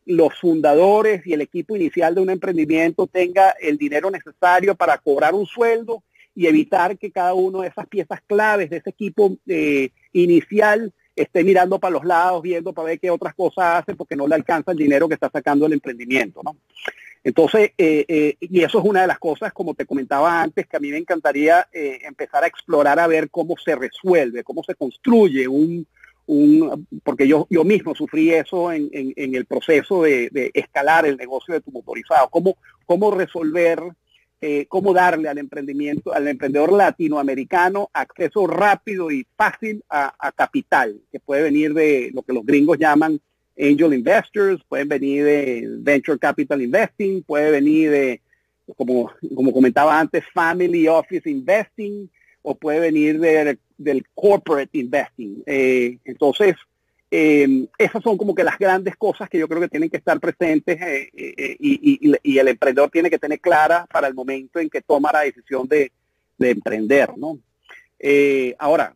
los 0.06 0.40
fundadores 0.40 1.26
y 1.26 1.34
el 1.34 1.42
equipo 1.42 1.76
inicial 1.76 2.16
de 2.16 2.22
un 2.22 2.30
emprendimiento 2.30 3.08
tenga 3.08 3.52
el 3.62 3.78
dinero 3.78 4.10
necesario 4.10 4.76
para 4.76 4.98
cobrar 4.98 5.34
un 5.36 5.46
sueldo 5.46 6.04
y 6.36 6.48
evitar 6.48 6.98
que 6.98 7.12
cada 7.12 7.34
una 7.34 7.62
de 7.62 7.68
esas 7.68 7.88
piezas 7.88 8.22
claves 8.26 8.70
de 8.70 8.78
ese 8.78 8.90
equipo 8.90 9.38
eh, 9.48 9.90
inicial 10.14 10.92
esté 11.16 11.44
mirando 11.44 11.80
para 11.80 11.94
los 11.94 12.04
lados, 12.04 12.42
viendo 12.42 12.74
para 12.74 12.88
ver 12.88 13.00
qué 13.00 13.12
otras 13.12 13.36
cosas 13.36 13.82
hace 13.82 13.96
porque 13.96 14.16
no 14.16 14.28
le 14.28 14.36
alcanza 14.36 14.72
el 14.72 14.78
dinero 14.78 15.08
que 15.08 15.14
está 15.14 15.30
sacando 15.30 15.68
el 15.68 15.74
emprendimiento. 15.74 16.42
¿no? 16.44 16.56
Entonces, 17.24 17.72
eh, 17.78 18.06
eh, 18.08 18.38
y 18.40 18.64
eso 18.64 18.80
es 18.80 18.86
una 18.86 19.02
de 19.02 19.08
las 19.08 19.20
cosas, 19.20 19.54
como 19.54 19.74
te 19.74 19.86
comentaba 19.86 20.42
antes, 20.42 20.68
que 20.68 20.78
a 20.78 20.80
mí 20.80 20.90
me 20.90 20.98
encantaría 20.98 21.68
empezar 21.72 22.44
a 22.44 22.48
explorar 22.48 23.00
a 23.00 23.08
ver 23.08 23.30
cómo 23.30 23.56
se 23.64 23.76
resuelve, 23.76 24.44
cómo 24.44 24.62
se 24.64 24.76
construye 24.76 25.48
un, 25.48 25.88
un 26.26 26.88
porque 27.04 27.28
yo, 27.28 27.48
yo 27.50 27.64
mismo 27.64 27.96
sufrí 27.96 28.32
eso 28.32 28.72
en, 28.72 28.90
en, 28.92 29.36
el 29.36 29.46
proceso 29.46 30.04
de, 30.04 30.30
de, 30.32 30.52
escalar 30.54 31.06
el 31.06 31.18
negocio 31.18 31.54
de 31.54 31.62
tu 31.62 31.72
motorizado, 31.72 32.30
cómo, 32.30 32.58
cómo 32.86 33.12
resolver 33.12 33.82
eh, 34.46 34.66
cómo 34.68 34.94
darle 34.94 35.30
al 35.30 35.38
emprendimiento, 35.38 36.14
al 36.14 36.28
emprendedor 36.28 36.74
latinoamericano 36.74 37.90
acceso 37.94 38.46
rápido 38.46 39.10
y 39.10 39.26
fácil 39.38 39.86
a, 39.88 40.34
capital, 40.36 41.00
que 41.14 41.22
puede 41.22 41.44
venir 41.44 41.74
de 41.74 42.12
lo 42.14 42.24
que 42.24 42.34
los 42.34 42.46
gringos 42.46 42.78
llaman 42.78 43.22
angel 43.58 43.94
investors, 43.94 44.62
pueden 44.68 44.88
venir 44.88 45.26
de 45.26 45.68
venture 45.80 46.18
capital 46.18 46.62
investing, 46.62 47.24
puede 47.24 47.52
venir 47.52 47.92
de, 47.92 48.22
como, 48.76 49.12
como 49.36 49.52
comentaba 49.52 50.00
antes, 50.00 50.24
family 50.34 50.88
office 50.88 51.30
investing, 51.30 52.10
o 52.42 52.56
puede 52.56 52.80
venir 52.80 53.20
del 53.78 54.06
corporate 54.14 54.78
investing. 54.78 55.44
Eh, 55.46 55.98
entonces, 56.04 56.56
eh, 57.16 57.68
esas 57.78 58.02
son 58.02 58.18
como 58.18 58.34
que 58.34 58.44
las 58.44 58.58
grandes 58.58 58.96
cosas 58.96 59.30
que 59.30 59.38
yo 59.38 59.48
creo 59.48 59.62
que 59.62 59.68
tienen 59.68 59.88
que 59.88 59.98
estar 59.98 60.20
presentes 60.20 60.82
eh, 60.82 61.10
eh, 61.16 61.58
y, 61.60 62.40
el 62.40 62.48
emprendedor 62.48 62.90
tiene 62.90 63.12
que 63.12 63.20
tener 63.20 63.40
clara 63.40 63.86
para 63.86 64.08
el 64.08 64.16
momento 64.16 64.58
en 64.58 64.68
que 64.68 64.82
toma 64.82 65.12
la 65.14 65.20
decisión 65.20 65.68
de, 65.68 65.92
emprender, 66.40 67.16
¿no? 67.16 67.38
ahora, 68.58 68.96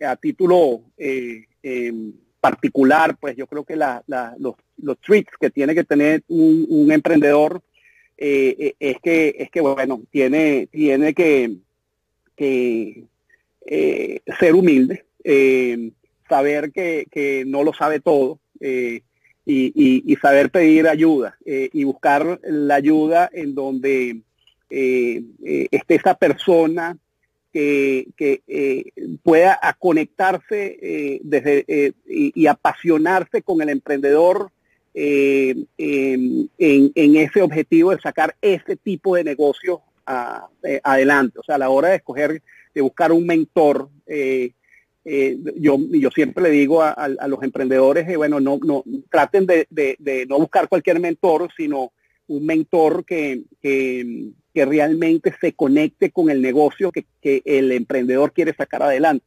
a 0.00 0.16
título 0.16 0.80
em, 0.96 2.14
particular, 2.42 3.16
pues 3.18 3.34
yo 3.36 3.46
creo 3.46 3.64
que 3.64 3.76
los, 3.76 4.54
los 4.76 4.98
tricks 4.98 5.32
que 5.40 5.48
tiene 5.48 5.74
que 5.74 5.84
tener 5.84 6.22
un, 6.28 6.90
emprendedor 6.92 7.62
es 8.18 9.00
que 9.02 9.34
es 9.38 9.50
que 9.50 9.60
bueno 9.60 10.02
tiene 10.10 10.68
tiene 10.70 11.14
que, 11.14 11.56
que 12.36 13.04
ser 14.38 14.54
humilde 14.54 15.04
saber 16.32 16.72
que, 16.72 17.44
no 17.46 17.62
lo 17.62 17.74
sabe 17.74 18.00
todo 18.00 18.38
eh, 18.60 19.02
y, 19.44 20.16
saber 20.22 20.50
pedir 20.50 20.88
ayuda 20.88 21.36
eh, 21.44 21.68
y 21.74 21.84
buscar 21.84 22.40
la 22.42 22.76
ayuda 22.76 23.28
en 23.32 23.54
donde 23.54 24.22
eh, 24.70 25.22
esté 25.70 25.96
esa 25.96 26.14
persona 26.14 26.96
que, 27.52 28.92
pueda 29.22 29.58
conectarse 29.78 31.20
desde, 31.22 31.94
y, 32.06 32.46
apasionarse 32.46 33.42
con 33.42 33.62
el 33.62 33.68
emprendedor 33.68 34.50
en, 34.94 35.68
ese 36.58 37.42
objetivo 37.42 37.90
de 37.90 38.00
sacar 38.00 38.34
ese 38.40 38.76
tipo 38.76 39.16
de 39.16 39.24
negocio 39.24 39.82
adelante. 40.82 41.38
O 41.38 41.42
sea, 41.42 41.56
a 41.56 41.58
la 41.58 41.70
hora 41.70 41.88
de 41.88 41.96
escoger, 41.96 42.42
de 42.74 42.80
buscar 42.80 43.12
un 43.12 43.26
mentor, 43.26 43.88
eh, 45.04 45.36
yo, 45.56 45.78
yo 45.90 46.10
siempre 46.10 46.44
le 46.44 46.50
digo 46.50 46.80
a, 46.82 47.08
los 47.26 47.42
emprendedores, 47.42 48.08
eh, 48.08 48.16
bueno, 48.16 48.38
no, 48.38 48.60
no 48.64 48.84
traten 49.10 49.46
de, 49.46 50.26
no 50.28 50.38
buscar 50.38 50.68
cualquier 50.68 51.00
mentor, 51.00 51.48
sino 51.56 51.92
un 52.28 52.46
mentor 52.46 53.04
que, 53.04 53.42
que, 53.60 54.30
realmente 54.54 55.34
se 55.40 55.52
conecte 55.52 56.10
con 56.10 56.30
el 56.30 56.42
negocio 56.42 56.92
que, 56.92 57.04
el 57.44 57.72
emprendedor 57.72 58.32
quiere 58.32 58.54
sacar 58.54 58.82
adelante. 58.82 59.26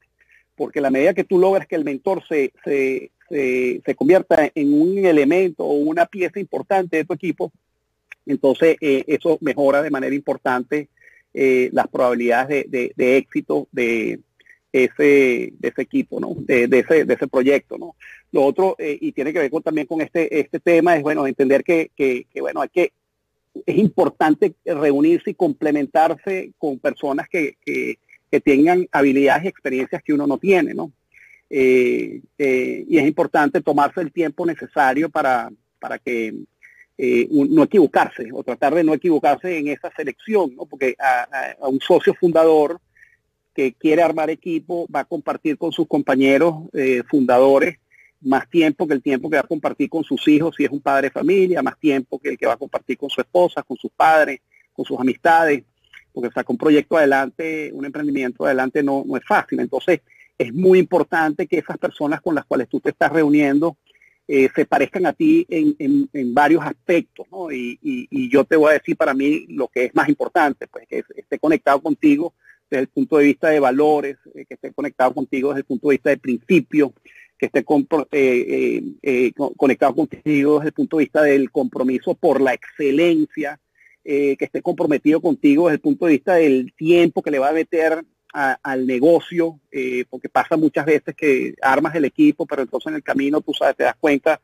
Porque 0.56 0.82
la 0.82 0.92
medida 0.92 1.14
que 1.14 1.24
tú 1.24 1.38
logras 1.40 1.68
que 1.68 1.76
el 1.76 1.84
mentor 1.84 2.24
se, 2.28 2.54
se, 2.64 3.12
se, 3.30 3.96
convierta 3.96 4.50
en 4.56 4.74
un 4.74 5.06
elemento 5.06 5.66
o 5.66 5.74
una 5.74 6.06
pieza 6.06 6.40
importante 6.40 6.98
de 6.98 7.06
tu 7.06 7.14
equipo, 7.14 7.52
entonces 8.26 8.78
eh, 8.80 9.04
eso 9.08 9.38
mejora 9.42 9.82
de 9.82 9.92
manera 9.92 10.16
importante 10.16 10.90
las 11.34 11.90
probabilidades 11.90 12.72
de, 12.72 12.94
de 12.96 13.18
éxito 13.18 13.68
de, 13.74 14.22
ese, 14.84 15.54
de 15.58 15.68
ese 15.70 15.82
equipo, 15.82 16.20
¿no? 16.20 16.36
De, 16.38 16.64
ese, 16.66 17.06
de 17.06 17.14
ese 17.14 17.28
proyecto, 17.28 17.78
¿no? 17.78 17.96
Lo 18.32 18.44
otro, 18.44 18.76
eh, 18.78 18.98
y 19.00 19.14
tiene 19.14 19.32
que 19.32 19.40
ver 19.40 19.52
también 19.64 19.88
con 19.88 20.02
este, 20.02 20.40
este 20.40 20.60
tema, 20.60 20.98
es, 20.98 21.02
bueno, 21.02 21.26
entender 21.26 21.64
que, 21.64 21.92
que, 21.96 22.26
bueno, 22.42 22.62
hay 22.62 22.70
que, 22.70 22.92
es 23.66 23.78
importante 23.78 24.56
reunirse 24.66 25.32
y 25.32 25.36
complementarse 25.36 26.52
con 26.58 26.80
personas 26.80 27.28
que, 27.30 27.58
que, 27.64 27.98
tengan 28.44 28.86
habilidades 28.92 29.46
y 29.46 29.48
experiencias 29.48 30.04
que 30.04 30.12
uno 30.12 30.28
no 30.28 30.38
tiene, 30.38 30.74
¿no? 30.74 30.92
Eh, 31.50 32.20
eh, 32.38 32.84
y 32.86 32.98
es 32.98 33.08
importante 33.08 33.62
tomarse 33.62 34.02
el 34.02 34.12
tiempo 34.12 34.46
necesario 34.46 35.10
para, 35.10 35.50
para 35.80 36.00
que 36.00 36.34
no 36.98 37.64
equivocarse 37.64 38.28
o 38.34 38.44
tratar 38.44 38.76
de 38.76 38.84
no 38.84 38.94
equivocarse 38.94 39.58
en 39.58 39.70
esa 39.70 39.90
selección, 39.96 40.54
¿no? 40.54 40.66
Porque 40.66 40.98
a, 41.00 41.56
un 41.70 41.80
socio 41.80 42.14
fundador 42.14 42.82
que 43.54 43.72
quiere 43.72 44.04
armar 44.04 44.30
equipo 44.30 44.86
va 44.94 45.00
a 45.02 45.06
compartir 45.06 45.58
con 45.58 45.72
sus 45.72 45.88
compañeros 45.88 46.56
eh, 46.74 47.04
fundadores 47.10 47.78
más 48.26 48.50
tiempo 48.50 48.88
que 48.88 48.94
el 48.94 49.02
tiempo 49.02 49.30
que 49.30 49.36
va 49.36 49.42
a 49.42 49.48
compartir 49.48 49.90
con 49.90 50.04
sus 50.04 50.28
hijos 50.28 50.56
si 50.56 50.66
es 50.66 50.72
un 50.72 50.82
padre 50.82 51.08
de 51.08 51.12
familia, 51.12 51.62
más 51.62 51.80
tiempo 51.80 52.20
que 52.20 52.30
el 52.30 52.38
que 52.38 52.48
va 52.48 52.54
a 52.54 52.58
compartir 52.58 52.98
con 52.98 53.10
su 53.10 53.22
esposa, 53.22 53.64
con 53.64 53.78
sus 53.78 53.92
padres, 53.92 54.42
con 54.74 54.86
sus 54.86 55.00
amistades, 55.00 55.64
porque 56.12 56.30
sacar 56.30 56.46
un 56.50 56.58
proyecto 56.58 56.98
adelante, 56.98 57.72
un 57.74 57.86
emprendimiento 57.86 58.46
adelante 58.46 58.84
no, 58.84 59.04
no 59.06 59.18
es 59.18 59.24
fácil. 59.26 59.60
Entonces 59.60 60.02
es 60.38 60.54
muy 60.54 60.80
importante 60.80 61.48
que 61.48 61.60
esas 61.60 61.78
personas 61.78 62.22
con 62.22 62.36
las 62.36 62.46
cuales 62.46 62.68
tú 62.68 62.80
te 62.80 62.90
estás 62.90 63.12
reuniendo 63.12 63.78
eh, 64.28 64.50
se 64.56 64.66
parezcan 64.66 65.06
a 65.06 65.14
ti 65.14 65.46
en, 65.50 65.76
en, 66.12 66.34
varios 66.34 66.66
aspectos, 66.66 67.28
¿no? 67.32 67.52
Y, 67.52 67.78
y, 67.84 68.28
yo 68.28 68.44
te 68.44 68.56
voy 68.56 68.72
a 68.72 68.80
decir 68.80 68.98
para 68.98 69.14
mí 69.14 69.46
lo 69.50 69.68
que 69.68 69.86
es 69.86 69.94
más 69.94 70.10
importante, 70.10 70.66
pues 70.66 70.88
que 70.88 71.04
esté 71.16 71.38
conectado 71.38 71.80
contigo 71.80 72.34
desde 72.68 72.82
el 72.82 72.88
punto 72.88 73.18
de 73.18 73.26
vista 73.26 73.50
de 73.50 73.60
valores, 73.60 74.18
eh, 74.34 74.46
que 74.46 74.56
esté 74.56 74.74
conectado 74.74 75.14
contigo 75.14 75.50
desde 75.50 75.60
el 75.60 75.66
punto 75.66 75.90
de 75.90 75.94
vista 75.94 76.10
de 76.10 76.18
principio, 76.18 76.92
que 77.50 77.60
esté 77.60 77.66
eh, 78.12 78.84
eh, 79.02 79.32
conectado 79.58 79.96
contigo 79.96 80.56
desde 80.56 80.70
el 80.70 80.74
punto 80.74 80.98
de 80.98 81.04
vista 81.04 81.22
del 81.22 81.52
compromiso 81.52 82.14
por 82.16 82.42
la 82.42 82.54
excelencia, 82.54 83.60
que 84.04 84.38
esté 84.40 84.62
comprometido 84.62 85.20
contigo 85.20 85.66
desde 85.66 85.78
el 85.78 85.82
punto 85.82 86.06
de 86.06 86.12
vista 86.12 86.36
del 86.36 86.74
tiempo 86.76 87.24
que 87.24 87.32
le 87.32 87.40
va 87.40 87.50
a 87.50 87.54
meter 87.54 88.06
al 88.32 88.86
negocio, 88.86 89.60
porque 90.12 90.30
pasa 90.30 90.58
muchas 90.58 90.86
veces 90.86 91.16
que 91.16 91.56
armas 91.60 91.96
el 91.96 92.06
equipo, 92.06 92.46
pero 92.46 92.62
entonces 92.62 92.90
en 92.90 92.96
el 92.98 93.04
camino 93.04 93.42
tú 93.42 93.52
sabes, 93.56 93.76
te 93.76 93.84
das 93.84 93.96
cuenta 94.00 94.40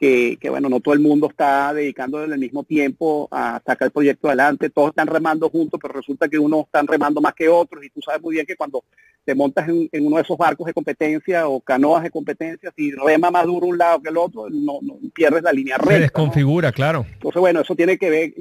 que, 0.00 0.38
bueno, 0.48 0.70
no 0.70 0.80
todo 0.80 0.94
el 0.94 1.00
mundo 1.00 1.28
está 1.28 1.74
dedicando 1.74 2.24
el 2.24 2.38
mismo 2.38 2.64
tiempo 2.64 3.28
a 3.30 3.60
sacar 3.66 3.86
el 3.86 3.92
proyecto 3.92 4.28
adelante, 4.28 4.70
todos 4.70 4.90
están 4.90 5.06
remando 5.06 5.50
juntos, 5.50 5.78
pero 5.80 5.92
resulta 5.92 6.28
que 6.28 6.38
unos 6.38 6.66
están 6.66 6.86
remando 6.86 7.20
más 7.20 7.34
que 7.34 7.48
otros 7.48 7.84
y 7.84 7.90
tú 7.90 8.00
sabes 8.00 8.22
muy 8.22 8.34
bien 8.34 8.46
que 8.46 8.56
cuando 8.56 8.84
te 9.24 9.34
montas 9.34 9.68
en, 9.68 10.06
uno 10.06 10.16
de 10.16 10.22
esos 10.22 10.36
barcos 10.36 10.66
de 10.66 10.72
competencia 10.72 11.48
o 11.48 11.60
canoas 11.60 12.02
de 12.02 12.10
competencia, 12.10 12.72
si 12.76 12.90
rema 12.92 13.30
más 13.30 13.46
duro 13.46 13.66
un 13.66 13.78
lado 13.78 14.00
que 14.00 14.08
el 14.08 14.16
otro, 14.16 14.48
no, 14.50 14.78
no 14.82 14.98
pierdes 15.14 15.42
la 15.42 15.52
línea 15.52 15.76
recta. 15.76 15.94
Se 15.94 16.00
desconfigura, 16.00 16.72
claro. 16.72 17.06
Entonces, 17.12 17.40
bueno, 17.40 17.60
eso 17.60 17.74
tiene 17.74 17.98
que 17.98 18.10
ver 18.10 18.32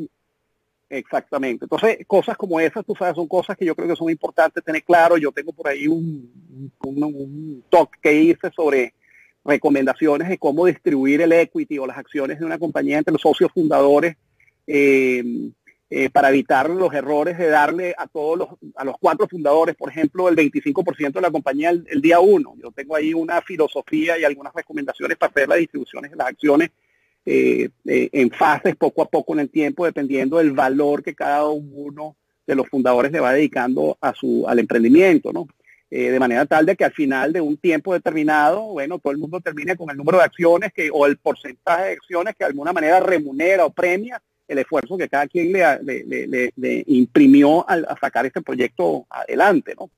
Exactamente. 0.89 1.65
Entonces, 1.65 1.99
cosas 2.07 2.35
como 2.35 2.59
esas, 2.59 2.83
tú 2.83 2.95
sabes, 2.97 3.15
son 3.15 3.27
cosas 3.27 3.55
que 3.55 3.65
yo 3.65 3.75
creo 3.75 3.87
que 3.87 3.95
son 3.95 4.09
importantes 4.09 4.63
tener 4.63 4.83
claro. 4.83 5.17
Yo 5.17 5.31
tengo 5.31 5.53
por 5.53 5.67
ahí 5.67 5.87
un, 5.87 6.75
un, 6.83 7.03
un 7.03 7.63
talk 7.69 7.91
que 8.01 8.11
hice 8.11 8.49
sobre 8.55 8.95
recomendaciones 9.45 10.29
de 10.29 10.39
cómo 10.39 10.65
distribuir 10.65 11.21
el 11.21 11.31
equity 11.31 11.77
o 11.77 11.85
las 11.85 11.97
acciones 11.97 12.39
de 12.39 12.45
una 12.45 12.57
compañía 12.57 12.97
entre 12.97 13.11
los 13.11 13.21
socios 13.21 13.51
fundadores 13.53 14.15
eh, 14.65 15.23
eh, 15.89 16.09
para 16.09 16.29
evitar 16.29 16.69
los 16.69 16.93
errores 16.93 17.37
de 17.37 17.47
darle 17.47 17.95
a 17.97 18.07
todos 18.07 18.37
los, 18.37 18.49
a 18.75 18.83
los 18.83 18.95
cuatro 18.99 19.27
fundadores, 19.27 19.75
por 19.75 19.89
ejemplo, 19.89 20.29
el 20.29 20.35
25% 20.35 21.13
de 21.13 21.21
la 21.21 21.31
compañía 21.31 21.71
el, 21.71 22.01
día 22.01 22.19
uno. 22.19 22.53
Yo 22.61 22.71
tengo 22.71 22.95
ahí 22.95 23.13
una 23.13 23.41
filosofía 23.41 24.17
y 24.17 24.23
algunas 24.23 24.53
recomendaciones 24.53 25.17
para 25.17 25.31
hacer 25.31 25.49
las 25.49 25.57
distribuciones 25.57 26.11
de 26.11 26.17
las 26.17 26.27
acciones 26.27 26.69
eh, 27.25 27.69
en 27.85 28.31
fases 28.31 28.75
poco 28.75 29.01
a 29.01 29.09
poco 29.09 29.33
en 29.33 29.39
el 29.39 29.49
tiempo, 29.49 29.85
dependiendo 29.85 30.37
del 30.37 30.51
valor 30.51 31.03
que 31.03 31.15
cada 31.15 31.47
uno 31.49 32.15
de 32.45 32.55
los 32.55 32.67
fundadores 32.67 33.11
le 33.11 33.19
va 33.19 33.33
dedicando 33.33 33.97
a 34.01 34.13
su, 34.13 34.45
al 34.47 34.59
emprendimiento, 34.59 35.31
¿no? 35.31 35.47
Eh, 35.91 36.11
de 36.11 36.19
manera 36.19 36.45
tal 36.45 36.67
de 36.67 36.75
que 36.75 36.85
al 36.85 36.91
final 36.93 37.33
de 37.33 37.41
un 37.41 37.57
tiempo 37.57 37.93
determinado, 37.93 38.61
bueno, 38.61 38.99
todo 38.99 39.11
el 39.11 39.17
mundo 39.17 39.41
termine 39.41 39.75
con 39.75 39.89
el 39.89 39.97
número 39.97 40.19
de 40.19 40.23
acciones 40.23 40.71
que, 40.71 40.91
o 40.93 41.07
el 41.07 41.17
porcentaje 41.17 41.83
de 41.83 41.91
acciones 41.93 42.35
que 42.35 42.43
de 42.43 42.49
alguna 42.49 42.71
manera 42.73 42.99
remunera 42.99 43.65
o 43.65 43.71
premia 43.71 44.21
el 44.49 44.57
esfuerzo 44.57 44.97
que 44.97 45.07
cada 45.07 45.27
quien 45.27 45.51
le, 45.51 46.51
le, 46.55 46.83
imprimió 46.87 47.67
al, 47.69 47.85
a 47.87 47.95
sacar 47.99 48.25
este 48.25 48.41
proyecto 48.41 49.05
adelante, 49.09 49.75
¿no? 49.79 49.89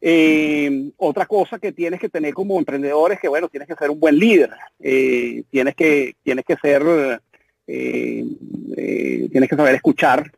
Eh, 0.00 0.90
otra 0.96 1.26
cosa 1.26 1.58
que 1.58 1.72
tienes 1.72 1.98
que 1.98 2.08
tener 2.08 2.32
como 2.32 2.58
emprendedor 2.58 3.12
es 3.12 3.20
que, 3.20 3.28
bueno, 3.28 3.48
tienes 3.48 3.66
que 3.66 3.74
ser 3.74 3.90
un 3.90 3.98
buen 3.98 4.16
líder, 4.18 4.50
eh, 4.78 5.42
tienes, 5.50 5.74
que, 5.74 6.14
tienes 6.22 6.44
que 6.44 6.56
ser, 6.56 7.20
tienes 7.66 9.48
que 9.48 9.56
saber 9.56 9.74
escuchar, 9.74 10.30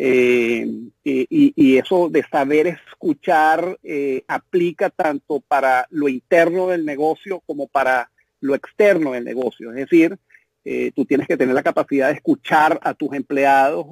eh, 0.00 0.64
y, 1.02 1.76
eso 1.76 2.08
de 2.08 2.22
saber 2.30 2.68
escuchar 2.68 3.78
eh, 3.82 4.22
aplica 4.28 4.90
tanto 4.90 5.40
para 5.40 5.88
lo 5.90 6.08
interno 6.08 6.68
del 6.68 6.84
negocio 6.84 7.42
como 7.46 7.66
para 7.66 8.10
lo 8.40 8.54
externo 8.54 9.12
del 9.12 9.24
negocio. 9.24 9.70
Es 9.70 9.76
decir, 9.76 10.16
eh, 10.64 10.92
tú 10.94 11.04
tienes 11.04 11.26
que 11.26 11.36
tener 11.36 11.54
la 11.54 11.62
capacidad 11.62 12.08
de 12.08 12.14
escuchar 12.14 12.78
a 12.82 12.94
tus 12.94 13.12
empleados, 13.14 13.86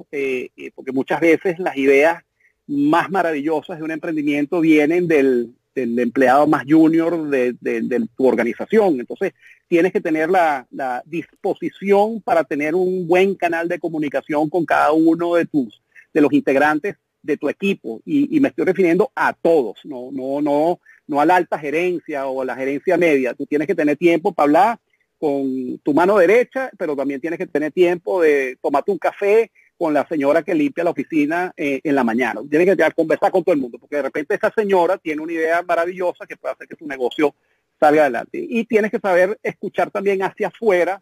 porque 0.75 0.91
muchas 0.91 1.19
veces 1.19 1.59
las 1.59 1.77
ideas 1.77 2.23
más 2.67 3.09
maravillosas 3.09 3.77
de 3.77 3.83
un 3.83 3.91
emprendimiento 3.91 4.59
vienen 4.59 5.07
del, 5.07 5.53
empleado 5.75 6.47
más 6.47 6.65
junior 6.67 7.29
de, 7.29 8.07
tu 8.15 8.27
organización. 8.27 8.99
Entonces, 8.99 9.33
tienes 9.67 9.91
que 9.93 10.01
tener 10.01 10.29
la, 10.29 10.67
la 10.71 11.03
disposición 11.05 12.21
para 12.21 12.43
tener 12.43 12.75
un 12.75 13.07
buen 13.07 13.35
canal 13.35 13.67
de 13.67 13.79
comunicación 13.79 14.49
con 14.49 14.65
cada 14.65 14.91
uno 14.91 15.35
de 15.35 15.45
tus 15.45 15.81
de 16.17 16.21
los 16.21 16.33
integrantes 16.33 16.95
de 17.21 17.37
tu 17.37 17.49
equipo 17.49 18.01
y, 18.05 18.39
me 18.39 18.49
estoy 18.49 18.65
refiriendo 18.65 19.11
a 19.15 19.33
todos, 19.33 19.79
no, 19.83 20.09
no, 20.11 20.41
no, 20.41 20.79
no 21.05 21.21
a 21.21 21.25
la 21.25 21.35
alta 21.35 21.59
gerencia 21.59 22.25
o 22.27 22.41
a 22.41 22.45
la 22.45 22.55
gerencia 22.55 22.97
media. 22.97 23.33
Tú 23.33 23.45
tienes 23.45 23.67
que 23.67 23.75
tener 23.75 23.97
tiempo 23.97 24.33
para 24.33 24.45
hablar 24.45 24.79
con 25.19 25.79
tu 25.79 25.93
mano 25.93 26.17
derecha, 26.17 26.69
pero 26.77 26.95
también 26.95 27.21
tienes 27.21 27.39
que 27.39 27.47
tener 27.47 27.71
tiempo 27.71 28.21
de 28.21 28.57
tomarte 28.61 28.91
un 28.91 28.97
café 28.97 29.51
con 29.77 29.93
la 29.93 30.07
señora 30.07 30.43
que 30.43 30.55
limpia 30.55 30.83
la 30.83 30.89
oficina 30.89 31.53
eh, 31.55 31.81
en 31.83 31.95
la 31.95 32.03
mañana. 32.03 32.41
Tienes 32.49 32.75
que 32.75 32.91
conversar 32.93 33.31
con 33.31 33.43
todo 33.43 33.53
el 33.53 33.61
mundo, 33.61 33.77
porque 33.77 33.97
de 33.97 34.01
repente 34.03 34.35
esa 34.35 34.51
señora 34.51 34.97
tiene 34.97 35.21
una 35.21 35.33
idea 35.33 35.61
maravillosa 35.61 36.25
que 36.25 36.35
puede 36.35 36.53
hacer 36.53 36.67
que 36.67 36.75
tu 36.75 36.87
negocio 36.87 37.35
salga 37.79 38.01
adelante. 38.01 38.43
Y 38.49 38.65
tienes 38.65 38.89
que 38.89 38.99
saber 38.99 39.37
escuchar 39.43 39.91
también 39.91 40.23
hacia 40.23 40.47
afuera, 40.47 41.01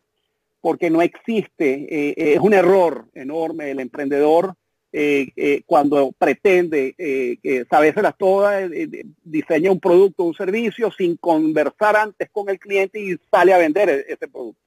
porque 0.59 0.89
no 0.89 1.01
existe, 1.01 1.88
eh, 1.89 2.13
es 2.18 2.39
un 2.39 2.53
error 2.53 3.05
enorme 3.13 3.72
el 3.72 3.80
emprendedor 3.80 4.55
eh, 4.98 5.34
eh, 5.36 5.62
cuando 5.66 6.14
pretende 6.18 6.96
eh, 6.98 7.66
sabérselas 7.70 8.18
todas, 8.18 8.72
eh, 8.72 9.04
diseña 9.26 9.70
un 9.70 9.82
producto 9.82 10.24
un 10.24 10.34
servicio 10.34 10.89
sin 10.89 11.18
conversar 11.18 11.98
antes 11.98 12.30
con 12.32 12.48
el 12.48 12.58
cliente 12.58 13.02
y 13.02 13.18
sale 13.30 13.54
a 13.54 13.58
vender 13.58 13.89
e-, 13.89 14.06
ese 14.08 14.30
producto 14.30 14.62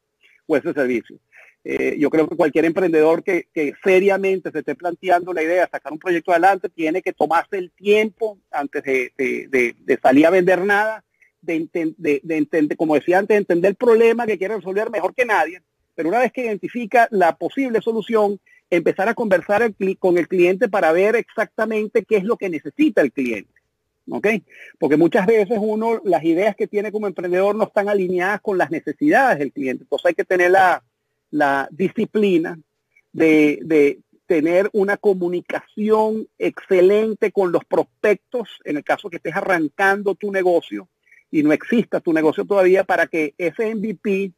o 0.46 0.54
ese 0.54 0.74
servicio. 0.74 1.16
yo 1.64 2.10
creo 2.10 2.28
que 2.28 2.36
cualquier 2.36 2.66
emprendedor 2.66 3.22
que, 3.22 3.46
seriamente 3.82 4.50
se 4.50 4.58
esté 4.58 4.74
planteando 4.74 5.32
la 5.32 5.42
idea 5.42 5.64
de 5.64 5.70
sacar 5.70 5.94
un 5.94 5.98
proyecto 5.98 6.32
adelante 6.32 6.68
tiene 6.68 7.00
que 7.00 7.14
tomarse 7.14 7.56
el 7.56 7.70
tiempo 7.70 8.38
antes 8.50 8.82
de, 8.82 9.98
salir 10.02 10.26
a 10.26 10.30
vender 10.30 10.62
nada, 10.62 11.04
de, 11.40 12.20
de 12.22 12.36
entender, 12.36 12.76
como 12.76 12.96
decía 12.96 13.18
antes, 13.18 13.34
entender 13.34 13.70
el 13.70 13.76
problema 13.76 14.26
que 14.26 14.36
quiere 14.36 14.56
resolver 14.56 14.90
mejor 14.90 15.14
que 15.14 15.24
nadie, 15.24 15.62
pero 15.94 16.10
una 16.10 16.20
vez 16.20 16.32
que 16.32 16.44
identifica 16.44 17.08
la 17.10 17.34
posible 17.36 17.80
solución, 17.80 18.38
empezar 18.70 19.08
a 19.08 19.14
conversar 19.14 19.72
con 19.98 20.18
el 20.18 20.28
cliente 20.28 20.68
para 20.68 20.92
ver 20.92 21.16
exactamente 21.16 22.04
qué 22.04 22.16
es 22.16 22.24
lo 22.24 22.36
que 22.36 22.48
necesita 22.48 23.00
el 23.00 23.12
cliente. 23.12 23.52
¿Ok? 24.10 24.26
Porque 24.78 24.96
muchas 24.96 25.26
veces 25.26 25.58
uno, 25.60 26.00
las 26.04 26.24
ideas 26.24 26.56
que 26.56 26.66
tiene 26.66 26.90
como 26.90 27.06
emprendedor 27.06 27.54
no 27.54 27.64
están 27.64 27.88
alineadas 27.90 28.40
con 28.40 28.56
las 28.56 28.70
necesidades 28.70 29.38
del 29.38 29.52
cliente. 29.52 29.84
Entonces 29.84 30.06
hay 30.06 30.14
que 30.14 30.24
tener 30.24 30.50
la, 30.50 31.68
disciplina 31.70 32.58
de, 33.12 33.58
de, 33.62 33.98
tener 34.26 34.68
una 34.72 34.98
comunicación 34.98 36.28
excelente 36.38 37.32
con 37.32 37.50
los 37.50 37.64
prospectos, 37.64 38.60
en 38.64 38.76
el 38.76 38.84
caso 38.84 39.08
que 39.08 39.16
estés 39.16 39.34
arrancando 39.34 40.14
tu 40.14 40.30
negocio 40.30 40.88
y 41.30 41.42
no 41.42 41.52
exista 41.52 42.00
tu 42.00 42.12
negocio 42.12 42.44
todavía, 42.44 42.84
para 42.84 43.06
que 43.06 43.34
ese 43.38 43.74
MVP 43.74 44.32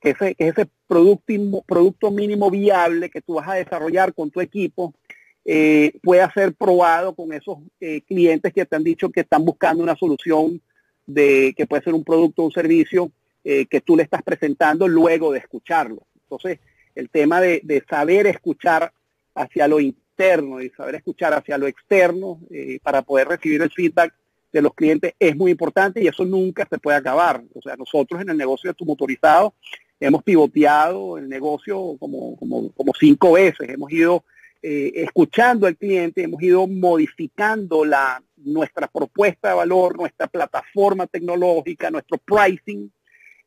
ese, 0.00 0.34
ese 0.38 0.66
producto, 0.86 1.32
producto 1.66 2.10
mínimo 2.10 2.50
viable 2.50 3.10
que 3.10 3.22
tú 3.22 3.34
vas 3.34 3.48
a 3.48 3.54
desarrollar 3.54 4.14
con 4.14 4.30
tu 4.30 4.40
equipo 4.40 4.94
eh, 5.48 5.92
pueda 6.02 6.28
ser 6.32 6.54
probado 6.54 7.14
con 7.14 7.32
esos 7.32 7.58
eh, 7.78 8.00
clientes 8.02 8.52
que 8.52 8.66
te 8.66 8.74
han 8.74 8.82
dicho 8.82 9.10
que 9.10 9.20
están 9.20 9.44
buscando 9.44 9.80
una 9.80 9.94
solución 9.94 10.60
de 11.06 11.54
que 11.56 11.66
puede 11.66 11.84
ser 11.84 11.94
un 11.94 12.02
producto 12.02 12.42
o 12.42 12.46
un 12.46 12.52
servicio 12.52 13.12
eh, 13.44 13.66
que 13.66 13.80
tú 13.80 13.96
le 13.96 14.02
estás 14.02 14.24
presentando 14.24 14.88
luego 14.88 15.30
de 15.30 15.38
escucharlo. 15.38 16.02
Entonces, 16.22 16.58
el 16.96 17.10
tema 17.10 17.40
de, 17.40 17.60
de 17.62 17.84
saber 17.88 18.26
escuchar 18.26 18.92
hacia 19.36 19.68
lo 19.68 19.78
interno 19.78 20.60
y 20.60 20.70
saber 20.70 20.96
escuchar 20.96 21.32
hacia 21.32 21.58
lo 21.58 21.68
externo 21.68 22.40
para 22.82 23.02
poder 23.02 23.28
recibir 23.28 23.62
el 23.62 23.70
feedback 23.70 24.14
de 24.52 24.62
los 24.62 24.74
clientes 24.74 25.14
es 25.20 25.36
muy 25.36 25.52
importante 25.52 26.02
y 26.02 26.08
eso 26.08 26.24
nunca 26.24 26.66
se 26.68 26.78
puede 26.78 26.96
acabar. 26.96 27.40
O 27.54 27.62
sea, 27.62 27.76
nosotros 27.76 28.20
en 28.20 28.30
el 28.30 28.36
negocio 28.36 28.70
de 28.70 28.74
tu 28.74 28.84
motorizado 28.84 29.54
hemos 30.00 30.22
pivoteado 30.22 31.18
el 31.18 31.28
negocio 31.28 31.96
como, 31.98 32.36
como, 32.36 32.92
cinco 32.98 33.32
veces, 33.32 33.68
hemos 33.68 33.90
ido 33.92 34.24
eh, 34.62 34.92
escuchando 34.96 35.66
al 35.66 35.76
cliente, 35.76 36.22
hemos 36.22 36.42
ido 36.42 36.66
modificando 36.66 37.84
la, 37.84 38.22
nuestra 38.36 38.88
propuesta 38.88 39.50
de 39.50 39.54
valor, 39.54 39.96
nuestra 39.96 40.26
plataforma 40.26 41.06
tecnológica, 41.06 41.90
nuestro 41.90 42.18
pricing, 42.18 42.90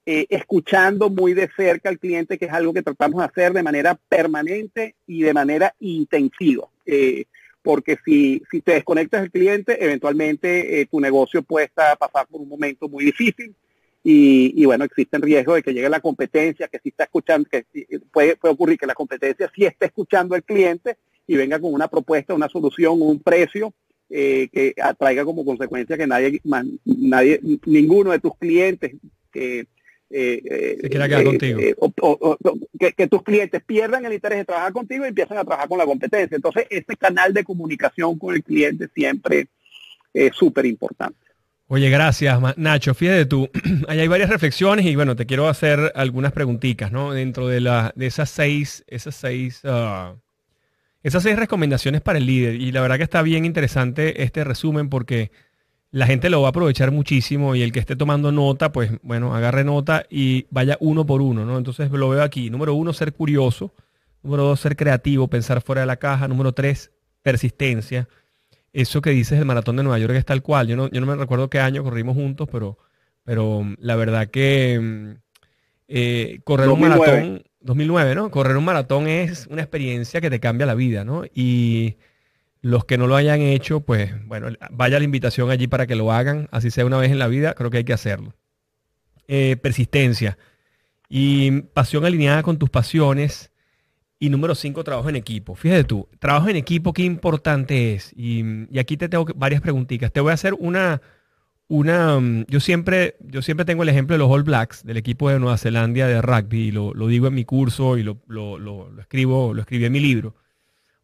eh, 0.06 0.26
escuchando 0.30 1.10
muy 1.10 1.34
de 1.34 1.50
cerca 1.56 1.90
al 1.90 2.00
cliente, 2.00 2.38
que 2.38 2.46
es 2.46 2.54
algo 2.54 2.74
que 2.74 2.82
tratamos 2.82 3.20
de 3.20 3.26
hacer 3.26 3.54
de 3.54 3.64
manera 3.64 4.00
permanente 4.08 4.96
y 5.06 5.22
de 5.22 5.34
manera 5.34 5.76
intensiva. 5.80 6.68
Eh, 6.86 7.26
porque 7.62 7.98
si, 8.06 8.42
si 8.50 8.62
te 8.62 8.72
desconectas 8.74 9.22
del 9.22 9.32
cliente, 9.32 9.84
eventualmente 9.84 10.88
tu 10.90 11.00
negocio 11.00 11.44
puede 11.44 11.66
estar, 11.66 11.98
pasar 11.98 12.26
por 12.28 12.40
un 12.40 12.48
momento 12.48 12.88
muy 12.88 13.04
difícil 13.04 13.54
y, 14.12 14.66
bueno, 14.66 14.86
existe 14.86 15.18
el 15.18 15.24
riesgo 15.24 15.54
de 15.54 15.62
que 15.62 15.72
llegue 15.72 15.88
la 15.88 16.00
competencia, 16.00 16.68
que 16.68 16.80
si 16.80 16.90
está 16.90 17.04
escuchando, 17.04 17.48
que 17.48 17.66
puede, 18.12 18.36
puede 18.38 18.54
ocurrir 18.54 18.78
que 18.80 18.88
la 18.88 18.96
competencia 18.96 19.52
sí 19.56 19.66
esté 19.66 19.86
escuchando 19.86 20.34
al 20.34 20.44
cliente 20.44 20.98
y 21.28 21.36
venga 21.36 21.60
con 21.60 21.72
una 21.74 21.88
propuesta, 21.88 22.34
una 22.34 22.50
solución, 22.50 23.02
un 23.02 23.20
precio 23.20 23.72
eh, 24.10 24.50
que 24.52 24.74
atraiga 24.82 25.24
como 25.26 25.46
consecuencia 25.46 25.96
que 25.96 26.08
nadie, 26.08 26.42
nadie, 26.84 27.40
ninguno 27.68 28.12
de 28.12 28.20
tus 28.20 28.36
clientes 28.38 28.96
que 29.32 29.68
eh, 30.10 30.78
se 30.82 30.90
quiera 30.90 31.08
quedar 31.08 31.28
eh, 31.28 31.76
que, 32.80 32.94
que, 32.94 33.08
tus 33.08 33.22
clientes 33.22 33.62
pierdan 33.64 34.04
el 34.06 34.14
interés 34.14 34.40
de 34.40 34.46
trabajar 34.46 34.74
contigo 34.74 35.06
y 35.06 35.10
empiezan 35.10 35.38
a 35.38 35.44
trabajar 35.44 35.70
con 35.70 35.78
la 35.78 35.86
competencia. 35.86 36.36
Entonces, 36.36 36.66
ese 36.72 36.98
canal 36.98 37.32
de 37.32 37.44
comunicación 37.44 38.18
con 38.18 38.34
el 38.34 38.44
cliente 38.44 38.90
siempre 38.96 39.50
es 40.12 40.36
súper 40.36 40.66
importante. 40.66 41.29
Oye, 41.72 41.92
gracias, 41.92 42.40
Nacho. 42.58 42.96
Fíjate 42.96 43.28
tú, 43.28 43.48
ahí 43.88 44.00
hay 44.00 44.08
varias 44.08 44.32
reflexiones 44.32 44.88
y 44.88 44.96
bueno, 44.96 45.16
te 45.16 45.28
quiero 45.28 45.48
hacer 45.48 45.92
algunas 45.94 46.32
preguntitas, 46.32 46.92
¿no? 46.92 47.14
Dentro 47.14 47.48
de, 47.48 47.62
la, 47.62 47.94
de 47.96 48.08
esas 48.08 48.32
seis, 48.32 48.84
esas 48.88 49.14
seis, 49.14 49.62
ah, 49.66 50.16
esas 51.04 51.22
seis 51.22 51.36
recomendaciones 51.38 52.02
para 52.02 52.18
el 52.18 52.26
líder. 52.26 52.56
Y 52.56 52.72
la 52.72 52.82
verdad 52.82 52.98
que 52.98 53.04
está 53.04 53.22
bien 53.22 53.46
interesante 53.46 54.24
este 54.24 54.44
resumen 54.44 54.90
porque 54.90 55.32
la 55.92 56.08
gente 56.08 56.32
lo 56.32 56.42
va 56.42 56.48
a 56.48 56.50
aprovechar 56.50 56.90
muchísimo 56.90 57.56
y 57.56 57.62
el 57.62 57.72
que 57.72 57.80
esté 57.82 57.96
tomando 57.96 58.32
nota, 58.32 58.72
pues 58.72 58.92
bueno, 59.04 59.36
agarre 59.36 59.64
nota 59.64 60.08
y 60.10 60.48
vaya 60.50 60.76
uno 60.80 61.06
por 61.06 61.22
uno, 61.22 61.46
¿no? 61.46 61.56
Entonces 61.56 61.92
lo 61.92 62.10
veo 62.10 62.24
aquí. 62.24 62.50
Número 62.50 62.74
uno, 62.74 62.94
ser 62.94 63.14
curioso. 63.14 63.76
Número 64.24 64.42
dos, 64.42 64.60
ser 64.60 64.76
creativo, 64.76 65.28
pensar 65.28 65.62
fuera 65.62 65.82
de 65.82 65.88
la 65.88 65.98
caja. 65.98 66.28
Número 66.28 66.52
tres, 66.52 66.90
persistencia 67.22 68.10
eso 68.74 69.02
que 69.02 69.12
dices 69.12 69.38
del 69.38 69.48
maratón 69.48 69.76
de 69.78 69.84
Nueva 69.84 70.00
York 70.00 70.14
es 70.16 70.26
tal 70.26 70.42
cual. 70.42 70.68
Yo 70.68 70.76
no, 70.76 70.90
yo 70.90 71.02
no 71.02 71.08
me 71.08 71.16
recuerdo 71.16 71.50
qué 71.50 71.60
año 71.60 71.84
corrimos 71.84 72.16
juntos, 72.16 72.48
pero, 72.52 72.78
pero 73.24 73.64
mm, 73.64 73.76
la 73.80 73.96
verdad 73.96 74.30
que 74.30 74.80
mm, 74.80 75.14
eh, 75.88 76.40
correr 76.44 76.70
un 76.70 76.80
maratón, 76.82 77.44
2009, 77.62 78.16
¿no? 78.16 78.32
Correr 78.32 78.58
un 78.58 78.66
maratón 78.66 79.08
es 79.08 79.48
una 79.48 79.62
experiencia 79.62 80.22
que 80.22 80.30
te 80.30 80.40
cambia 80.40 80.66
la 80.68 80.76
vida, 80.76 81.04
¿no? 81.04 81.24
Y 81.34 81.98
los 82.62 82.86
que 82.86 82.98
no 82.98 83.08
lo 83.08 83.16
hayan 83.16 83.42
hecho, 83.42 83.82
pues 83.82 84.12
bueno, 84.28 84.50
vaya 84.72 85.00
la 85.00 85.06
invitación 85.06 85.50
allí 85.52 85.68
para 85.68 85.88
que 85.88 85.96
lo 85.96 86.12
hagan, 86.12 86.48
así 86.52 86.72
sea 86.72 86.86
una 86.86 86.98
vez 86.98 87.12
en 87.12 87.20
la 87.20 87.28
vida, 87.28 87.54
creo 87.56 87.70
que 87.72 87.78
hay 87.78 87.84
que 87.86 87.94
hacerlo. 87.94 88.34
eh, 89.28 89.58
persistencia. 89.58 90.38
Y 91.10 91.62
pasión 91.74 92.06
alineada 92.06 92.44
con 92.44 92.58
tus 92.60 92.70
pasiones. 92.70 93.49
Y 94.22 94.30
número 94.30 94.54
cinco, 94.54 94.84
trabajo 94.84 95.08
en 95.08 95.16
equipo. 95.16 95.56
Fíjate 95.56 95.86
tú, 95.86 96.10
trabajo 96.20 96.50
en 96.50 96.58
equipo, 96.58 96.92
qué 96.92 97.04
importante 97.04 97.94
es. 97.94 98.12
Y, 98.18 98.44
aquí 98.78 98.98
te 98.98 99.08
tengo 99.08 99.26
varias 99.36 99.62
preguntitas. 99.62 100.12
Te 100.12 100.20
voy 100.20 100.32
a 100.32 100.34
hacer 100.34 100.56
una, 100.60 101.02
una, 101.70 102.20
mm, 102.20 102.46
yo 102.50 102.60
siempre, 102.60 103.16
yo 103.22 103.42
siempre 103.42 103.66
tengo 103.66 103.84
el 103.84 103.90
ejemplo 103.90 104.16
de 104.16 104.20
los 104.20 104.30
All 104.30 104.44
Blacks, 104.44 104.84
del 104.84 104.98
equipo 104.98 105.30
de 105.30 105.40
Nueva 105.40 105.58
Zelanda 105.58 106.06
de 106.06 106.22
rugby, 106.22 106.68
y 106.68 106.72
lo, 106.72 106.94
digo 107.08 107.28
en 107.28 107.34
mi 107.34 107.46
curso 107.46 107.98
y 107.98 108.04
lo, 108.04 108.20
escribo, 109.00 109.54
lo 109.54 109.62
escribí 109.62 109.86
en 109.86 109.94
mi 109.94 110.02
libro. 110.02 110.36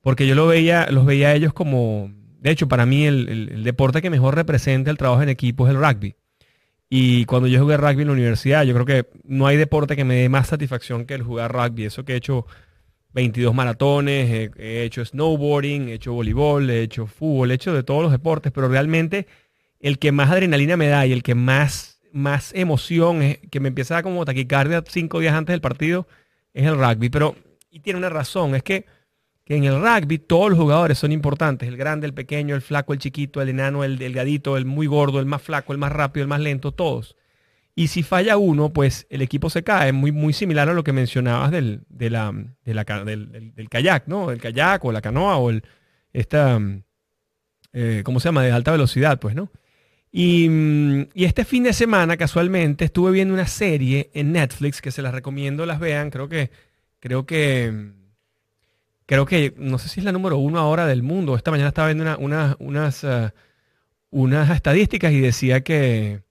Porque 0.01 0.28
yo 0.28 0.36
lo 0.36 0.47
veía, 0.47 0.88
los 0.91 1.05
veía 1.05 1.30
a 1.30 1.36
ellos 1.36 1.53
como, 1.53 2.11
de 2.41 2.51
hecho, 2.51 2.68
para 2.68 2.86
mí 2.86 3.05
el, 3.05 3.63
deporte 3.63 4.01
que 4.01 4.09
mejor 4.09 4.36
representa 4.36 4.91
el 4.91 4.97
trabajo 4.97 5.24
en 5.24 5.30
equipo 5.30 5.68
es 5.68 5.74
el 5.74 5.80
rugby. 5.82 6.16
Y 6.89 7.26
cuando 7.26 7.47
yo 7.47 7.61
jugué 7.61 7.78
rugby 7.78 8.01
en 8.01 8.07
la 8.07 8.13
universidad, 8.13 8.63
yo 8.63 8.74
creo 8.74 8.86
que 8.86 9.09
no 9.24 9.47
hay 9.47 9.55
deporte 9.55 9.95
que 9.95 10.03
me 10.03 10.16
dé 10.16 10.30
más 10.30 10.47
satisfacción 10.47 11.05
que 11.05 11.16
el 11.16 11.24
jugar 11.24 11.53
rugby. 11.53 11.86
Eso 11.86 12.03
que 12.03 12.13
he 12.13 12.18
hecho 12.18 12.45
22 13.16 13.55
maratones, 13.55 14.51
he, 14.57 14.84
hecho 14.84 15.05
snowboarding, 15.05 15.88
he 15.88 15.93
hecho 15.93 16.11
voleibol, 16.11 16.70
he 16.70 16.82
hecho 16.82 17.07
fútbol, 17.07 17.49
he 17.49 17.53
hecho 17.53 17.74
de 17.74 17.82
todos 17.82 18.03
los 18.03 18.11
deportes, 18.11 18.51
pero 18.51 18.68
realmente 18.68 19.26
el 19.80 19.99
que 19.99 20.11
más 20.11 20.30
adrenalina 20.30 20.76
me 20.76 20.88
da 20.88 21.05
y 21.05 21.13
el 21.13 21.24
que 21.24 21.34
más, 21.34 22.01
más 22.11 22.53
emoción, 22.53 23.22
es, 23.22 23.39
que 23.49 23.61
me 23.61 23.70
empieza 23.70 23.97
a 23.97 24.03
como 24.03 24.26
taquicardia 24.26 24.84
cinco 24.86 25.22
días 25.22 25.34
antes 25.34 25.53
del 25.53 25.61
partido, 25.61 26.07
es 26.53 26.66
el 26.66 26.78
rugby. 26.78 27.09
Pero, 27.09 27.38
y 27.72 27.80
tiene 27.80 27.99
una 27.99 28.09
razón, 28.09 28.53
es 28.53 28.63
que, 28.63 28.86
que 29.45 29.55
en 29.55 29.63
el 29.63 29.80
rugby 29.80 30.18
todos 30.18 30.49
los 30.49 30.59
jugadores 30.59 30.97
son 30.97 31.13
importantes, 31.13 31.70
el 31.70 31.78
grande, 31.78 32.07
el 32.07 32.13
pequeño, 32.13 32.53
el 32.53 32.61
flaco, 32.61 32.91
el 32.91 32.99
chiquito, 32.99 33.41
el 33.41 33.47
enano, 33.47 33.86
el 33.86 33.97
delgadito, 33.97 34.57
el 34.57 34.66
muy 34.66 34.88
gordo, 34.88 35.22
el 35.22 35.26
más 35.26 35.41
flaco, 35.41 35.72
el 35.72 35.80
más 35.80 35.93
rápido, 35.93 36.24
el 36.24 36.28
más 36.28 36.41
lento, 36.41 36.74
todos. 36.74 37.16
Y 37.78 37.88
si 37.88 38.03
falla 38.03 38.38
uno, 38.38 38.71
pues 38.71 39.05
el 39.09 39.21
equipo 39.21 39.49
se 39.49 39.63
cae. 39.63 39.91
Muy, 39.91 40.13
muy 40.13 40.32
similar 40.32 40.69
a 40.69 40.73
lo 40.73 40.84
que 40.86 40.93
mencionabas 40.93 41.51
del, 41.51 41.82
de 41.89 42.09
la, 42.09 42.34
del, 42.63 43.67
kayak, 43.69 44.07
¿no? 44.07 44.32
El 44.32 44.39
kayak 44.39 44.84
o 44.86 44.93
la 44.93 45.01
canoa 45.01 45.36
o 45.38 45.49
el, 45.49 45.63
esta, 46.13 46.57
eh, 47.73 48.01
¿cómo 48.05 48.21
se 48.21 48.30
llama? 48.30 48.43
De 48.43 48.51
alta 48.51 48.71
velocidad, 48.71 49.19
pues, 49.19 49.36
¿no? 49.36 49.51
Y, 50.09 50.49
y, 51.13 51.26
este 51.26 51.43
fin 51.43 51.63
de 51.63 51.73
semana, 51.73 52.15
casualmente, 52.15 52.86
estuve 52.86 53.11
viendo 53.11 53.34
una 53.34 53.47
serie 53.47 54.09
en 54.13 54.32
Netflix 54.32 54.82
que 54.82 54.91
se 54.91 55.01
las 55.01 55.13
recomiendo, 55.13 55.65
las 55.65 55.82
vean. 55.82 56.09
Creo 56.11 56.30
que, 56.30 56.51
creo 57.01 57.26
que, 57.26 57.91
creo 59.05 59.26
que, 59.26 59.53
no 59.57 59.80
sé 59.80 59.89
si 59.89 59.99
es 59.99 60.05
la 60.05 60.13
número 60.13 60.38
uno 60.38 60.59
ahora 60.59 60.88
del 60.88 61.03
mundo. 61.03 61.36
Esta 61.36 61.51
mañana 61.51 61.67
estaba 61.67 61.89
viendo 61.89 62.17
una, 62.19 62.55
unas, 62.59 63.03
uh, 63.03 63.30
unas 64.11 64.49
estadísticas 64.51 65.11
y 65.11 65.19
decía 65.19 65.61
que 65.61 66.24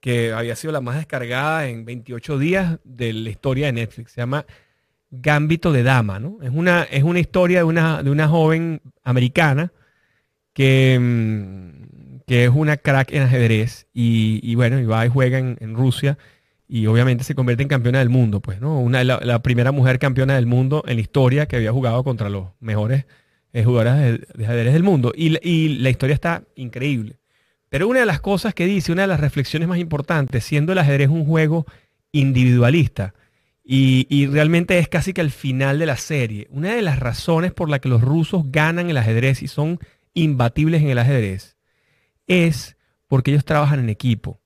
que 0.00 0.32
había 0.32 0.56
sido 0.56 0.72
la 0.72 0.80
más 0.80 0.96
descargada 0.96 1.68
en 1.68 1.84
28 1.84 2.38
días 2.38 2.78
de 2.84 3.12
la 3.12 3.30
historia 3.30 3.66
de 3.66 3.72
Netflix. 3.72 4.12
Se 4.12 4.20
llama 4.20 4.46
Gambito 5.10 5.72
de 5.72 5.82
Dama, 5.82 6.20
¿no? 6.20 6.38
Es 6.42 6.50
una, 6.52 6.84
es 6.84 7.02
una 7.02 7.20
historia 7.20 7.58
de 7.58 7.64
una, 7.64 8.02
de 8.02 8.10
una 8.10 8.28
joven 8.28 8.80
americana 9.02 9.72
que, 10.52 10.98
mm, 11.00 12.20
que 12.26 12.44
es 12.44 12.50
una 12.50 12.76
crack 12.76 13.12
en 13.12 13.22
ajedrez 13.22 13.86
y, 13.92 14.54
bueno, 14.54 14.78
y 14.78 14.84
va 14.84 15.06
y 15.06 15.08
juega 15.08 15.38
en, 15.38 15.74
Rusia 15.74 16.18
y 16.68 16.86
obviamente 16.86 17.24
se 17.24 17.34
convierte 17.34 17.62
en 17.62 17.68
campeona 17.68 18.00
del 18.00 18.10
mundo, 18.10 18.40
pues, 18.40 18.60
¿no? 18.60 18.78
Una, 18.80 19.02
la, 19.02 19.42
primera 19.42 19.72
mujer 19.72 19.98
campeona 19.98 20.34
del 20.34 20.46
mundo 20.46 20.84
en 20.86 20.96
la 20.96 21.00
historia 21.00 21.46
que 21.46 21.56
había 21.56 21.72
jugado 21.72 22.04
contra 22.04 22.28
los 22.28 22.48
mejores 22.60 23.06
eh, 23.54 23.64
jugadoras 23.64 23.98
de, 23.98 24.44
ajedrez 24.44 24.74
del 24.74 24.82
mundo. 24.82 25.12
Y, 25.16 25.38
y 25.48 25.78
la 25.78 25.88
historia 25.90 26.14
está 26.14 26.42
increíble. 26.54 27.16
Pero 27.68 27.88
una 27.88 28.00
de 28.00 28.06
las 28.06 28.20
cosas 28.20 28.54
que 28.54 28.66
dice, 28.66 28.92
una 28.92 29.02
de 29.02 29.08
las 29.08 29.20
reflexiones 29.20 29.68
más 29.68 29.78
importantes, 29.78 30.44
siendo 30.44 30.72
el 30.72 30.78
ajedrez 30.78 31.08
un 31.08 31.24
juego 31.24 31.66
individualista, 32.12 33.14
y, 33.70 34.26
realmente 34.28 34.78
es 34.78 34.88
casi 34.88 35.12
que 35.12 35.20
al 35.20 35.30
final 35.30 35.78
de 35.78 35.84
la 35.84 35.98
serie, 35.98 36.46
una 36.50 36.74
de 36.74 36.80
las 36.80 36.98
razones 36.98 37.52
por 37.52 37.68
la 37.68 37.80
que 37.80 37.90
los 37.90 38.00
rusos 38.00 38.44
ganan 38.50 38.88
el 38.88 38.96
ajedrez 38.96 39.42
y 39.42 39.46
son 39.46 39.78
imbatibles 40.14 40.80
en 40.80 40.88
el 40.88 40.98
ajedrez, 40.98 41.58
es 42.26 42.78
porque 43.08 43.30
ellos 43.30 43.44
trabajan 43.44 43.80
en 43.80 43.90
equipo. 43.90 44.40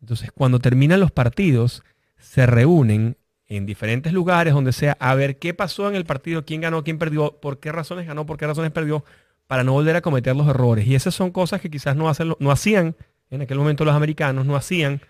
Entonces, 0.00 0.30
cuando 0.30 0.60
terminan 0.60 1.00
los 1.00 1.10
partidos, 1.10 1.82
se 2.16 2.46
reúnen 2.46 3.16
en 3.48 3.66
diferentes 3.66 4.12
lugares, 4.12 4.54
donde 4.54 4.72
sea, 4.72 4.96
a 5.00 5.16
ver 5.16 5.40
qué 5.40 5.52
pasó 5.52 5.88
en 5.88 5.96
el 5.96 6.04
partido, 6.04 6.44
quién 6.44 6.60
ganó, 6.60 6.84
quién 6.84 6.98
perdió, 6.98 7.40
por 7.40 7.58
qué 7.58 7.72
razones 7.72 8.06
ganó, 8.06 8.24
por 8.24 8.36
qué 8.36 8.46
razones 8.46 8.70
perdió, 8.70 9.04
para 9.50 9.64
no 9.64 9.72
volver 9.72 9.96
a 9.96 10.00
cometer 10.00 10.36
los 10.36 10.46
errores. 10.46 10.86
Y 10.86 10.94
esas 10.94 11.12
son 11.12 11.32
cosas 11.32 11.60
que 11.60 11.68
quizás 11.68 11.96
no, 11.96 12.08
hacen, 12.08 12.34
no 12.38 12.52
hacían 12.52 12.94
en 13.30 13.42
aquel 13.42 13.58
momento 13.58 13.84
los 13.84 13.96
americanos, 13.96 14.46
no 14.46 14.54
hacían 14.54 15.00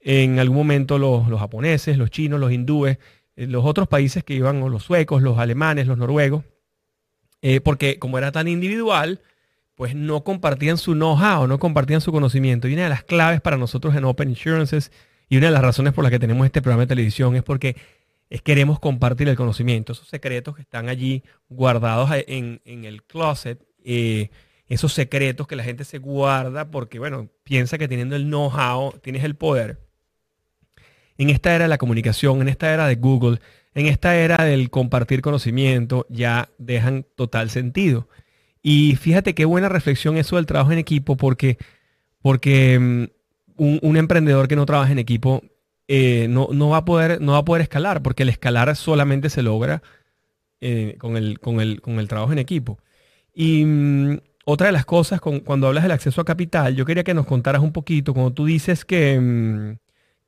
en 0.00 0.38
algún 0.38 0.58
momento 0.58 0.98
los, 0.98 1.26
japoneses, 1.40 1.96
los 1.96 2.10
chinos, 2.10 2.38
los 2.38 2.52
hindúes, 2.52 2.98
eh, 3.36 3.46
los 3.46 3.64
otros 3.64 3.88
países 3.88 4.22
que 4.22 4.34
iban, 4.34 4.60
los 4.60 4.82
suecos, 4.82 5.22
los 5.22 5.38
alemanes, 5.38 5.86
los 5.86 5.96
noruegos, 5.96 6.44
eh, 7.40 7.62
porque 7.62 7.98
como 7.98 8.18
era 8.18 8.32
tan 8.32 8.48
individual, 8.48 9.22
pues 9.76 9.94
no 9.94 10.24
compartían 10.24 10.76
su 10.76 10.92
know-how, 10.92 11.46
no 11.46 11.58
compartían 11.58 12.02
su 12.02 12.12
conocimiento. 12.12 12.68
Y 12.68 12.74
una 12.74 12.82
de 12.82 12.90
las 12.90 13.02
claves 13.02 13.40
para 13.40 13.56
nosotros 13.56 13.96
en 13.96 14.04
Open 14.04 14.28
Insurances 14.28 14.92
y 15.30 15.38
una 15.38 15.46
de 15.46 15.52
las 15.52 15.62
razones 15.62 15.94
por 15.94 16.04
las 16.04 16.10
que 16.10 16.18
tenemos 16.18 16.44
este 16.44 16.60
programa 16.60 16.82
de 16.82 16.88
televisión 16.88 17.34
es 17.34 17.42
porque 17.42 17.76
es 18.28 18.42
queremos 18.42 18.78
compartir 18.78 19.26
el 19.30 19.36
conocimiento, 19.36 19.94
esos 19.94 20.06
secretos 20.06 20.54
que 20.54 20.60
están 20.60 20.90
allí 20.90 21.24
guardados 21.48 22.10
en, 22.26 22.60
en 22.66 22.84
el 22.84 23.02
closet 23.04 23.69
eh, 23.84 24.30
esos 24.66 24.92
secretos 24.92 25.46
que 25.46 25.56
la 25.56 25.64
gente 25.64 25.84
se 25.84 25.98
guarda 25.98 26.70
porque, 26.70 26.98
bueno, 26.98 27.28
piensa 27.42 27.76
que 27.76 27.88
teniendo 27.88 28.16
el 28.16 28.26
know-how 28.26 28.98
tienes 29.02 29.24
el 29.24 29.34
poder. 29.34 29.80
En 31.18 31.28
esta 31.28 31.54
era 31.54 31.64
de 31.64 31.68
la 31.68 31.78
comunicación, 31.78 32.40
en 32.40 32.48
esta 32.48 32.72
era 32.72 32.86
de 32.86 32.94
Google, 32.94 33.40
en 33.74 33.86
esta 33.86 34.16
era 34.16 34.44
del 34.44 34.70
compartir 34.70 35.22
conocimiento, 35.22 36.06
ya 36.08 36.48
dejan 36.58 37.04
total 37.14 37.50
sentido. 37.50 38.08
Y 38.62 38.96
fíjate 38.96 39.34
qué 39.34 39.44
buena 39.44 39.68
reflexión 39.68 40.16
eso 40.16 40.36
del 40.36 40.46
trabajo 40.46 40.72
en 40.72 40.78
equipo, 40.78 41.16
porque, 41.16 41.58
porque 42.22 42.78
mm, 42.78 43.04
un, 43.56 43.96
emprendedor 43.96 44.48
que 44.48 44.56
no 44.56 44.66
trabaja 44.66 44.92
en 44.92 44.98
equipo 44.98 45.42
eh, 45.88 46.26
no, 46.28 46.48
no, 46.52 46.70
va 46.70 46.78
a 46.78 46.84
poder, 46.84 47.20
no 47.20 47.32
va 47.32 47.38
a 47.38 47.44
poder 47.44 47.62
escalar, 47.62 48.02
porque 48.02 48.22
el 48.22 48.28
escalar 48.28 48.74
solamente 48.76 49.30
se 49.30 49.42
logra 49.42 49.82
eh, 50.60 50.96
con, 50.98 51.16
el, 51.16 51.40
con, 51.40 51.60
el, 51.60 51.80
con 51.80 51.98
el 51.98 52.08
trabajo 52.08 52.32
en 52.32 52.38
equipo. 52.38 52.78
Y 53.34 53.64
mm, 53.64 54.18
otra 54.44 54.66
de 54.66 54.72
las 54.72 54.84
cosas, 54.84 55.20
cuando 55.20 55.66
hablas 55.68 55.84
del 55.84 55.92
acceso 55.92 56.20
a 56.20 56.24
capital, 56.24 56.74
yo 56.74 56.84
quería 56.84 57.04
que 57.04 57.14
nos 57.14 57.26
contaras 57.26 57.62
un 57.62 57.72
poquito, 57.72 58.14
cuando 58.14 58.32
tú 58.32 58.46
dices 58.46 58.84
que, 58.84 59.18
mm, 59.20 59.78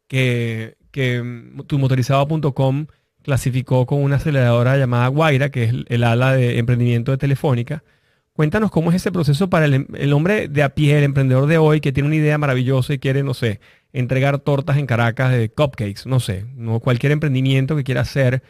que, 0.07 0.77
que 0.91 1.23
mm, 1.23 1.63
tumotorizado.com 1.67 2.87
clasificó 3.23 3.87
con 3.87 4.03
una 4.03 4.17
aceleradora 4.17 4.77
llamada 4.77 5.09
Guaira, 5.09 5.51
que 5.51 5.65
es 5.65 5.75
el 5.89 6.05
ala 6.05 6.33
de 6.35 6.59
emprendimiento 6.59 7.13
de 7.13 7.19
Telefónica. 7.19 7.85
Cuéntanos 8.33 8.71
cómo 8.71 8.91
es 8.91 8.97
ese 8.97 9.13
proceso 9.13 9.51
para 9.51 9.67
el, 9.67 9.87
el, 9.95 10.13
hombre 10.13 10.49
de 10.49 10.63
a 10.63 10.75
pie, 10.75 10.99
el 10.99 11.05
emprendedor 11.05 11.47
de 11.47 11.59
hoy, 11.59 11.81
que 11.81 11.93
tiene 11.93 12.07
una 12.07 12.17
idea 12.17 12.39
maravillosa 12.39 12.95
y 12.95 12.99
quiere, 12.99 13.23
no 13.23 13.35
sé, 13.35 13.61
entregar 13.93 14.39
tortas 14.39 14.79
en 14.79 14.87
Caracas 14.87 15.33
de 15.33 15.51
cupcakes, 15.51 16.07
no 16.07 16.19
sé, 16.19 16.47
no, 16.55 16.81
cualquier 16.81 17.13
emprendimiento 17.13 17.77
que 17.77 17.85
quiera 17.85 18.01
hacer 18.01 18.43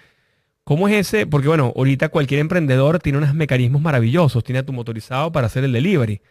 ¿Cómo 0.65 0.89
es 0.89 0.95
ese? 0.95 1.27
Porque 1.27 1.49
bueno, 1.49 1.73
ahorita 1.77 2.09
cualquier 2.09 2.41
emprendedor 2.41 3.01
tiene 3.01 3.19
unos 3.19 3.35
mecanismos 3.35 3.83
maravillosos, 3.83 4.45
tiene 4.45 4.63
tu 4.63 4.73
motorizado 4.73 5.33
para 5.33 5.49
hacer 5.49 5.65
el 5.65 5.73
delivery, 5.73 6.23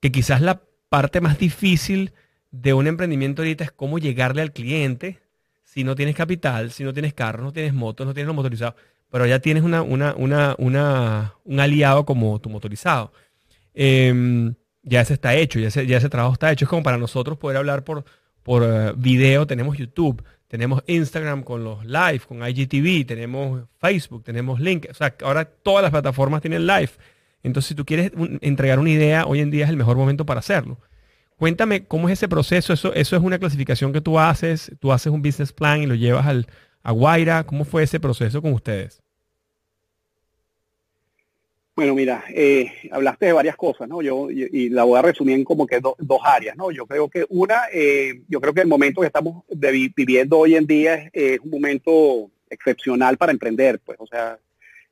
que 0.00 0.12
quizás 0.12 0.40
la 0.40 0.62
parte 0.88 1.20
más 1.20 1.38
difícil 1.38 2.12
de 2.50 2.74
un 2.74 2.86
emprendimiento 2.86 3.42
ahorita 3.42 3.64
es 3.64 3.72
cómo 3.72 3.98
llegarle 3.98 4.42
al 4.42 4.52
cliente 4.52 5.20
si 5.64 5.84
no 5.84 5.94
tienes 5.94 6.14
capital, 6.14 6.70
si 6.70 6.84
no 6.84 6.92
tienes 6.92 7.14
carro, 7.14 7.42
no 7.42 7.52
tienes 7.52 7.72
motos, 7.72 8.06
no 8.06 8.12
tienes 8.12 8.26
los 8.26 8.36
motorizados, 8.36 8.74
pero 9.10 9.24
ya 9.26 9.38
tienes 9.38 9.62
una, 9.62 9.80
una, 9.80 10.14
una, 10.16 11.34
un 11.44 11.60
aliado 11.60 12.04
como 12.04 12.38
tu 12.40 12.50
motorizado. 12.50 13.10
Em, 13.72 14.54
ya 14.82 15.00
ese 15.00 15.14
está 15.14 15.34
hecho, 15.34 15.58
ya 15.58 15.68
ese, 15.68 15.86
ya 15.86 15.96
ese 15.96 16.10
trabajo 16.10 16.34
está 16.34 16.52
hecho. 16.52 16.66
Es 16.66 16.68
como 16.68 16.82
para 16.82 16.98
nosotros 16.98 17.38
poder 17.38 17.56
hablar 17.56 17.84
por, 17.84 18.04
por 18.42 18.62
eh, 18.64 18.92
video, 18.96 19.46
tenemos 19.46 19.78
YouTube, 19.78 20.22
tenemos 20.52 20.84
Instagram 20.86 21.44
con 21.44 21.64
los 21.64 21.82
live, 21.86 22.20
con 22.28 22.46
IGTV, 22.46 23.06
tenemos 23.06 23.62
Facebook, 23.78 24.22
tenemos 24.22 24.60
Link. 24.60 24.84
O 24.90 24.92
sea, 24.92 25.16
ahora 25.22 25.46
todas 25.46 25.80
las 25.80 25.90
plataformas 25.90 26.42
tienen 26.42 26.66
live. 26.66 26.90
Entonces, 27.42 27.68
si 27.70 27.74
tú 27.74 27.86
quieres 27.86 28.12
entregar 28.42 28.78
una 28.78 28.90
idea, 28.90 29.24
hoy 29.24 29.40
en 29.40 29.50
día 29.50 29.64
es 29.64 29.70
el 29.70 29.78
mejor 29.78 29.96
momento 29.96 30.26
para 30.26 30.40
hacerlo. 30.40 30.78
Cuéntame 31.38 31.86
cómo 31.86 32.06
es 32.10 32.18
ese 32.18 32.28
proceso. 32.28 32.74
Eso, 32.74 32.92
eso 32.92 33.16
es 33.16 33.22
una 33.22 33.38
clasificación 33.38 33.94
que 33.94 34.02
tú 34.02 34.18
haces. 34.18 34.70
Tú 34.78 34.92
haces 34.92 35.10
un 35.10 35.22
business 35.22 35.54
plan 35.54 35.80
y 35.80 35.86
lo 35.86 35.94
llevas 35.94 36.26
al, 36.26 36.46
a 36.82 36.92
Guaira. 36.92 37.44
¿Cómo 37.44 37.64
fue 37.64 37.84
ese 37.84 37.98
proceso 37.98 38.42
con 38.42 38.52
ustedes? 38.52 39.01
Bueno, 41.82 41.96
mira, 41.96 42.22
eh, 42.28 42.72
hablaste 42.92 43.26
de 43.26 43.32
varias 43.32 43.56
cosas, 43.56 43.88
¿no? 43.88 44.02
Yo 44.02 44.30
y, 44.30 44.68
la 44.68 44.84
voy 44.84 45.00
a 45.00 45.02
resumir 45.02 45.34
en 45.34 45.42
como 45.42 45.66
que 45.66 45.80
dos 45.80 46.20
áreas, 46.22 46.56
¿no? 46.56 46.70
Yo 46.70 46.86
creo 46.86 47.10
que 47.10 47.26
una, 47.28 47.62
eh, 47.72 48.22
yo 48.28 48.40
creo 48.40 48.54
que 48.54 48.60
el 48.60 48.68
momento 48.68 49.00
que 49.00 49.08
estamos 49.08 49.42
viviendo 49.96 50.38
hoy 50.38 50.54
en 50.54 50.64
día 50.64 51.10
es, 51.12 51.40
un 51.40 51.50
momento 51.50 52.30
excepcional 52.48 53.16
para 53.16 53.32
emprender, 53.32 53.80
pues, 53.80 53.98
o 54.00 54.06
sea, 54.06 54.38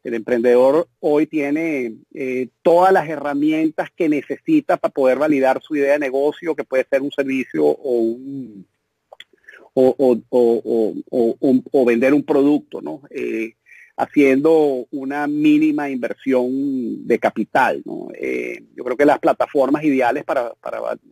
el 0.02 0.14
emprendedor 0.14 0.88
hoy 0.98 1.28
tiene 1.28 1.94
eh, 2.12 2.48
todas 2.60 2.92
las 2.92 3.08
herramientas 3.08 3.88
que 3.94 4.08
necesita 4.08 4.76
para 4.76 4.92
poder 4.92 5.16
validar 5.16 5.62
su 5.62 5.76
idea 5.76 5.92
de 5.92 6.00
negocio, 6.00 6.56
que 6.56 6.64
puede 6.64 6.84
ser 6.90 7.02
un 7.02 7.12
servicio 7.12 7.66
o 7.66 8.00
un, 8.00 8.66
o, 9.74 10.24
vender 11.86 12.14
un 12.14 12.24
producto, 12.24 12.82
¿no? 12.82 13.02
Eh, 13.10 13.54
haciendo 14.02 14.86
una 14.90 15.26
mínima 15.26 15.88
inversión 15.90 17.06
de 17.06 17.18
capital. 17.18 17.82
Eh, 18.14 18.62
yo 18.74 18.84
creo 18.84 18.96
que 18.96 19.04
las 19.04 19.18
plataformas 19.18 19.84
ideales 19.84 20.24
para, 20.24 20.52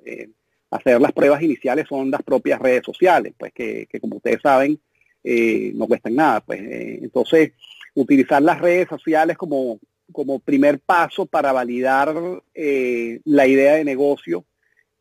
eh, 0.04 0.28
hacer 0.70 1.00
las 1.00 1.12
pruebas 1.12 1.42
iniciales 1.42 1.86
son 1.88 2.10
las 2.10 2.22
propias 2.22 2.60
redes 2.60 2.82
sociales, 2.84 3.34
pues 3.38 3.52
que, 3.52 3.86
como 4.00 4.16
ustedes 4.16 4.40
saben 4.42 4.78
no 5.74 5.86
cuestan 5.86 6.14
nada. 6.14 6.40
Pues, 6.40 6.60
entonces, 6.62 7.52
utilizar 7.94 8.40
las 8.40 8.60
redes 8.60 8.88
sociales 8.88 9.36
como, 9.36 9.78
primer 10.44 10.78
paso 10.78 11.26
para 11.26 11.52
validar 11.52 12.14
la 12.54 13.46
idea 13.46 13.74
de 13.74 13.84
negocio 13.84 14.44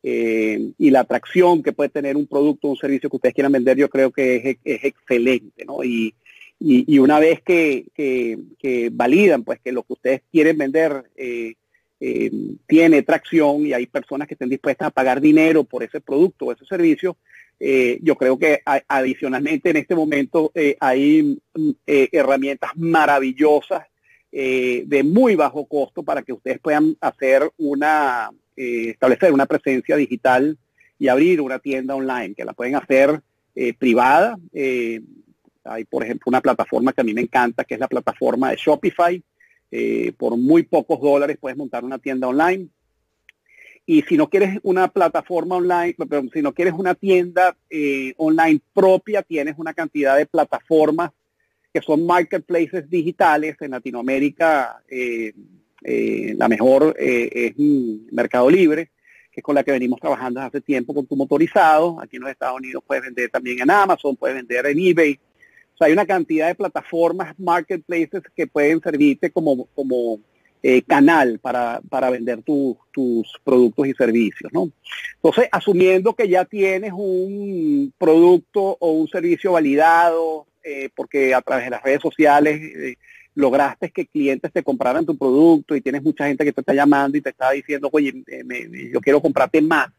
eh, 0.02 0.72
y 0.78 0.90
la 0.90 1.00
atracción 1.00 1.62
que 1.62 1.72
puede 1.72 1.90
tener 1.90 2.16
un 2.16 2.26
producto 2.26 2.68
o 2.68 2.70
un 2.70 2.76
servicio 2.76 3.10
que 3.10 3.16
ustedes 3.16 3.34
quieran 3.34 3.52
vender, 3.52 3.76
yo 3.76 3.90
creo 3.90 4.12
que 4.12 4.58
es, 4.64 4.84
excelente, 4.84 5.64
¿no? 5.64 5.82
Y, 5.82 6.14
una 6.60 7.18
vez 7.20 7.42
que, 7.42 8.38
validan 8.92 9.44
pues 9.44 9.60
que 9.60 9.72
lo 9.72 9.82
que 9.82 9.92
ustedes 9.92 10.22
quieren 10.30 10.58
vender 10.58 11.04
eh, 11.16 11.54
eh, 12.00 12.30
tiene 12.66 13.02
tracción 13.02 13.66
y 13.66 13.72
hay 13.72 13.86
personas 13.86 14.28
que 14.28 14.34
estén 14.34 14.48
dispuestas 14.48 14.88
a 14.88 14.90
pagar 14.90 15.20
dinero 15.20 15.64
por 15.64 15.82
ese 15.82 16.00
producto 16.00 16.46
o 16.46 16.52
ese 16.52 16.64
servicio, 16.64 17.16
yo 17.60 18.14
creo 18.14 18.38
que 18.38 18.62
adicionalmente 18.86 19.70
en 19.70 19.78
este 19.78 19.96
momento 19.96 20.52
hay 20.78 21.36
herramientas 21.86 22.70
maravillosas 22.76 23.82
de 24.30 25.02
muy 25.04 25.34
bajo 25.34 25.66
costo 25.66 26.04
para 26.04 26.22
que 26.22 26.32
ustedes 26.32 26.60
puedan 26.60 26.96
hacer 27.00 27.50
una 27.56 28.30
eh, 28.60 28.90
establecer 28.90 29.32
una 29.32 29.46
presencia 29.46 29.94
digital 29.94 30.58
y 30.98 31.06
abrir 31.06 31.40
una 31.40 31.60
tienda 31.60 31.94
online, 31.94 32.34
que 32.34 32.44
la 32.44 32.54
pueden 32.54 32.74
hacer 32.74 33.20
eh, 33.54 33.72
privada. 33.72 34.36
Eh, 34.52 35.00
hay, 35.64 35.84
por 35.84 36.04
ejemplo, 36.04 36.24
una 36.26 36.40
plataforma 36.40 36.92
que 36.92 37.00
a 37.00 37.04
mí 37.04 37.14
me 37.14 37.22
encanta, 37.22 37.64
que 37.64 37.74
es 37.74 37.80
la 37.80 37.88
plataforma 37.88 38.50
de 38.50 38.56
Shopify. 38.56 39.22
por 40.16 40.36
muy 40.36 40.62
pocos 40.62 41.00
dólares 41.00 41.38
puedes 41.40 41.58
montar 41.58 41.84
una 41.84 41.98
tienda 41.98 42.28
online. 42.28 42.68
Y 43.86 44.02
si 44.02 44.16
no 44.16 44.28
quieres 44.28 44.58
una 44.62 44.88
plataforma 44.88 45.56
online, 45.56 45.94
pero 46.08 46.22
si 46.32 46.42
no 46.42 46.52
quieres 46.52 46.74
una 46.74 46.94
tienda 46.94 47.56
online 48.16 48.60
propia, 48.72 49.22
tienes 49.22 49.54
una 49.58 49.74
cantidad 49.74 50.16
de 50.16 50.26
plataformas 50.26 51.10
que 51.72 51.82
son 51.82 52.06
marketplaces 52.06 52.88
digitales 52.88 53.56
en 53.60 53.72
Latinoamérica. 53.72 54.82
Eh, 55.82 56.34
la 56.36 56.48
mejor 56.48 56.94
eh, 56.98 57.28
es 57.32 57.54
Mercado 58.10 58.50
Libre, 58.50 58.90
que 59.30 59.40
es 59.40 59.44
con 59.44 59.54
la 59.54 59.62
que 59.62 59.70
venimos 59.70 60.00
trabajando 60.00 60.40
hace 60.40 60.60
tiempo 60.60 60.94
con 60.94 61.06
tu 61.06 61.16
motorizado. 61.16 62.00
Aquí 62.00 62.16
en 62.16 62.22
los 62.22 62.30
Estados 62.30 62.56
Unidos 62.56 62.82
puedes 62.86 63.04
vender 63.04 63.30
también 63.30 63.60
en 63.60 63.70
Amazon, 63.70 64.16
puedes 64.16 64.36
vender 64.36 64.66
en 64.66 64.78
eBay. 64.78 65.20
Sea, 65.78 65.86
hay 65.86 65.92
una 65.92 66.06
cantidad 66.06 66.48
de 66.48 66.54
plataformas, 66.54 67.38
marketplaces 67.38 68.22
que 68.34 68.46
pueden 68.46 68.80
servirte 68.80 69.30
como, 69.30 69.66
como 69.74 70.18
eh, 70.62 70.82
canal 70.82 71.38
para, 71.38 71.80
vender 72.10 72.42
tus 72.42 72.76
productos 73.44 73.86
y 73.86 73.94
servicios. 73.94 74.52
¿no? 74.52 74.70
Entonces, 75.14 75.48
asumiendo 75.52 76.14
que 76.14 76.28
ya 76.28 76.44
tienes 76.44 76.92
un 76.92 77.92
producto 77.96 78.76
o 78.80 78.92
un 78.92 79.08
servicio 79.08 79.52
validado, 79.52 80.46
porque 80.94 81.32
a 81.32 81.40
través 81.40 81.64
de 81.64 81.70
las 81.70 81.82
redes 81.82 82.02
sociales 82.02 82.60
lograste 83.38 83.90
que 83.90 84.06
clientes 84.06 84.52
te 84.52 84.64
compraran 84.64 85.06
tu 85.06 85.16
producto 85.16 85.76
y 85.76 85.80
tienes 85.80 86.02
mucha 86.02 86.26
gente 86.26 86.44
que 86.44 86.52
te 86.52 86.60
está 86.60 86.74
llamando 86.74 87.16
y 87.16 87.20
te 87.20 87.30
está 87.30 87.52
diciendo, 87.52 87.88
oye, 87.92 88.12
yo 88.92 89.00
quiero 89.00 89.22
comprarte 89.22 89.62
más, 89.62 89.90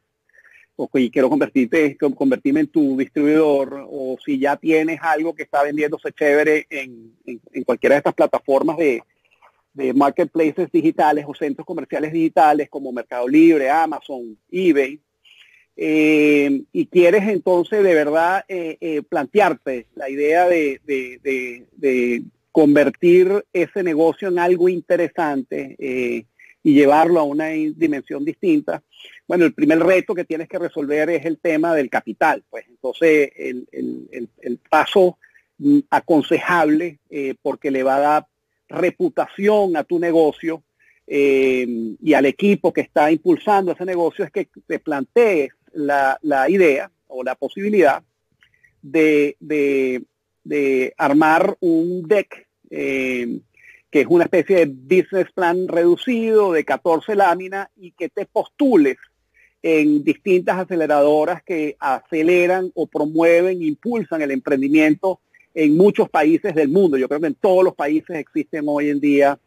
o 0.82 0.88
quiero 0.88 1.30
convertirte, 1.30 1.98
convertirme 1.98 2.62
en 2.62 2.68
tu 2.68 2.96
distribuidor, 2.96 3.86
o 3.90 4.16
si 4.24 4.40
ya 4.40 4.56
tienes 4.56 5.02
algo 5.02 5.34
que 5.36 5.44
está 5.44 5.62
vendiéndose 5.62 6.14
chévere 6.14 6.68
en, 6.70 7.12
cualquiera 7.66 7.96
de 7.96 7.98
estas 7.98 8.14
plataformas 8.14 8.78
de, 8.78 9.04
marketplaces 9.94 10.72
digitales 10.72 11.26
o 11.28 11.34
centros 11.34 11.66
comerciales 11.66 12.12
digitales 12.12 12.70
como 12.70 12.92
Mercado 12.92 13.28
Libre, 13.28 13.70
Amazon, 13.70 14.38
eBay, 14.52 15.00
eh, 15.76 16.64
y 16.74 16.86
quieres 16.88 17.28
entonces 17.28 17.82
de 17.84 17.94
verdad 17.94 18.44
eh, 18.50 18.78
eh, 18.82 19.02
plantearte 19.02 19.88
la 19.96 20.10
idea 20.10 20.48
de, 20.48 22.24
convertir 22.52 23.46
ese 23.54 23.84
negocio 23.84 24.28
en 24.30 24.40
algo 24.40 24.68
interesante 24.68 25.76
eh, 25.78 26.26
y 26.64 26.74
llevarlo 26.74 27.20
a 27.20 27.24
una 27.24 27.48
dimensión 27.48 28.26
distinta, 28.26 28.84
bueno, 29.28 29.46
el 29.46 29.54
primer 29.54 29.80
reto 29.80 30.16
que 30.16 30.26
tienes 30.26 30.50
que 30.50 30.58
resolver 30.58 31.10
es 31.12 31.26
el 31.26 31.38
tema 31.38 31.76
del 31.76 31.90
capital. 31.90 32.44
Pues 32.50 32.66
entonces 32.68 33.32
el, 33.38 34.60
paso 34.70 35.20
mm, 35.60 35.80
aconsejable, 35.90 37.00
eh, 37.10 37.36
porque 37.42 37.70
le 37.70 37.84
va 37.84 37.98
a 37.98 38.00
dar 38.00 38.28
reputación 38.68 39.78
a 39.78 39.84
tu 39.84 40.00
negocio 40.00 40.64
eh, 41.06 41.68
y 42.02 42.14
al 42.14 42.26
equipo 42.26 42.74
que 42.74 42.82
está 42.82 43.12
impulsando 43.12 43.72
ese 43.72 43.86
negocio, 43.86 44.26
es 44.26 44.32
que 44.32 44.50
te 44.66 44.80
plantees 44.80 45.52
la, 45.74 46.18
idea 46.50 46.92
o 47.08 47.24
la 47.24 47.36
posibilidad 47.36 48.04
de, 48.82 49.36
de 50.50 50.94
armar 50.98 51.56
un 51.60 52.08
deck, 52.08 52.48
eh, 52.72 53.40
que 53.92 54.02
es 54.02 54.08
una 54.08 54.26
especie 54.26 54.58
de 54.58 54.66
business 54.66 55.32
plan 55.34 55.68
reducido 55.68 56.54
de 56.54 56.64
14 56.64 57.16
láminas 57.16 57.70
y 57.76 57.92
que 57.92 58.10
te 58.10 58.26
postules 58.26 58.98
en 59.62 60.04
distintas 60.04 60.58
aceleradoras 60.60 61.44
que 61.44 61.76
aceleran 61.80 62.72
o 62.76 62.88
promueven, 62.88 63.62
impulsan 63.62 64.22
el 64.22 64.32
emprendimiento 64.32 65.20
en 65.54 65.76
muchos 65.76 66.10
países 66.10 66.56
del 66.56 66.70
mundo. 66.70 66.98
Yo 66.98 67.08
creo 67.08 67.20
que 67.20 67.28
en 67.28 67.36
todos 67.36 67.64
los 67.64 67.76
países 67.76 68.16
existen 68.18 68.66
hoy 68.68 68.90
en 68.90 69.00
día 69.00 69.38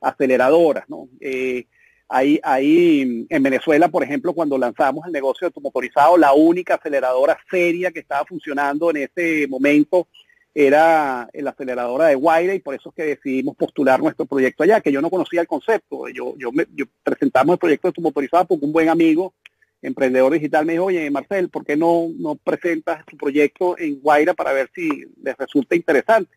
aceleradoras. 0.00 0.88
¿no? 0.88 1.08
Eh, 1.20 1.66
ahí, 2.08 2.40
ahí 2.42 3.26
en 3.28 3.42
Venezuela, 3.42 3.88
por 3.88 4.02
ejemplo, 4.02 4.32
cuando 4.32 4.58
lanzamos 4.58 5.06
el 5.06 5.12
negocio 5.12 5.46
de 5.46 5.52
tu 5.52 5.60
motorizado, 5.60 6.16
la 6.16 6.32
única 6.32 6.74
aceleradora 6.74 7.38
seria 7.50 7.92
que 7.92 8.00
estaba 8.00 8.24
funcionando 8.24 8.90
en 8.90 8.96
ese 8.96 9.46
momento 9.46 10.08
era 10.54 11.28
la 11.32 11.50
aceleradora 11.50 12.06
de 12.06 12.16
Guaira 12.16 12.54
y 12.54 12.60
por 12.60 12.74
eso 12.74 12.88
es 12.88 12.94
que 12.94 13.02
decidimos 13.04 13.56
postular 13.56 14.00
nuestro 14.00 14.26
proyecto 14.26 14.62
allá, 14.62 14.80
que 14.80 14.92
yo 14.92 15.00
no 15.00 15.10
conocía 15.10 15.40
el 15.40 15.46
concepto. 15.46 16.08
Yo, 16.08 16.34
yo, 16.38 16.50
me, 16.52 16.66
presentamos 17.02 17.54
el 17.54 17.58
proyecto 17.58 17.88
de 17.88 17.92
tu 17.92 18.00
motorizado 18.00 18.46
porque 18.46 18.66
un 18.66 18.72
buen 18.72 18.88
amigo, 18.88 19.32
emprendedor 19.80 20.32
digital, 20.32 20.66
me 20.66 20.72
dijo, 20.72 20.86
oye, 20.86 21.10
Marcel, 21.10 21.48
¿por 21.48 21.64
qué 21.64 21.76
no, 21.76 22.08
no 22.18 22.34
presentas 22.34 23.06
tu 23.06 23.16
proyecto 23.16 23.78
en 23.78 24.00
Guaira 24.00 24.34
para 24.34 24.52
ver 24.52 24.70
si 24.74 24.88
les 25.22 25.36
resulta 25.36 25.76
interesante? 25.76 26.36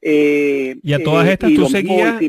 Eh, 0.00 0.76
y 0.82 0.92
a 0.92 1.02
todas 1.02 1.26
eh, 1.26 1.32
estas 1.32 1.52
tú 1.54 1.66
seguías, 1.66 2.20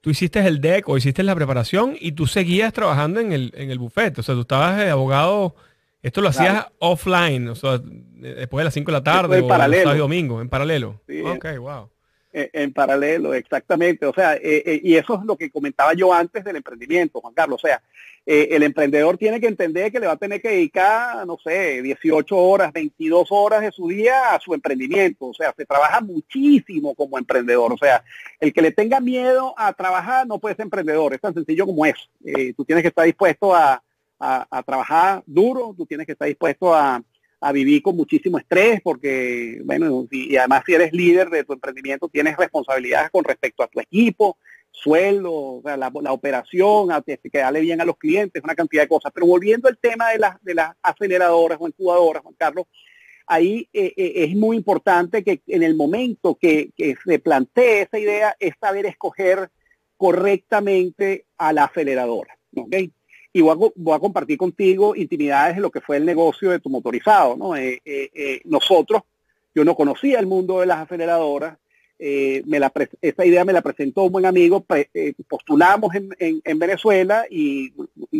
tú 0.00 0.10
hiciste 0.10 0.38
el 0.46 0.60
deck 0.60 0.88
o 0.88 0.96
hiciste 0.96 1.24
la 1.24 1.34
preparación 1.34 1.96
y 1.98 2.12
tú 2.12 2.28
seguías 2.28 2.72
trabajando 2.72 3.18
en 3.18 3.32
el, 3.32 3.52
en 3.56 3.70
el 3.70 3.80
buffet, 3.80 4.16
o 4.18 4.22
sea, 4.22 4.36
tú 4.36 4.42
estabas 4.42 4.76
de 4.78 4.90
abogado 4.90 5.56
esto 6.02 6.20
lo 6.22 6.28
hacías 6.28 6.66
offline, 6.78 7.48
o 7.48 7.54
sea, 7.54 7.78
después 7.82 8.60
de 8.60 8.64
las 8.64 8.74
5 8.74 8.90
de 8.90 8.92
la 8.92 9.04
tarde 9.04 9.40
o 9.40 9.48
paralelo. 9.48 9.82
sábado 9.82 9.96
y 9.96 10.00
domingo, 10.00 10.40
en 10.40 10.48
paralelo. 10.48 11.00
Sí, 11.06 11.20
wow. 11.20 11.90
En, 12.32 12.72
paralelo, 12.72 13.34
exactamente. 13.34 14.06
O 14.06 14.14
sea, 14.14 14.36
eh, 14.36 14.62
eh, 14.64 14.80
y 14.84 14.94
eso 14.94 15.18
es 15.18 15.24
lo 15.24 15.36
que 15.36 15.50
comentaba 15.50 15.94
yo 15.94 16.14
antes 16.14 16.44
del 16.44 16.56
emprendimiento, 16.56 17.20
Juan 17.20 17.34
Carlos. 17.34 17.60
O 17.62 17.66
sea, 17.66 17.82
eh, 18.24 18.48
el 18.52 18.62
emprendedor 18.62 19.18
tiene 19.18 19.40
que 19.40 19.48
entender 19.48 19.90
que 19.90 19.98
le 19.98 20.06
va 20.06 20.12
a 20.12 20.16
tener 20.16 20.40
que 20.40 20.50
dedicar, 20.50 21.26
no 21.26 21.38
sé, 21.42 21.82
18 21.82 22.36
horas, 22.36 22.72
22 22.72 23.26
horas 23.30 23.62
de 23.62 23.72
su 23.72 23.88
día 23.88 24.32
a 24.32 24.38
su 24.38 24.54
emprendimiento. 24.54 25.26
O 25.26 25.34
sea, 25.34 25.52
se 25.56 25.66
trabaja 25.66 26.00
muchísimo 26.00 26.94
como 26.94 27.18
emprendedor. 27.18 27.72
O 27.72 27.78
sea, 27.78 28.04
el 28.38 28.52
que 28.52 28.62
le 28.62 28.70
tenga 28.70 29.00
miedo 29.00 29.52
a 29.58 29.72
trabajar 29.72 30.24
no 30.26 30.38
puede 30.38 30.54
ser 30.54 30.64
emprendedor. 30.66 31.12
Es 31.12 31.20
tan 31.20 31.34
sencillo 31.34 31.66
como 31.66 31.84
eso. 31.84 32.08
tú 32.56 32.64
tienes 32.64 32.82
que 32.82 32.88
estar 32.88 33.04
dispuesto 33.04 33.54
a, 33.54 33.82
a, 34.20 34.62
trabajar 34.64 35.22
duro, 35.26 35.74
tú 35.76 35.86
tienes 35.86 36.06
que 36.06 36.12
estar 36.12 36.28
dispuesto 36.28 36.74
a, 36.74 37.02
vivir 37.54 37.80
con 37.80 37.96
muchísimo 37.96 38.36
estrés 38.36 38.82
porque, 38.82 39.62
bueno, 39.64 40.06
y, 40.10 40.36
además 40.36 40.62
si 40.66 40.74
eres 40.74 40.92
líder 40.92 41.30
de 41.30 41.42
tu 41.42 41.54
emprendimiento 41.54 42.06
tienes 42.10 42.36
responsabilidades 42.36 43.10
con 43.10 43.24
respecto 43.24 43.62
a 43.62 43.66
tu 43.66 43.80
equipo, 43.80 44.36
sueldo, 44.70 45.62
la, 45.64 46.12
operación, 46.12 46.92
a, 46.92 47.02
que 47.02 47.38
darle 47.38 47.60
bien 47.60 47.80
a 47.80 47.86
los 47.86 47.96
clientes, 47.96 48.44
una 48.44 48.54
cantidad 48.54 48.82
de 48.82 48.88
cosas. 48.88 49.10
Pero 49.14 49.26
volviendo 49.26 49.68
al 49.68 49.78
tema 49.78 50.10
de, 50.10 50.18
las 50.18 50.42
de 50.42 50.54
las 50.54 50.76
aceleradoras 50.82 51.58
o 51.60 51.66
incubadoras, 51.66 52.22
Juan 52.22 52.34
Carlos, 52.36 52.66
ahí 53.26 53.68
eh, 53.72 53.94
eh, 53.96 54.12
es 54.16 54.36
muy 54.36 54.56
importante 54.56 55.24
que 55.24 55.40
en 55.46 55.62
el 55.62 55.76
momento 55.76 56.36
que, 56.36 56.72
se 56.76 57.18
plantee 57.20 57.82
esa 57.82 57.98
idea 57.98 58.36
es 58.38 58.54
saber 58.60 58.86
escoger 58.86 59.50
correctamente 59.96 61.26
a 61.38 61.52
la 61.52 61.64
aceleradora. 61.64 62.36
¿okay? 62.54 62.92
Y 63.32 63.40
voy 63.42 63.94
a, 63.94 63.98
compartir 63.98 64.36
contigo 64.36 64.96
intimidades 64.96 65.56
de 65.56 65.62
lo 65.62 65.70
que 65.70 65.80
fue 65.80 65.96
el 65.96 66.04
negocio 66.04 66.50
de 66.50 66.58
tu 66.58 66.68
motorizado. 66.68 67.36
¿no? 67.36 67.56
Eh, 67.56 67.80
eh, 67.84 68.10
eh, 68.12 68.40
nosotros, 68.44 69.02
yo 69.54 69.64
no 69.64 69.76
conocía 69.76 70.18
el 70.18 70.26
mundo 70.26 70.60
de 70.60 70.66
las 70.66 70.78
aceleradoras, 70.78 71.56
me 71.98 72.58
esa 73.02 73.26
idea 73.26 73.44
me 73.44 73.52
la 73.52 73.60
presentó 73.60 74.04
un 74.04 74.12
buen 74.12 74.24
amigo, 74.24 74.64
postulamos 75.28 75.94
en, 75.94 76.58
Venezuela 76.58 77.26
y 77.28 77.74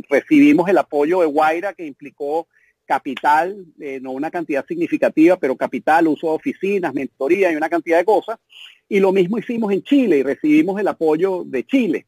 recibimos 0.07 0.69
el 0.69 0.77
apoyo 0.77 1.21
de 1.21 1.27
Guaira 1.27 1.73
que 1.73 1.87
implicó 1.87 2.47
capital, 2.85 3.65
no 4.03 4.11
una 4.11 4.31
cantidad 4.31 4.67
significativa, 4.67 5.39
pero 5.39 5.57
capital, 5.57 6.09
uso 6.09 6.27
de 6.27 6.35
oficinas, 6.35 6.93
mentoría 6.93 7.51
y 7.51 7.57
una 7.57 7.71
cantidad 7.71 7.97
de 7.97 8.05
cosas. 8.05 8.39
Y 8.87 9.01
lo 9.01 9.13
mismo 9.13 9.39
hicimos 9.39 9.73
en 9.73 9.83
Chile 9.83 10.19
y 10.19 10.23
recibimos 10.25 10.79
el 10.79 10.89
apoyo 10.89 11.45
de 11.47 11.65
Chile, 11.65 12.05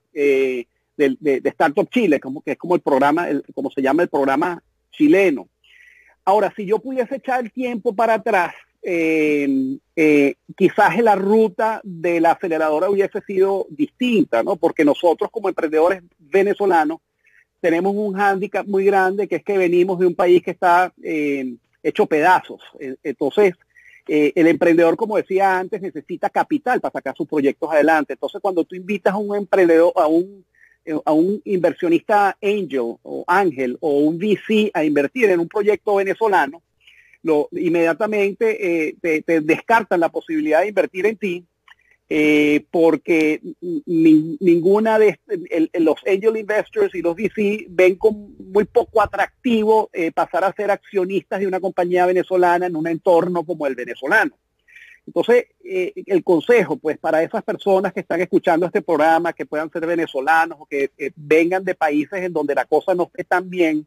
de, 1.10 1.40
Startup 1.44 1.88
Chile, 1.90 2.20
como, 2.20 2.42
que 2.42 2.52
es 2.52 2.58
como 2.58 2.74
el 2.74 2.80
programa, 2.80 3.28
como 3.54 3.70
se 3.70 3.82
llama 3.82 4.02
el 4.02 4.08
programa 4.08 4.62
chileno. 4.90 5.48
Ahora, 6.24 6.52
si 6.54 6.66
yo 6.66 6.78
pudiese 6.78 7.16
echar 7.16 7.40
el 7.40 7.52
tiempo 7.52 7.94
para 7.94 8.14
atrás, 8.14 8.54
eh, 8.82 9.78
eh, 9.94 10.34
quizás 10.56 10.98
la 10.98 11.14
ruta 11.14 11.80
de 11.84 12.20
la 12.20 12.32
aceleradora 12.32 12.90
hubiese 12.90 13.20
sido 13.22 13.66
distinta, 13.70 14.42
¿no? 14.42 14.56
Porque 14.56 14.84
nosotros 14.84 15.30
como 15.30 15.48
emprendedores 15.48 16.02
venezolanos 16.18 16.98
tenemos 17.60 17.94
un 17.94 18.14
hándicap 18.14 18.66
muy 18.66 18.84
grande, 18.84 19.28
que 19.28 19.36
es 19.36 19.44
que 19.44 19.56
venimos 19.56 19.98
de 19.98 20.06
un 20.06 20.14
país 20.14 20.42
que 20.42 20.50
está 20.50 20.92
eh, 21.02 21.54
hecho 21.82 22.06
pedazos. 22.06 22.60
Entonces, 23.04 23.54
el 24.08 24.48
emprendedor, 24.48 24.96
como 24.96 25.16
decía 25.16 25.58
antes, 25.60 25.80
necesita 25.80 26.28
capital 26.28 26.80
para 26.80 26.92
sacar 26.92 27.16
sus 27.16 27.28
proyectos 27.28 27.70
adelante. 27.70 28.14
Entonces, 28.14 28.40
cuando 28.40 28.64
tú 28.64 28.74
invitas 28.74 29.14
a 29.14 29.16
un 29.16 29.36
emprendedor, 29.36 29.92
a 29.94 30.08
un, 30.08 30.44
a 31.04 31.12
un 31.12 31.40
inversionista 31.44 32.36
angel 32.42 32.96
o 33.02 33.24
ángel 33.26 33.76
o 33.80 33.98
un 33.98 34.18
VC 34.18 34.70
a 34.74 34.84
invertir 34.84 35.30
en 35.30 35.40
un 35.40 35.48
proyecto 35.48 35.96
venezolano, 35.96 36.62
lo, 37.22 37.48
inmediatamente 37.52 38.88
eh, 38.88 38.96
te, 39.00 39.40
descartan 39.40 40.00
la 40.00 40.08
posibilidad 40.08 40.60
de 40.60 40.68
invertir 40.68 41.06
en 41.06 41.16
ti 41.16 41.44
eh, 42.08 42.66
porque 42.70 43.40
ninguna 43.86 44.98
de 44.98 45.18
los 45.74 45.96
angel 46.06 46.36
investors 46.36 46.94
y 46.94 47.00
los 47.00 47.16
VC 47.16 47.66
ven 47.70 47.94
con 47.94 48.34
muy 48.38 48.64
poco 48.64 49.00
atractivo 49.00 49.88
eh, 49.92 50.12
pasar 50.12 50.44
a 50.44 50.52
ser 50.52 50.70
accionistas 50.70 51.40
de 51.40 51.46
una 51.46 51.60
compañía 51.60 52.04
venezolana 52.04 52.66
en 52.66 52.76
un 52.76 52.86
entorno 52.86 53.44
como 53.44 53.66
el 53.66 53.74
venezolano. 53.74 54.36
Entonces, 55.06 55.46
el 55.64 56.22
consejo, 56.22 56.76
pues, 56.76 56.96
para 56.98 57.22
esas 57.22 57.42
personas 57.42 57.92
que 57.92 58.00
están 58.00 58.20
escuchando 58.20 58.66
este 58.66 58.82
programa, 58.82 59.32
que 59.32 59.46
puedan 59.46 59.70
ser 59.70 59.86
venezolanos 59.86 60.58
o 60.60 60.66
que 60.66 60.90
vengan 61.16 61.64
de 61.64 61.74
países 61.74 62.22
en 62.22 62.32
donde 62.32 62.54
la 62.54 62.64
cosa 62.66 62.94
no 62.94 63.04
esté 63.04 63.24
tan 63.24 63.50
bien, 63.50 63.86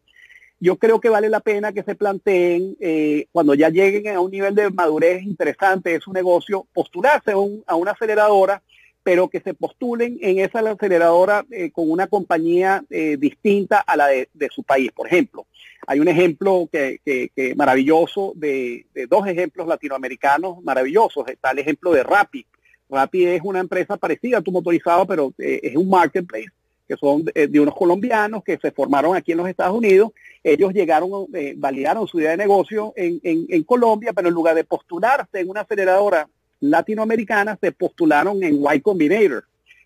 yo 0.59 0.77
creo 0.77 0.99
que 0.99 1.09
vale 1.09 1.29
la 1.29 1.41
pena 1.41 1.73
que 1.73 1.83
se 1.83 1.95
planteen, 1.95 2.77
eh, 2.79 3.27
cuando 3.31 3.53
ya 3.53 3.69
lleguen 3.69 4.15
a 4.15 4.19
un 4.19 4.31
nivel 4.31 4.55
de 4.55 4.69
madurez 4.69 5.23
interesante 5.23 5.91
de 5.91 5.99
su 5.99 6.13
negocio, 6.13 6.65
postularse 6.73 7.33
a, 7.33 7.75
una 7.75 7.91
aceleradora, 7.91 8.63
pero 9.05 9.29
que 9.29 9.39
se 9.39 9.53
postulen 9.53 10.17
en 10.19 10.39
esa 10.39 10.61
aceleradora 10.61 11.45
eh, 11.51 11.69
con 11.69 11.91
una 11.91 12.07
compañía 12.07 12.83
eh, 12.89 13.17
distinta 13.17 13.77
a 13.77 13.95
la 13.95 14.07
de, 14.07 14.27
su 14.49 14.63
país. 14.63 14.91
Por 14.91 15.05
ejemplo, 15.05 15.45
hay 15.85 15.99
un 15.99 16.07
ejemplo 16.07 16.67
que, 16.71 17.29
maravilloso 17.55 18.33
de, 18.35 18.87
dos 19.07 19.27
ejemplos 19.27 19.67
latinoamericanos 19.67 20.63
maravillosos. 20.63 21.27
Está 21.27 21.51
el 21.51 21.59
ejemplo 21.59 21.91
de 21.91 22.01
Rappi. 22.01 22.47
Rappi 22.89 23.25
es 23.25 23.41
una 23.43 23.59
empresa 23.59 23.95
parecida 23.95 24.39
a 24.39 24.41
tu 24.41 24.51
motorizado, 24.51 25.05
pero 25.05 25.35
es 25.37 25.75
un 25.75 25.87
marketplace 25.87 26.49
que 26.87 26.97
son 26.97 27.25
de, 27.25 27.59
unos 27.59 27.75
colombianos 27.75 28.43
que 28.43 28.57
se 28.57 28.71
formaron 28.71 29.15
aquí 29.15 29.33
en 29.33 29.37
los 29.37 29.47
Estados 29.47 29.77
Unidos. 29.77 30.13
Ellos 30.43 30.73
llegaron, 30.73 31.27
eh, 31.33 31.53
validaron 31.55 32.07
su 32.07 32.19
idea 32.19 32.31
de 32.31 32.37
negocio 32.37 32.91
en, 32.95 33.63
Colombia, 33.65 34.13
pero 34.13 34.29
en 34.29 34.33
lugar 34.33 34.55
de 34.55 34.63
postularse 34.63 35.39
en 35.39 35.49
una 35.49 35.61
aceleradora 35.61 36.27
latinoamericana, 36.59 37.57
se 37.59 37.71
postularon 37.71 38.43
en 38.43 38.59
Y 38.61 38.81
Combinator, 38.81 39.45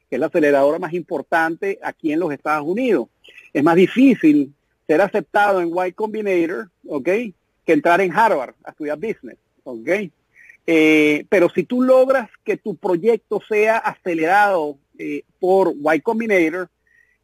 que 0.10 0.16
es 0.16 0.20
la 0.20 0.28
aceleradora 0.28 0.80
más 0.80 0.94
importante 0.94 1.80
aquí 1.82 2.12
en 2.12 2.20
los 2.20 2.32
Estados 2.32 2.68
Unidos. 2.68 3.08
Es 3.54 3.64
más 3.64 3.76
difícil 3.76 4.54
ser 4.88 5.02
aceptado 5.02 5.62
en 5.62 5.70
Y 5.70 5.92
Combinator, 5.94 6.70
¿ok? 6.88 7.06
Que 7.66 7.74
entrar 7.74 8.02
en 8.02 8.12
Harvard 8.12 8.56
a 8.64 8.72
estudiar 8.72 8.98
business, 8.98 9.38
¿ok? 9.64 9.90
Eh, 10.66 11.26
pero 11.30 11.50
si 11.50 11.64
tú 11.64 11.82
logras 11.82 12.30
que 12.44 12.58
tu 12.58 12.76
proyecto 12.76 13.42
sea 13.48 13.78
acelerado 13.78 14.78
eh, 14.98 15.24
por 15.40 15.74
Y 15.74 16.00
Combinator, 16.02 16.70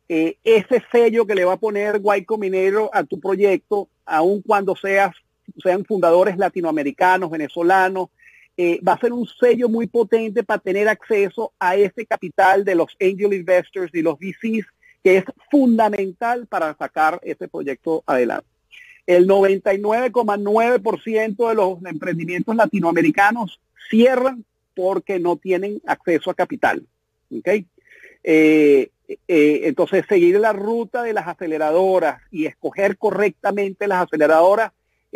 eh, 0.07 0.37
ese 0.43 0.83
sello 0.91 1.25
que 1.25 1.33
le 1.33 1.45
va 1.45 1.53
a 1.53 1.59
poner 1.59 1.99
Guayco 1.99 2.37
Minero 2.37 2.91
a 2.93 3.03
tu 3.03 3.19
proyecto, 3.19 3.89
aun 4.05 4.41
cuando 4.41 4.75
seas, 4.75 5.15
sean 5.63 5.83
fundadores 5.83 6.37
latinoamericanos, 6.37 7.31
venezolanos, 7.31 8.09
eh, 8.57 8.79
va 8.87 8.93
a 8.93 8.99
ser 8.99 9.11
un 9.11 9.27
sello 9.27 9.67
muy 9.67 9.87
potente 9.87 10.41
para 10.43 10.59
tener 10.59 10.87
acceso 10.87 11.51
a 11.59 11.75
ese 11.75 12.05
capital 12.05 12.63
de 12.63 12.75
los 12.75 12.95
angel 13.01 13.33
investors 13.33 13.93
y 13.93 14.01
los 14.01 14.17
VCs, 14.17 14.65
que 15.03 15.17
es 15.17 15.25
fundamental 15.51 16.47
para 16.47 16.73
sacar 16.75 17.19
ese 17.23 17.49
proyecto 17.49 18.01
adelante. 18.05 18.47
El 19.05 19.27
99,9% 19.27 21.49
de 21.49 21.55
los 21.55 21.83
emprendimientos 21.85 22.55
latinoamericanos 22.55 23.59
cierran 23.89 24.45
porque 24.73 25.19
no 25.19 25.35
tienen 25.35 25.81
acceso 25.85 26.31
a 26.31 26.33
capital. 26.33 26.81
¿okay? 27.37 27.65
Eh, 28.23 28.89
eh, 29.27 29.61
entonces, 29.63 30.05
seguir 30.07 30.39
la 30.39 30.53
ruta 30.53 31.03
de 31.03 31.11
las 31.13 31.27
aceleradoras 31.27 32.21
y 32.31 32.45
escoger 32.45 32.97
correctamente 32.97 33.87
las 33.87 34.05
aceleradoras 34.05 34.71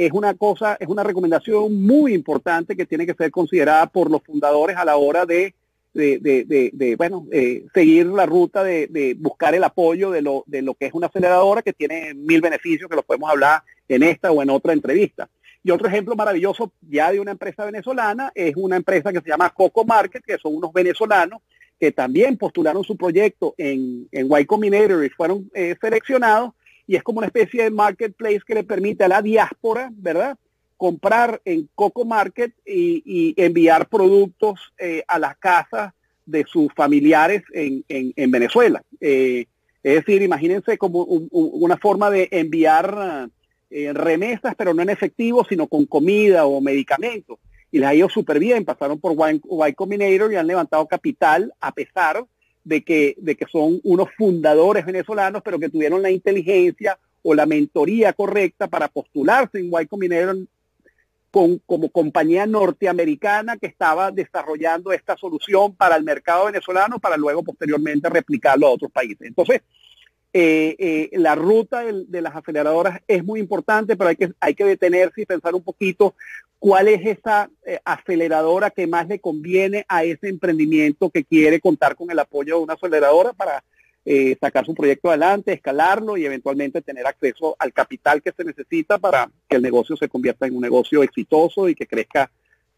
es 0.05 0.13
una 0.13 0.33
cosa, 0.33 0.77
es 0.79 0.87
una 0.87 1.03
recomendación 1.03 1.83
muy 1.83 2.13
importante 2.13 2.77
que 2.77 2.85
tiene 2.85 3.05
que 3.05 3.13
ser 3.15 3.31
considerada 3.31 3.85
por 3.87 4.09
los 4.09 4.21
fundadores 4.23 4.77
a 4.77 4.85
la 4.85 4.95
hora 4.95 5.25
de, 5.25 5.53
de, 5.93 6.95
bueno, 6.97 7.25
eh, 7.33 7.65
seguir 7.73 8.05
la 8.05 8.25
ruta 8.25 8.63
de, 8.63 9.17
buscar 9.19 9.55
el 9.55 9.63
apoyo 9.65 10.09
de 10.09 10.21
lo, 10.21 10.45
de 10.47 10.61
lo 10.61 10.73
que 10.75 10.85
es 10.85 10.93
una 10.93 11.07
aceleradora 11.07 11.61
que 11.61 11.73
tiene 11.73 12.13
mil 12.13 12.39
beneficios 12.39 12.89
que 12.89 12.95
los 12.95 13.03
podemos 13.03 13.29
hablar 13.29 13.61
en 13.89 14.03
esta 14.03 14.31
o 14.31 14.41
en 14.41 14.49
otra 14.49 14.71
entrevista. 14.71 15.27
Y 15.65 15.71
otro 15.71 15.89
ejemplo 15.89 16.15
maravilloso 16.15 16.71
ya 16.79 17.11
de 17.11 17.19
una 17.19 17.31
empresa 17.31 17.65
venezolana 17.65 18.31
es 18.33 18.55
una 18.55 18.77
empresa 18.77 19.11
que 19.11 19.19
se 19.19 19.27
llama 19.27 19.49
Coco 19.49 19.83
Market, 19.83 20.23
que 20.25 20.37
son 20.37 20.55
unos 20.55 20.71
venezolanos 20.71 21.41
que 21.77 21.91
también 21.91 22.37
postularon 22.37 22.85
su 22.85 22.95
proyecto 22.95 23.53
en, 23.57 24.07
en 24.13 24.29
Y 24.31 24.45
Combinator 24.45 25.03
y 25.03 25.09
fueron 25.09 25.49
eh, 25.53 25.75
seleccionados, 25.81 26.53
y 26.89 26.95
es 26.95 27.03
como 27.03 27.19
una 27.19 27.27
especie 27.27 27.61
de 27.61 27.69
marketplace 27.69 28.41
que 28.47 28.55
le 28.55 28.63
permite 28.63 29.03
a 29.03 29.07
la 29.07 29.21
diáspora, 29.21 29.91
¿verdad? 29.93 30.35
Comprar 30.75 31.39
en 31.45 31.69
Coco 31.75 32.03
Market 32.03 32.51
y, 32.65 33.35
enviar 33.37 33.87
productos 33.87 34.73
eh, 34.79 35.03
a 35.07 35.19
las 35.19 35.37
casas 35.37 35.93
de 36.25 36.45
sus 36.45 36.73
familiares 36.73 37.43
en, 37.53 37.85
en, 37.87 38.31
Venezuela. 38.31 38.81
Eh, 38.99 39.45
es 39.83 39.95
decir, 39.97 40.23
imagínense 40.23 40.79
como 40.79 41.03
una 41.03 41.77
forma 41.77 42.09
de 42.09 42.27
enviar 42.31 43.29
remesas, 43.69 44.55
pero 44.57 44.73
no 44.73 44.81
en 44.81 44.89
efectivo, 44.89 45.45
sino 45.47 45.67
con 45.67 45.85
comida 45.85 46.47
o 46.47 46.59
medicamentos 46.59 47.37
y 47.71 47.77
les 47.77 47.87
ha 47.87 47.93
ido 47.93 48.09
súper 48.09 48.39
bien. 48.39 48.65
Pasaron 48.65 48.99
por 48.99 49.13
Y, 49.13 49.73
Combinator 49.73 50.33
y 50.33 50.37
han 50.37 50.47
levantado 50.47 50.87
capital 50.87 51.53
a 51.59 51.71
pesar 51.71 52.25
de 52.69 52.83
que, 52.83 53.15
de 53.17 53.35
que 53.35 53.47
son 53.51 53.81
unos 53.83 54.09
fundadores 54.15 54.85
venezolanos, 54.85 55.41
pero 55.43 55.59
que 55.59 55.69
tuvieron 55.69 56.03
la 56.03 56.11
inteligencia 56.11 56.99
o 57.23 57.33
la 57.33 57.47
mentoría 57.47 58.13
correcta 58.13 58.67
para 58.67 58.87
postularse 58.87 59.57
en 59.57 59.71
Y 59.73 59.87
Combinator 59.87 60.37
con, 61.31 61.57
como 61.65 61.89
compañía 61.89 62.45
norteamericana 62.45 63.57
que 63.57 63.65
estaba 63.65 64.11
desarrollando 64.11 64.91
esta 64.91 65.17
solución 65.17 65.73
para 65.73 65.95
el 65.95 66.03
mercado 66.03 66.45
venezolano 66.45 66.99
para 66.99 67.17
luego 67.17 67.41
posteriormente 67.41 68.07
replicarlo 68.07 68.67
a 68.67 68.71
otros 68.71 68.91
países. 68.91 69.27
Entonces, 69.27 69.61
eh, 70.31 70.75
eh, 70.77 71.09
la 71.13 71.33
ruta 71.33 71.83
de, 71.83 72.21
las 72.21 72.35
aceleradoras 72.35 73.01
es 73.07 73.25
muy 73.25 73.39
importante, 73.39 73.97
pero 73.97 74.09
hay 74.09 74.15
que, 74.15 74.31
hay 74.39 74.53
que 74.53 74.65
detenerse 74.65 75.21
y 75.21 75.25
pensar 75.25 75.55
un 75.55 75.63
poquito 75.63 76.13
cuál 76.59 76.87
es 76.87 77.05
esa 77.05 77.49
eh, 77.65 77.79
aceleradora 77.83 78.69
que 78.69 78.85
más 78.85 79.07
le 79.07 79.19
conviene 79.19 79.85
a 79.87 80.03
ese 80.03 80.29
emprendimiento 80.29 81.09
que 81.09 81.23
quiere 81.23 81.59
contar 81.59 81.95
con 81.95 82.11
el 82.11 82.19
apoyo 82.19 82.57
de 82.57 82.63
una 82.63 82.73
aceleradora 82.73 83.33
para 83.33 83.63
sacar 84.41 84.65
su 84.65 84.73
proyecto 84.73 85.09
adelante, 85.09 85.53
escalarlo 85.53 86.17
y 86.17 86.25
eventualmente 86.25 86.81
tener 86.81 87.05
acceso 87.05 87.55
al 87.59 87.71
capital 87.73 88.23
que 88.23 88.31
se 88.31 88.43
necesita 88.43 88.97
para 88.97 89.29
que 89.47 89.57
el 89.57 89.61
negocio 89.61 89.95
se 89.97 90.09
convierta 90.09 90.47
en 90.47 90.55
un 90.55 90.63
negocio 90.63 91.03
exitoso 91.03 91.69
y 91.69 91.75
que 91.75 91.85
crezca 91.85 92.31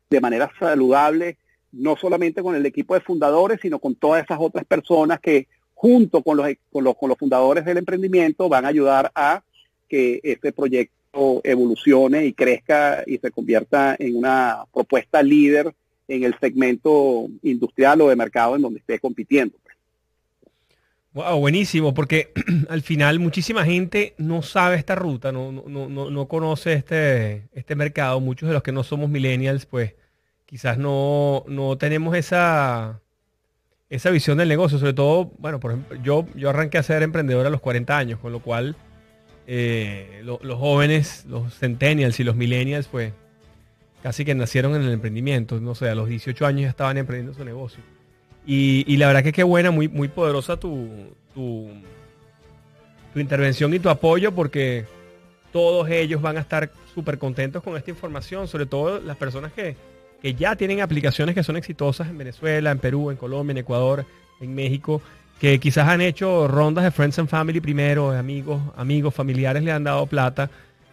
de 0.09 0.19
manera 0.19 0.51
saludable, 0.59 1.38
no 1.71 1.95
solamente 1.95 2.43
con 2.43 2.53
el 2.53 2.65
equipo 2.65 2.95
de 2.95 3.01
fundadores, 3.01 3.59
sino 3.61 3.79
con 3.79 3.95
todas 3.95 4.25
esas 4.25 4.39
otras 4.41 4.65
personas 4.65 5.21
que 5.21 5.47
junto 5.73 6.21
con 6.21 6.38
los, 6.38 6.47
con 6.71 6.84
los, 6.84 6.95
con 6.95 7.09
los 7.09 7.17
fundadores 7.17 7.65
del 7.65 7.77
emprendimiento, 7.77 8.49
van 8.49 8.65
a 8.65 8.67
ayudar 8.67 9.11
a 9.15 9.41
que 9.89 10.19
este 10.23 10.51
proyecto 10.51 10.93
evolucione 11.43 12.26
y 12.26 12.34
crezca 12.34 13.03
y 13.05 13.18
se 13.18 13.32
convierta 13.32 13.95
en 13.99 14.16
una 14.18 14.66
propuesta 14.74 15.22
líder 15.22 15.74
en 16.07 16.24
el 16.24 16.36
segmento 16.39 17.28
industrial 17.43 18.01
o 18.01 18.09
de 18.09 18.16
mercado 18.16 18.55
en 18.55 18.62
donde 18.62 18.80
esté 18.80 18.99
compitiendo. 18.99 19.55
Wow, 21.14 21.39
buenísimo, 21.39 21.93
porque 21.93 22.32
al 22.70 22.82
final 22.82 23.20
muchísima 23.20 23.66
gente 23.66 24.14
no 24.18 24.41
sabe 24.41 24.78
esta 24.78 24.95
ruta, 24.95 25.34
no, 25.34 25.51
no, 25.51 25.89
no, 25.89 26.09
no 26.09 26.28
conoce 26.28 26.74
este, 26.74 27.49
este 27.53 27.76
mercado. 27.76 28.22
Muchos 28.22 28.47
de 28.47 28.53
los 28.53 28.64
que 28.64 28.72
no 28.72 28.84
somos 28.84 29.09
millennials, 29.09 29.66
pues 29.66 29.93
quizás 30.45 30.78
no, 30.78 31.43
no 31.47 31.78
tenemos 31.78 32.16
esa, 32.16 33.01
esa 33.89 34.09
visión 34.09 34.38
del 34.38 34.47
negocio, 34.47 34.80
sobre 34.80 34.93
todo, 34.93 35.32
bueno, 35.38 35.59
por 35.59 35.72
ejemplo, 35.72 35.97
yo, 36.01 36.26
yo 36.34 36.49
arranqué 36.49 36.78
a 36.78 36.84
ser 36.84 37.03
emprendedor 37.03 37.45
a 37.45 37.49
los 37.49 37.59
40 37.59 37.97
años, 37.97 38.20
con 38.20 38.32
lo 38.32 38.39
cual 38.39 38.78
eh, 39.47 40.21
los 40.23 40.59
jóvenes, 40.59 41.25
los 41.27 41.53
centennials 41.53 42.19
y 42.19 42.23
los 42.23 42.35
millennials, 42.35 42.87
pues 42.87 43.13
casi 44.03 44.25
que 44.25 44.35
nacieron 44.35 44.75
en 44.75 44.83
el 44.83 44.91
emprendimiento. 44.91 45.59
No 45.59 45.75
sé, 45.75 45.89
a 45.89 45.95
los 45.95 46.07
18 46.07 46.45
años 46.45 46.61
ya 46.61 46.69
estaban 46.69 46.97
emprendiendo 46.97 47.33
su 47.33 47.45
negocio. 47.45 47.83
Y, 48.45 48.97
la 48.97 49.07
verdad 49.07 49.23
que 49.23 49.33
qué 49.33 49.43
buena, 49.43 49.69
muy, 49.71 49.87
muy 49.87 50.07
poderosa 50.07 50.57
tu, 50.57 50.89
tu, 51.33 51.69
tu 53.13 53.19
intervención 53.19 53.73
y 53.73 53.79
tu 53.79 53.89
apoyo 53.89 54.33
porque 54.33 54.85
todos 55.51 55.89
ellos 55.89 56.21
van 56.21 56.37
a 56.37 56.41
estar 56.41 56.71
súper 56.93 57.17
contentos 57.19 57.61
con 57.61 57.77
esta 57.77 57.91
información, 57.91 58.47
sobre 58.47 58.65
todo 58.65 58.99
las 58.99 59.17
personas 59.17 59.53
que, 59.53 59.75
que 60.21 60.33
ya 60.33 60.55
tienen 60.55 60.81
aplicaciones 60.81 61.35
que 61.35 61.43
son 61.43 61.55
exitosas 61.55 62.09
en 62.09 62.17
Venezuela, 62.17 62.71
en 62.71 62.79
Perú, 62.79 63.11
en 63.11 63.17
Colombia, 63.17 63.51
en 63.51 63.57
Ecuador, 63.59 64.05
en 64.39 64.55
México, 64.55 65.01
que 65.41 65.59
quizás 65.59 65.87
han 65.87 66.01
hecho 66.01 66.47
rondas 66.47 66.83
de 66.83 66.91
Friends 66.91 67.17
and 67.17 67.27
Family 67.27 67.59
primero, 67.59 68.11
amigos, 68.11 68.61
amigos, 68.77 69.11
familiares 69.11 69.63
le 69.63 69.71
han 69.71 69.83
dado 69.83 70.05
plata 70.05 70.51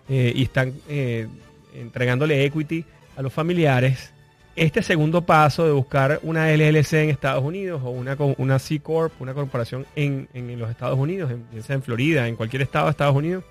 eh, 0.08 0.32
y 0.34 0.44
están 0.44 0.72
eh, 0.88 1.28
entregándole 1.74 2.46
equity 2.46 2.82
a 3.18 3.20
los 3.20 3.30
familiares. 3.30 4.10
Este 4.56 4.82
segundo 4.82 5.20
paso 5.20 5.66
de 5.66 5.72
buscar 5.72 6.20
una 6.22 6.50
LLC 6.50 6.94
en 6.94 7.10
Estados 7.10 7.44
Unidos 7.44 7.82
o 7.84 7.90
una, 7.90 8.16
una 8.38 8.58
C 8.58 8.80
Corp, 8.80 9.20
una 9.20 9.34
corporación 9.34 9.84
en, 9.94 10.26
los 10.58 10.70
Estados 10.70 10.98
Unidos, 10.98 11.30
en, 11.30 11.44
en 11.52 11.82
Florida, 11.82 12.26
en 12.26 12.34
cualquier 12.34 12.62
estado 12.62 12.86
de 12.86 12.92
Estados 12.92 13.16
Unidos, 13.16 13.44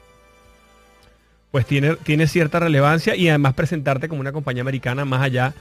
pues 1.51 1.67
tiene, 1.67 1.95
tiene 1.97 2.25
cierta 2.25 2.59
relevancia 2.59 3.15
y 3.15 3.29
además 3.29 3.53
presentarte 3.53 4.09
como 4.09 4.21
una 4.21 4.31
compañía 4.31 4.61
americana 4.61 5.05
más 5.05 5.21
allá 5.21 5.53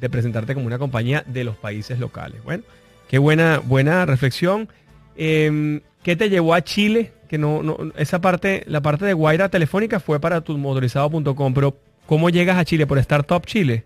de 0.00 0.08
presentarte 0.08 0.54
como 0.54 0.66
una 0.66 0.78
compañía 0.78 1.22
de 1.26 1.44
los 1.44 1.56
países 1.56 1.98
locales. 1.98 2.42
Bueno, 2.42 2.64
qué 3.10 3.18
buena, 3.18 3.58
buena 3.58 4.06
reflexión. 4.06 4.68
Em, 5.16 5.80
¿Qué 6.04 6.14
te 6.14 6.30
llevó 6.30 6.54
a 6.54 6.62
Chile? 6.62 7.10
Que 7.28 7.38
no, 7.38 7.60
no, 7.60 7.76
esa 7.96 8.20
parte, 8.20 8.62
la 8.68 8.80
parte 8.80 9.04
de 9.04 9.14
Guaira 9.14 9.48
Telefónica 9.48 9.98
fue 9.98 10.20
para 10.20 10.40
tumotorizado.com, 10.42 11.52
pero 11.52 11.76
¿cómo 12.06 12.30
llegas 12.30 12.56
a 12.56 12.64
Chile? 12.64 12.86
¿Por 12.86 12.98
Startup 12.98 13.44
Chile? 13.44 13.84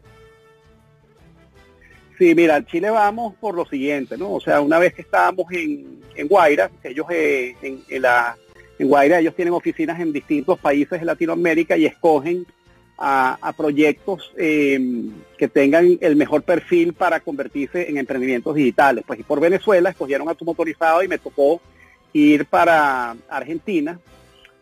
Sí, 2.19 2.35
mira, 2.35 2.63
Chile 2.67 2.91
vamos 2.91 3.35
por 3.41 3.55
lo 3.55 3.65
siguiente, 3.65 4.19
¿no? 4.19 4.31
O 4.35 4.41
sea, 4.41 4.61
una 4.61 4.79
vez 4.79 4.93
que 4.93 5.03
estábamos 5.03 5.51
en, 5.53 6.01
en 6.15 6.29
Guaira, 6.29 6.71
ellos 6.85 7.07
eh, 7.11 7.57
en 7.63 8.03
la 8.03 8.37
en 8.79 8.89
Guaira 8.89 9.21
ellos 9.21 9.35
tienen 9.35 9.55
oficinas 9.55 9.99
en 10.01 10.13
distintos 10.13 10.59
países 10.59 11.01
de 11.01 11.07
Latinoamérica 11.07 11.79
y 11.79 11.87
escogen 11.87 12.45
a, 12.97 13.53
proyectos 13.57 14.33
eh, 14.37 14.81
que 15.37 15.49
tengan 15.49 15.99
el 16.01 16.17
mejor 16.17 16.43
perfil 16.43 16.93
para 16.93 17.21
convertirse 17.21 17.89
en 17.89 17.99
emprendimientos 17.99 18.55
digitales. 18.55 19.05
Pues 19.07 19.21
y 19.21 19.23
por 19.23 19.41
Venezuela 19.41 19.91
escogieron 19.91 20.29
a 20.29 20.35
tu 20.35 20.45
motorizado 20.45 21.03
y 21.03 21.09
me 21.09 21.19
tocó 21.19 21.61
ir 22.13 22.47
para 22.47 23.17
Argentina 23.29 23.99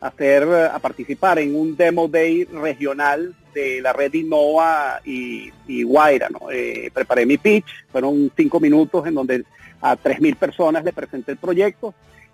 a, 0.01 0.07
hacer, 0.09 0.45
a 0.45 0.79
participar 0.79 1.39
en 1.39 1.55
un 1.55 1.77
demo 1.77 2.09
day 2.09 2.45
regional 2.45 3.35
de 3.55 3.83
la 3.83 3.93
red 3.93 4.13
Innova 4.15 5.01
y, 5.05 5.51
y 5.67 5.83
Guaira. 5.83 6.29
¿no? 6.31 6.51
Eh, 6.51 6.91
preparé 6.93 7.27
mi 7.27 7.37
pitch, 7.37 7.67
fueron 7.91 8.33
cinco 8.35 8.59
minutos 8.59 9.07
en 9.07 9.15
donde 9.15 9.45
a 9.81 9.97
3.000 9.97 10.37
personas 10.37 10.85
le 10.85 10.93
presenté 10.93 11.33
el 11.33 11.39
proyecto 11.39 11.93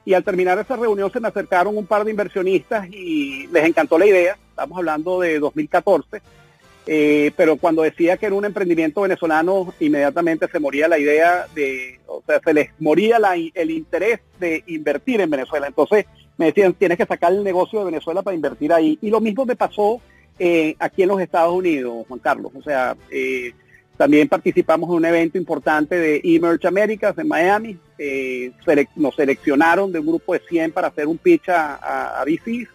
y 0.08 0.14
al 0.14 0.24
terminar 0.24 0.58
esa 0.58 0.74
reunión 0.74 1.12
se 1.12 1.20
me 1.20 1.28
acercaron 1.28 1.76
un 1.76 1.84
par 1.84 2.02
de 2.02 2.10
inversionistas 2.10 2.88
y 2.90 3.46
les 3.48 3.66
encantó 3.66 3.98
la 3.98 4.06
idea, 4.06 4.38
estamos 4.48 4.78
hablando 4.78 5.20
de 5.20 5.38
2014, 5.38 6.22
eh, 6.86 7.30
pero 7.36 7.58
cuando 7.58 7.82
decía 7.82 8.16
que 8.16 8.24
era 8.24 8.34
un 8.34 8.46
emprendimiento 8.46 9.02
venezolano, 9.02 9.74
inmediatamente 9.80 10.48
se 10.50 10.60
moría 10.60 10.88
la 10.88 10.98
idea 10.98 11.46
de, 11.54 12.00
o 12.06 12.22
sea, 12.26 12.40
se 12.42 12.54
les 12.54 12.70
moría 12.78 13.18
el 13.52 13.70
interés 13.70 14.20
de 14.40 14.64
invertir 14.68 15.20
en 15.20 15.28
Venezuela. 15.28 15.66
Entonces 15.66 16.06
me 16.38 16.46
decían, 16.46 16.72
tienes 16.72 16.96
que 16.96 17.04
sacar 17.04 17.34
el 17.34 17.44
negocio 17.44 17.80
de 17.80 17.84
Venezuela 17.84 18.22
para 18.22 18.34
invertir 18.34 18.72
ahí. 18.72 18.98
Y 19.02 19.10
lo 19.10 19.20
mismo 19.20 19.44
me 19.44 19.56
pasó 19.56 20.00
eh, 20.38 20.74
aquí 20.78 21.02
en 21.02 21.10
los 21.10 21.20
Estados 21.20 21.52
Unidos, 21.52 22.06
Juan 22.08 22.20
Carlos. 22.20 22.50
O 22.54 22.62
sea, 22.62 22.96
eh, 23.10 23.52
también 23.98 24.28
participamos 24.28 24.88
en 24.88 24.94
un 24.94 25.04
evento 25.04 25.38
importante 25.38 25.96
de 25.96 26.20
Emerge 26.22 26.68
Americas 26.68 27.18
en 27.18 27.26
Miami. 27.26 27.76
Eh, 27.98 28.52
nos 28.94 29.16
seleccionaron 29.16 29.90
de 29.90 29.98
un 29.98 30.06
grupo 30.06 30.34
de 30.34 30.40
100 30.48 30.70
para 30.70 30.86
hacer 30.86 31.08
un 31.08 31.18
pitch 31.18 31.48
a, 31.48 32.20
a, 32.20 32.24
VCs. 32.24 32.68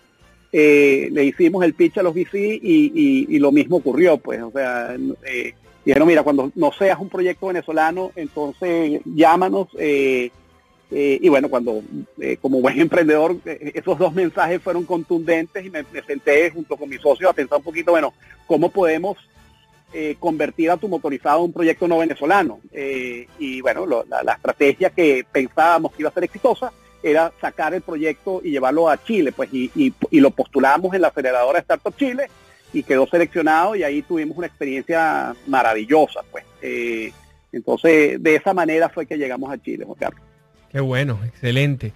Eh, 0.52 1.08
le 1.14 1.24
hicimos 1.24 1.64
el 1.64 1.76
pitch 1.76 1.98
a 1.98 2.04
los 2.04 2.14
VCs 2.14 2.60
y, 2.62 3.40
lo 3.40 3.54
mismo 3.54 3.78
ocurrió. 3.78 4.18
Pues, 4.18 4.42
o 4.42 4.52
sea, 4.52 4.98
eh, 5.26 5.54
dijeron, 5.86 6.10
mira, 6.10 6.24
cuando 6.24 6.52
no 6.56 6.74
seas 6.74 7.00
un 7.00 7.08
proyecto 7.08 7.48
venezolano, 7.48 8.12
entonces 8.18 9.00
llámanos. 9.06 9.70
y 9.80 11.30
bueno, 11.30 11.48
cuando 11.48 11.82
como 12.42 12.60
buen 12.60 12.82
emprendedor, 12.82 13.38
esos 13.46 13.98
dos 13.98 14.14
mensajes 14.14 14.62
fueron 14.62 14.84
contundentes 14.84 15.66
y 15.66 15.70
me, 15.70 15.86
me 15.90 16.04
senté 16.04 16.52
junto 16.52 16.76
con 16.76 16.90
mis 16.90 17.00
socios 17.00 17.30
a 17.30 17.34
pensar 17.34 17.60
un 17.60 17.64
poquito, 17.64 17.92
bueno, 17.92 18.14
¿cómo 18.46 18.70
podemos 18.70 19.18
eh, 19.94 20.16
convertir 20.20 20.72
a 20.72 20.78
tu 20.78 20.88
motorizado 20.88 21.40
en 21.40 21.46
un 21.46 21.54
proyecto 21.54 21.88
no 21.88 22.00
venezolano. 22.00 22.60
Eh, 22.72 23.28
y 23.38 23.62
bueno, 23.62 23.86
la, 23.86 24.34
estrategia 24.34 24.90
que 24.90 25.26
pensábamos 25.32 25.94
que 25.94 26.02
iba 26.02 26.10
a 26.10 26.14
ser 26.14 26.24
exitosa 26.24 26.72
era 27.04 27.32
sacar 27.40 27.74
el 27.74 27.82
proyecto 27.82 28.42
y 28.44 28.52
llevarlo 28.52 28.90
a 28.90 29.04
Chile, 29.04 29.32
pues 29.32 29.50
y, 29.54 29.94
lo 30.12 30.32
postulamos 30.32 30.94
en 30.96 31.02
la 31.02 31.10
aceleradora 31.10 31.60
Startup 31.60 31.96
Chile 31.96 32.28
y 32.74 32.82
quedó 32.82 33.06
seleccionado 33.06 33.76
y 33.76 33.84
ahí 33.84 34.02
tuvimos 34.02 34.38
una 34.38 34.48
experiencia 34.48 35.36
maravillosa, 35.46 36.22
pues. 36.32 36.44
Eh, 36.62 37.12
entonces, 37.52 38.22
de 38.24 38.36
esa 38.36 38.54
manera 38.54 38.90
fue 38.90 39.06
que 39.06 39.18
llegamos 39.18 39.52
a 39.52 39.62
Chile, 39.62 39.86
Juan 39.86 40.00
Carlos. 40.00 40.22
Qué 40.72 40.80
bueno, 40.80 41.20
excelente. 41.24 41.94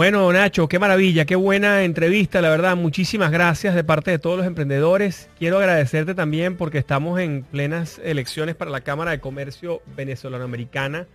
Bueno, 0.00 0.32
Nacho, 0.32 0.66
qué 0.66 0.78
maravilla, 0.78 1.26
qué 1.26 1.36
buena 1.36 1.84
entrevista, 1.84 2.40
la 2.40 2.48
verdad. 2.48 2.74
Muchísimas 2.74 3.30
gracias 3.30 3.74
de 3.74 3.84
parte 3.84 4.10
de 4.10 4.18
todos 4.18 4.38
los 4.38 4.46
emprendedores. 4.46 5.28
Quiero 5.38 5.58
agradecerte 5.58 6.14
también 6.14 6.56
porque 6.56 6.78
estamos 6.78 7.20
en 7.20 7.42
plenas 7.42 8.00
elecciones 8.02 8.56
para 8.56 8.70
la 8.70 8.80
Cámara 8.80 9.10
de 9.10 9.20
Comercio 9.20 9.82
Venezolano-Americana 9.98 11.06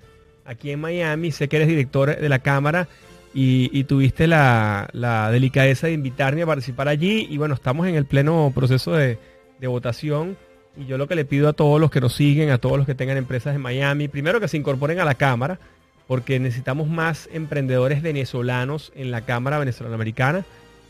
aquí 0.46 0.70
en 0.70 0.82
Miami. 0.82 1.32
Sé 1.32 1.48
que 1.48 1.56
eres 1.56 1.68
director 1.68 2.16
de 2.16 2.30
la 2.30 2.38
Cámara 2.38 2.88
y, 3.34 3.86
tuviste 3.86 4.28
la, 4.28 4.88
delicadeza 5.32 5.88
de 5.88 5.94
invitarme 5.94 6.44
a 6.44 6.46
participar 6.46 6.88
allí. 6.88 7.26
Y 7.28 7.40
bueno, 7.40 7.56
estamos 7.56 7.88
en 7.88 7.96
el 7.96 8.06
pleno 8.06 8.52
proceso 8.54 8.92
de, 8.92 9.18
de 9.60 9.66
votación. 9.68 10.38
Y 10.78 10.86
yo 10.86 11.00
lo 11.00 11.08
que 11.08 11.16
le 11.16 11.26
pido 11.26 11.50
a 11.50 11.54
todos 11.54 11.82
los 11.82 11.90
que 11.90 12.02
nos 12.02 12.14
siguen, 12.14 12.52
a 12.52 12.60
todos 12.60 12.78
los 12.78 12.86
que 12.86 12.94
tengan 12.94 13.18
empresas 13.18 13.56
en 13.56 13.62
Miami, 13.62 14.10
primero 14.10 14.40
que 14.40 14.48
se 14.48 14.58
incorporen 14.58 15.00
a 15.00 15.06
la 15.06 15.16
Cámara 15.16 15.60
porque 16.08 16.40
necesitamos 16.40 16.88
más 16.88 17.30
emprendedores 17.34 18.02
venezolanos 18.02 18.92
en 18.96 19.12
la 19.12 19.22
Cámara 19.22 19.60
Venezolana-Americana. 19.60 20.46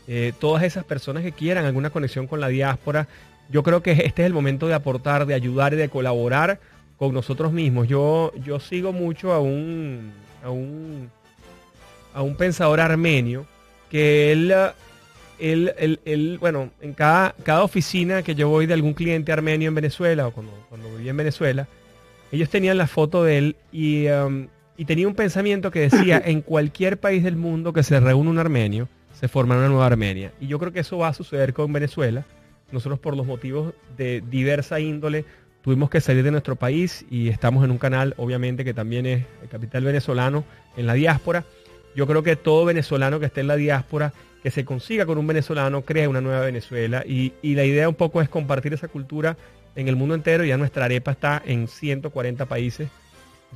Eh, 0.08 0.32
todas 0.38 0.62
esas 0.62 0.84
personas 0.84 1.22
que 1.22 1.32
quieran 1.32 1.64
alguna 1.64 1.90
conexión 1.90 2.26
con 2.26 2.40
la 2.40 2.48
diáspora, 2.48 3.08
yo 3.50 3.62
creo 3.62 3.82
que 3.82 3.92
este 3.92 4.22
es 4.22 4.26
el 4.26 4.34
momento 4.34 4.68
de 4.68 4.74
aportar, 4.74 5.26
de 5.26 5.34
ayudar 5.34 5.72
y 5.72 5.76
de 5.76 5.88
colaborar 5.88 6.60
con 6.96 7.12
nosotros 7.12 7.52
mismos. 7.52 7.88
Yo, 7.88 8.32
yo 8.44 8.60
sigo 8.60 8.92
mucho 8.92 9.32
a 9.32 9.40
un, 9.40 10.12
a 10.44 10.50
un, 10.50 11.10
a 12.14 12.22
un 12.22 12.36
pensador 12.36 12.80
armenio 12.80 13.46
que 13.90 14.32
él, 14.32 14.54
él, 15.38 16.00
él, 16.04 16.38
bueno, 16.40 16.70
en 16.80 16.92
cada, 16.92 17.34
cada 17.42 17.62
oficina 17.62 18.22
que 18.22 18.34
yo 18.34 18.48
voy 18.48 18.66
de 18.66 18.74
algún 18.74 18.94
cliente 18.94 19.32
armenio 19.32 19.68
en 19.68 19.74
Venezuela 19.74 20.26
o 20.26 20.32
cuando, 20.32 20.52
cuando 20.68 20.90
viví 20.96 21.08
en 21.08 21.16
Venezuela, 21.16 21.68
ellos 22.32 22.50
tenían 22.50 22.78
la 22.78 22.86
foto 22.86 23.22
de 23.22 23.38
él 23.38 23.56
y 23.72 24.08
um, 24.08 24.48
y 24.76 24.84
tenía 24.84 25.08
un 25.08 25.14
pensamiento 25.14 25.70
que 25.70 25.80
decía, 25.80 26.20
en 26.24 26.42
cualquier 26.42 26.98
país 26.98 27.22
del 27.22 27.36
mundo 27.36 27.72
que 27.72 27.82
se 27.82 27.98
reúne 28.00 28.30
un 28.30 28.38
armenio, 28.38 28.88
se 29.18 29.28
forma 29.28 29.56
una 29.56 29.68
nueva 29.68 29.86
Armenia. 29.86 30.32
Y 30.40 30.46
yo 30.46 30.58
creo 30.58 30.72
que 30.72 30.80
eso 30.80 30.98
va 30.98 31.08
a 31.08 31.14
suceder 31.14 31.54
con 31.54 31.72
Venezuela. 31.72 32.24
Nosotros 32.70 32.98
por 32.98 33.16
los 33.16 33.26
motivos 33.26 33.72
de 33.96 34.22
diversa 34.28 34.78
índole 34.80 35.24
tuvimos 35.62 35.88
que 35.88 36.00
salir 36.00 36.22
de 36.22 36.30
nuestro 36.30 36.56
país 36.56 37.06
y 37.10 37.28
estamos 37.28 37.64
en 37.64 37.70
un 37.70 37.78
canal, 37.78 38.14
obviamente, 38.18 38.64
que 38.64 38.74
también 38.74 39.06
es 39.06 39.24
el 39.42 39.48
capital 39.48 39.84
venezolano 39.84 40.44
en 40.76 40.86
la 40.86 40.94
diáspora. 40.94 41.44
Yo 41.94 42.06
creo 42.06 42.22
que 42.22 42.36
todo 42.36 42.64
venezolano 42.66 43.18
que 43.18 43.26
esté 43.26 43.40
en 43.40 43.46
la 43.46 43.56
diáspora, 43.56 44.12
que 44.42 44.50
se 44.50 44.64
consiga 44.64 45.06
con 45.06 45.16
un 45.16 45.26
venezolano, 45.26 45.82
crea 45.82 46.08
una 46.08 46.20
nueva 46.20 46.40
Venezuela. 46.40 47.02
Y, 47.06 47.32
y 47.40 47.54
la 47.54 47.64
idea 47.64 47.88
un 47.88 47.94
poco 47.94 48.20
es 48.20 48.28
compartir 48.28 48.74
esa 48.74 48.88
cultura 48.88 49.36
en 49.76 49.88
el 49.88 49.96
mundo 49.96 50.14
entero. 50.14 50.44
Ya 50.44 50.58
nuestra 50.58 50.84
arepa 50.84 51.12
está 51.12 51.42
en 51.44 51.68
140 51.68 52.44
países 52.44 52.88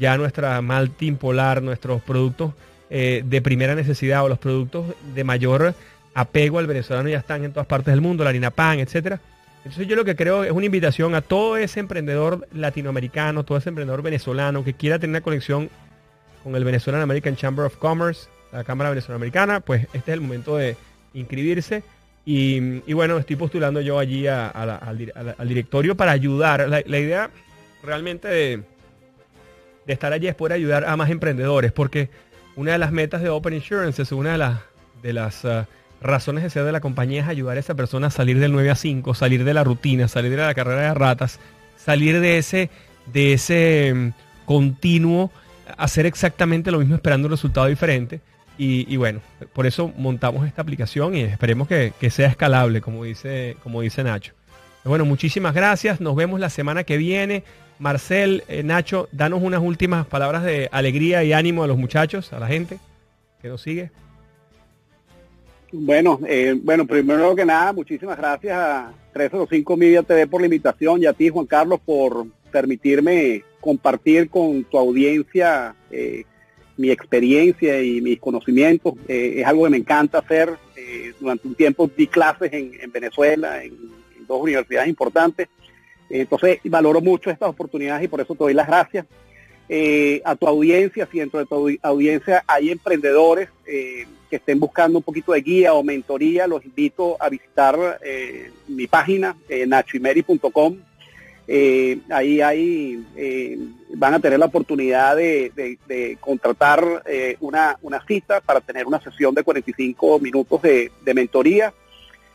ya 0.01 0.17
nuestra 0.17 0.61
maltín 0.63 1.17
polar, 1.17 1.63
nuestros 1.63 2.03
productos 2.03 2.55
eh, 2.89 3.23
de 3.25 3.43
primera 3.43 3.77
necesidad 3.77 4.25
o 4.25 4.29
los 4.29 4.39
productos 4.39 4.87
de 5.15 5.23
mayor 5.23 5.75
apego 6.15 6.59
al 6.59 6.67
venezolano 6.67 7.09
ya 7.09 7.19
están 7.19 7.45
en 7.45 7.53
todas 7.53 7.67
partes 7.67 7.93
del 7.93 8.01
mundo, 8.01 8.25
la 8.25 8.31
harina 8.31 8.51
pan, 8.51 8.81
etcétera. 8.81 9.21
Entonces 9.59 9.87
yo 9.87 9.95
lo 9.95 10.05
que 10.05 10.17
creo 10.17 10.43
es 10.43 10.51
una 10.51 10.67
invitación 10.67 11.15
a 11.15 11.21
todo 11.21 11.59
ese 11.59 11.81
emprendedor 11.81 12.49
latinoamericano, 12.53 13.45
todo 13.45 13.59
ese 13.59 13.69
emprendedor 13.69 14.03
venezolano 14.03 14.65
que 14.65 14.73
quiera 14.73 14.99
tener 14.99 15.13
una 15.13 15.21
conexión 15.21 15.69
con 16.43 16.57
el 16.57 16.65
Venezuelan 16.65 17.03
American 17.03 17.37
Chamber 17.37 17.67
of 17.67 17.77
Commerce, 17.77 18.29
la 18.53 18.65
Cámara 18.65 18.89
Venezolana 18.91 19.17
Americana, 19.17 19.61
pues 19.61 19.83
este 19.93 20.11
es 20.11 20.15
el 20.15 20.23
momento 20.23 20.57
de 20.57 20.77
inscribirse. 21.13 21.83
Y, 22.25 22.93
bueno, 22.93 23.19
estoy 23.19 23.37
postulando 23.37 23.81
yo 23.81 23.99
allí 23.99 24.27
al, 24.27 24.99
directorio 25.45 25.97
para 25.97 26.13
ayudar. 26.13 26.69
la 26.69 26.99
idea 26.99 27.31
realmente 27.83 28.29
de, 28.29 28.63
de 29.87 29.93
estar 29.93 30.13
allí 30.13 30.29
es 30.29 30.35
poder 30.35 30.55
ayudar 30.55 30.85
a 30.85 30.97
más 30.97 31.11
emprendedores, 31.11 31.73
porque 31.73 32.11
una 32.57 32.73
de 32.73 32.79
las 32.79 32.93
metas 32.93 33.23
de 33.23 33.29
Open 33.29 33.55
Insurance 33.55 34.03
es 34.03 34.13
una 34.13 34.33
de 34.33 34.39
las, 34.39 34.61
de 35.03 35.13
las 35.13 35.45
ah, 35.45 35.67
razones 36.01 36.45
de 36.45 36.51
ser 36.51 36.65
de 36.65 36.73
la 36.73 36.81
compañía 36.81 37.23
es 37.23 37.29
ayudar 37.29 37.57
a 37.57 37.61
esa 37.61 37.75
persona 37.75 38.09
a 38.09 38.11
salir 38.11 38.39
del 38.39 38.53
9 38.53 38.71
a 38.71 38.75
5, 38.75 39.15
salir 39.15 39.45
de 39.45 39.55
la 39.55 39.65
rutina, 39.65 40.09
salir 40.09 40.31
de 40.31 40.37
la 40.39 40.55
carrera 40.55 40.83
de 40.83 40.95
ratas, 40.95 41.41
salir 41.77 42.21
de 42.21 42.39
ese, 42.39 42.71
de 43.13 43.33
ese 43.33 43.93
mm, 43.95 44.11
continuo, 44.45 45.31
hacer 45.77 46.07
exactamente 46.07 46.71
lo 46.71 46.79
mismo 46.79 46.95
esperando 46.95 47.27
un 47.27 47.33
resultado 47.33 47.67
diferente. 47.67 48.21
Y, 48.63 48.95
bueno, 48.99 49.23
por 49.55 49.67
eso 49.67 49.91
montamos 49.97 50.47
esta 50.47 50.61
aplicación 50.61 51.17
y 51.17 51.23
esperemos 51.23 51.67
que, 51.67 51.95
sea 52.11 52.29
escalable, 52.29 52.83
como 52.83 53.05
dice, 53.05 53.57
como 53.63 53.81
dice 53.81 54.05
Nacho. 54.05 54.35
Bueno, 54.85 55.07
muchísimas 55.07 55.55
gracias. 55.55 55.99
Nos 56.03 56.15
vemos 56.15 56.41
la 56.41 56.51
semana 56.51 56.85
que 56.85 56.99
viene. 56.99 57.43
Marcel, 57.81 58.45
eh, 58.47 58.63
Nacho, 58.63 59.09
danos 59.11 59.43
unas 59.43 59.63
últimas 59.63 60.07
palabras 60.07 60.45
de 60.45 60.69
alegría 60.71 61.25
y 61.25 61.33
ánimo 61.33 61.65
a 61.65 61.67
los 61.67 61.79
muchachos, 61.79 62.31
a 62.35 62.39
la 62.39 62.47
gente 62.47 62.79
que 63.41 63.49
nos 63.49 63.63
sigue. 63.63 63.91
Bueno, 65.73 66.21
eh, 66.29 66.55
bueno, 66.63 66.87
primero 66.87 67.35
que 67.35 67.47
nada, 67.47 67.73
muchísimas 67.73 68.19
gracias 68.19 68.55
a 68.55 68.93
305 69.15 69.77
Media 69.79 70.03
TV 70.03 70.27
por 70.27 70.43
la 70.43 70.47
invitación 70.47 71.03
y 71.03 71.07
a 71.07 71.15
ti, 71.15 71.31
Juan 71.31 71.47
Carlos, 71.47 71.81
por 71.83 72.27
permitirme 72.53 73.45
compartir 73.61 74.29
con 74.29 74.63
tu 74.65 74.77
audiencia 74.77 75.75
eh, 75.91 76.25
mi 76.77 76.91
experiencia 76.91 77.83
y 77.83 78.03
mis 78.03 78.21
conocimientos. 78.21 78.95
es 79.09 79.47
algo 79.47 79.65
que 79.65 79.71
me 79.71 79.77
encanta 79.79 80.19
hacer. 80.19 80.51
durante 81.19 81.49
un 81.49 81.55
tiempo 81.55 81.91
di 81.95 82.07
clases 82.07 82.53
en, 82.53 82.93
Venezuela, 82.93 83.63
en 83.63 83.73
dos 84.27 84.43
universidades 84.43 84.89
importantes 84.89 85.49
entonces, 86.11 86.59
valoro 86.65 87.01
mucho 87.01 87.31
estas 87.31 87.49
oportunidades 87.49 88.05
y 88.05 88.09
por 88.09 88.21
eso 88.21 88.35
te 88.35 88.45
doy 88.45 88.55
las 88.55 88.67
gracias. 88.67 89.07
Eh, 89.73 90.21
a 90.25 90.35
tu 90.35 90.49
audiencia, 90.49 91.07
si 91.11 91.21
dentro 91.21 91.39
de 91.39 91.47
tu 91.47 91.79
audiencia 91.83 92.43
hay 92.49 92.71
emprendedores 92.71 93.51
eh, 93.65 94.05
que 94.29 94.37
estén 94.37 94.59
buscando 94.59 94.99
un 94.99 95.05
poquito 95.05 95.31
de 95.31 95.43
guía 95.43 95.75
o 95.75 95.85
mentoría, 95.85 96.49
los 96.49 96.65
invito 96.65 97.17
a 97.21 97.29
visitar 97.29 98.01
eh, 98.05 98.51
mi 98.67 98.89
página, 98.89 99.37
nachoimeri.com. 99.69 100.77
ahí 102.11 102.41
hay, 102.41 103.05
van 103.95 104.15
a 104.15 104.19
tener 104.19 104.41
la 104.41 104.47
oportunidad 104.47 105.15
de, 105.15 106.19
contratar 106.19 107.05
una, 107.39 107.79
cita 108.09 108.41
para 108.41 108.61
tener 108.61 108.87
una 108.89 109.01
sesión 109.01 109.37
de 109.37 109.45
45 109.45 110.19
minutos 110.19 110.63
de 110.63 111.15
mentoría 111.15 111.73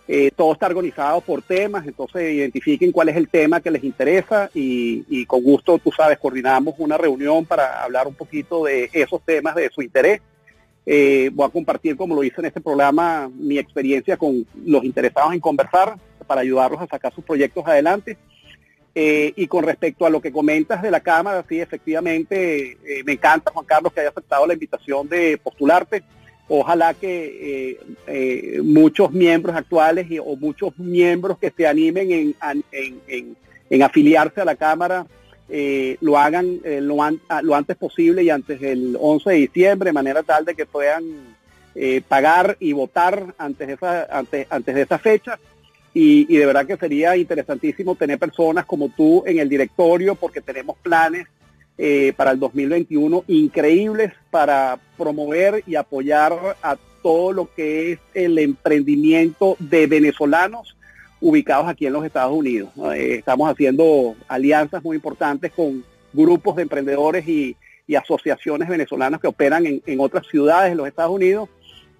eh, 0.07 0.29
todo 0.35 0.53
está 0.53 0.67
organizado 0.67 1.19
por 1.21 1.41
temas, 1.41 1.87
entonces 1.87 2.31
identifiquen 2.31 2.91
cuál 2.91 3.09
es 3.09 3.15
el 3.15 3.27
tema 3.27 3.59
que 3.59 3.71
les 3.71 3.83
interesa 3.83 4.51
y, 4.53 5.25
con 5.25 5.41
gusto, 5.41 5.79
tú 5.79 5.91
sabes, 5.91 6.19
coordinamos 6.19 6.75
una 6.77 6.95
reunión 6.95 7.43
para 7.45 7.83
hablar 7.83 8.05
un 8.05 8.13
poquito 8.13 8.65
de 8.65 8.89
esos 8.93 9.21
temas 9.23 9.55
de 9.55 9.69
su 9.71 9.81
interés. 9.81 10.21
Eh, 10.85 11.31
voy 11.33 11.47
a 11.47 11.49
compartir, 11.49 11.97
como 11.97 12.13
lo 12.13 12.23
hice 12.23 12.35
en 12.37 12.45
este 12.45 12.61
programa, 12.61 13.31
mi 13.33 13.57
experiencia 13.57 14.15
con 14.15 14.45
los 14.63 14.83
interesados 14.83 15.33
en 15.33 15.39
conversar 15.39 15.95
para 16.27 16.41
ayudarlos 16.41 16.81
a 16.81 16.87
sacar 16.87 17.11
sus 17.11 17.23
proyectos 17.23 17.65
adelante. 17.65 18.15
Eh, 18.93 19.33
y 19.35 19.47
con 19.47 19.63
respecto 19.63 20.05
a 20.05 20.11
lo 20.11 20.21
que 20.21 20.31
comentas 20.31 20.83
de 20.83 20.91
la 20.91 20.99
Cámara, 20.99 21.43
sí, 21.49 21.59
efectivamente, 21.59 22.77
me 23.03 23.13
encanta, 23.13 23.51
Juan 23.51 23.65
Carlos, 23.65 23.91
que 23.91 24.01
haya 24.01 24.09
aceptado 24.09 24.45
la 24.45 24.53
invitación 24.53 25.09
de 25.09 25.39
postularte 25.39 26.03
ojalá 26.47 26.93
que 26.93 27.71
eh, 27.71 27.79
eh, 28.07 28.61
muchos 28.63 29.11
miembros 29.11 29.55
actuales 29.55 30.07
o 30.23 30.35
muchos 30.35 30.77
miembros 30.77 31.37
que 31.37 31.51
se 31.55 31.67
animen 31.67 32.35
en, 32.39 33.81
afiliarse 33.81 34.41
a 34.41 34.45
la 34.45 34.55
Cámara 34.55 35.05
eh, 35.49 35.97
lo 36.01 36.17
hagan 36.17 36.59
lo, 36.63 36.97
lo, 37.41 37.55
antes 37.55 37.77
posible 37.77 38.23
y 38.23 38.29
antes 38.29 38.59
del 38.59 38.97
11 38.99 39.29
de 39.29 39.35
diciembre, 39.35 39.89
de 39.89 39.93
manera 39.93 40.23
tal 40.23 40.45
de 40.45 40.55
que 40.55 40.65
puedan 40.65 41.35
pagar 42.07 42.55
y 42.61 42.71
votar 42.71 43.35
antes 43.37 43.67
de 43.67 43.73
esa, 43.73 44.05
antes, 44.05 44.47
antes 44.49 44.75
de 44.75 44.81
esa 44.81 44.97
fecha. 44.97 45.37
Y, 45.93 46.25
y 46.33 46.37
de 46.37 46.45
verdad 46.45 46.65
que 46.65 46.77
sería 46.77 47.15
interesantísimo 47.15 47.95
tener 47.95 48.17
personas 48.17 48.65
como 48.65 48.89
tú 48.89 49.23
en 49.25 49.39
el 49.39 49.47
directorio 49.47 50.15
porque 50.15 50.41
tenemos 50.41 50.77
planes 50.77 51.27
eh, 51.77 52.13
para 52.15 52.31
el 52.31 52.39
2021 52.39 53.25
increíbles 53.27 54.13
para 54.31 54.79
promover 54.97 55.61
y 55.67 55.75
apoyar 55.75 56.55
a 56.61 56.77
todo 57.03 57.33
lo 57.33 57.53
que 57.53 57.91
es 57.91 57.99
el 58.13 58.39
emprendimiento 58.39 59.57
de 59.59 59.85
venezolanos 59.85 60.77
ubicados 61.19 61.67
aquí 61.67 61.85
en 61.85 61.93
los 61.93 62.05
Estados 62.05 62.33
Unidos. 62.33 62.69
Eh, 62.95 63.15
estamos 63.19 63.49
haciendo 63.51 64.15
alianzas 64.27 64.83
muy 64.83 64.95
importantes 64.95 65.51
con 65.51 65.83
grupos 66.13 66.55
de 66.55 66.61
emprendedores 66.63 67.27
y, 67.27 67.57
asociaciones 67.95 68.67
venezolanas 68.67 69.21
que 69.21 69.27
operan 69.27 69.65
en, 69.67 69.99
otras 69.99 70.25
ciudades 70.25 70.71
de 70.71 70.75
los 70.75 70.87
Estados 70.87 71.11
Unidos. 71.11 71.49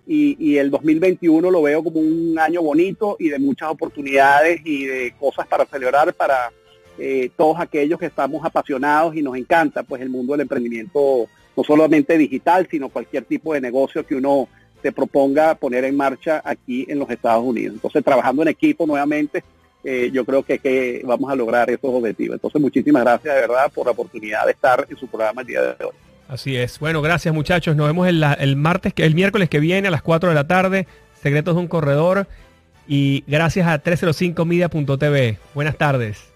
Y, 0.07 0.35
y, 0.39 0.57
el 0.57 0.71
2021 0.71 1.51
lo 1.51 1.61
veo 1.61 1.83
como 1.83 1.99
un 1.99 2.39
año 2.39 2.61
bonito 2.61 3.17
y 3.19 3.29
de 3.29 3.39
muchas 3.39 3.69
oportunidades 3.69 4.61
y 4.63 4.85
de 4.85 5.13
cosas 5.19 5.45
para 5.47 5.65
celebrar 5.65 6.13
para 6.13 6.51
eh, 6.97 7.29
todos 7.35 7.59
aquellos 7.59 7.99
que 7.99 8.05
estamos 8.05 8.45
apasionados 8.45 9.15
y 9.15 9.21
nos 9.21 9.35
encanta 9.35 9.83
pues 9.83 10.01
el 10.01 10.09
mundo 10.09 10.33
del 10.33 10.41
emprendimiento, 10.41 11.27
no 11.55 11.63
solamente 11.63 12.17
digital, 12.17 12.67
sino 12.69 12.89
cualquier 12.89 13.25
tipo 13.25 13.53
de 13.53 13.61
negocio 13.61 14.05
que 14.05 14.15
uno 14.15 14.47
se 14.81 14.91
proponga 14.91 15.55
poner 15.55 15.83
en 15.83 15.97
marcha 15.97 16.41
aquí 16.43 16.85
en 16.87 16.99
los 16.99 17.09
Estados 17.09 17.43
Unidos. 17.43 17.75
Entonces, 17.75 18.03
trabajando 18.03 18.43
en 18.43 18.49
equipo 18.49 18.85
nuevamente, 18.85 19.43
eh, 19.83 20.09
yo 20.13 20.23
creo 20.25 20.43
que, 20.43 20.59
que 20.59 21.01
vamos 21.03 21.31
a 21.31 21.35
lograr 21.35 21.69
esos 21.69 21.89
objetivos. 21.89 22.35
Entonces, 22.35 22.61
muchísimas 22.61 23.03
gracias 23.03 23.35
de 23.35 23.41
verdad 23.41 23.71
por 23.73 23.85
la 23.85 23.91
oportunidad 23.91 24.45
de 24.45 24.51
estar 24.51 24.85
en 24.89 24.97
su 24.97 25.07
programa 25.07 25.41
el 25.41 25.47
día 25.47 25.61
de 25.61 25.85
hoy. 25.85 25.93
Así 26.27 26.55
es. 26.55 26.79
Bueno, 26.79 27.01
gracias 27.01 27.33
muchachos. 27.33 27.75
Nos 27.75 27.87
vemos 27.87 28.07
el, 28.07 28.23
el 28.23 28.57
el 28.97 29.15
miércoles 29.15 29.49
que 29.49 29.59
viene 29.59 29.87
a 29.87 29.91
las 29.91 30.01
4 30.01 30.29
de 30.29 30.35
la 30.35 30.47
tarde. 30.47 30.87
Secretos 31.21 31.55
de 31.55 31.61
un 31.61 31.67
corredor. 31.67 32.27
Y 32.87 33.23
gracias 33.27 33.67
a 33.67 33.81
305media.tv. 33.81 35.37
Buenas 35.53 35.77
tardes. 35.77 36.34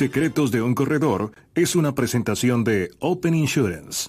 Secretos 0.00 0.50
de 0.50 0.62
un 0.62 0.74
Corredor 0.74 1.32
es 1.54 1.76
una 1.76 1.94
presentación 1.94 2.64
de 2.64 2.90
Open 3.00 3.34
Insurance. 3.34 4.08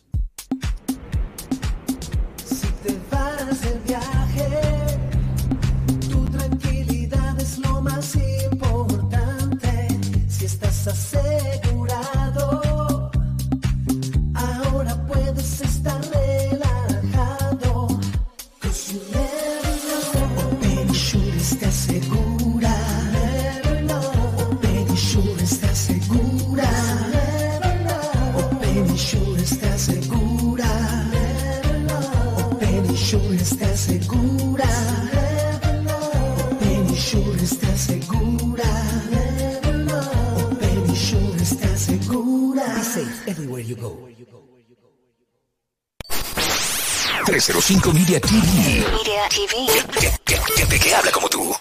You 43.71 43.77
go. 43.77 44.11
305 47.25 47.93
Media 47.93 48.19
TV. 48.19 48.83
Media 48.91 49.29
TV. 49.29 49.53
Que, 50.25 50.35
que, 50.35 50.67
que, 50.67 50.79
que 50.79 50.95
habla 50.95 51.11
como 51.11 51.29
tú. 51.29 51.55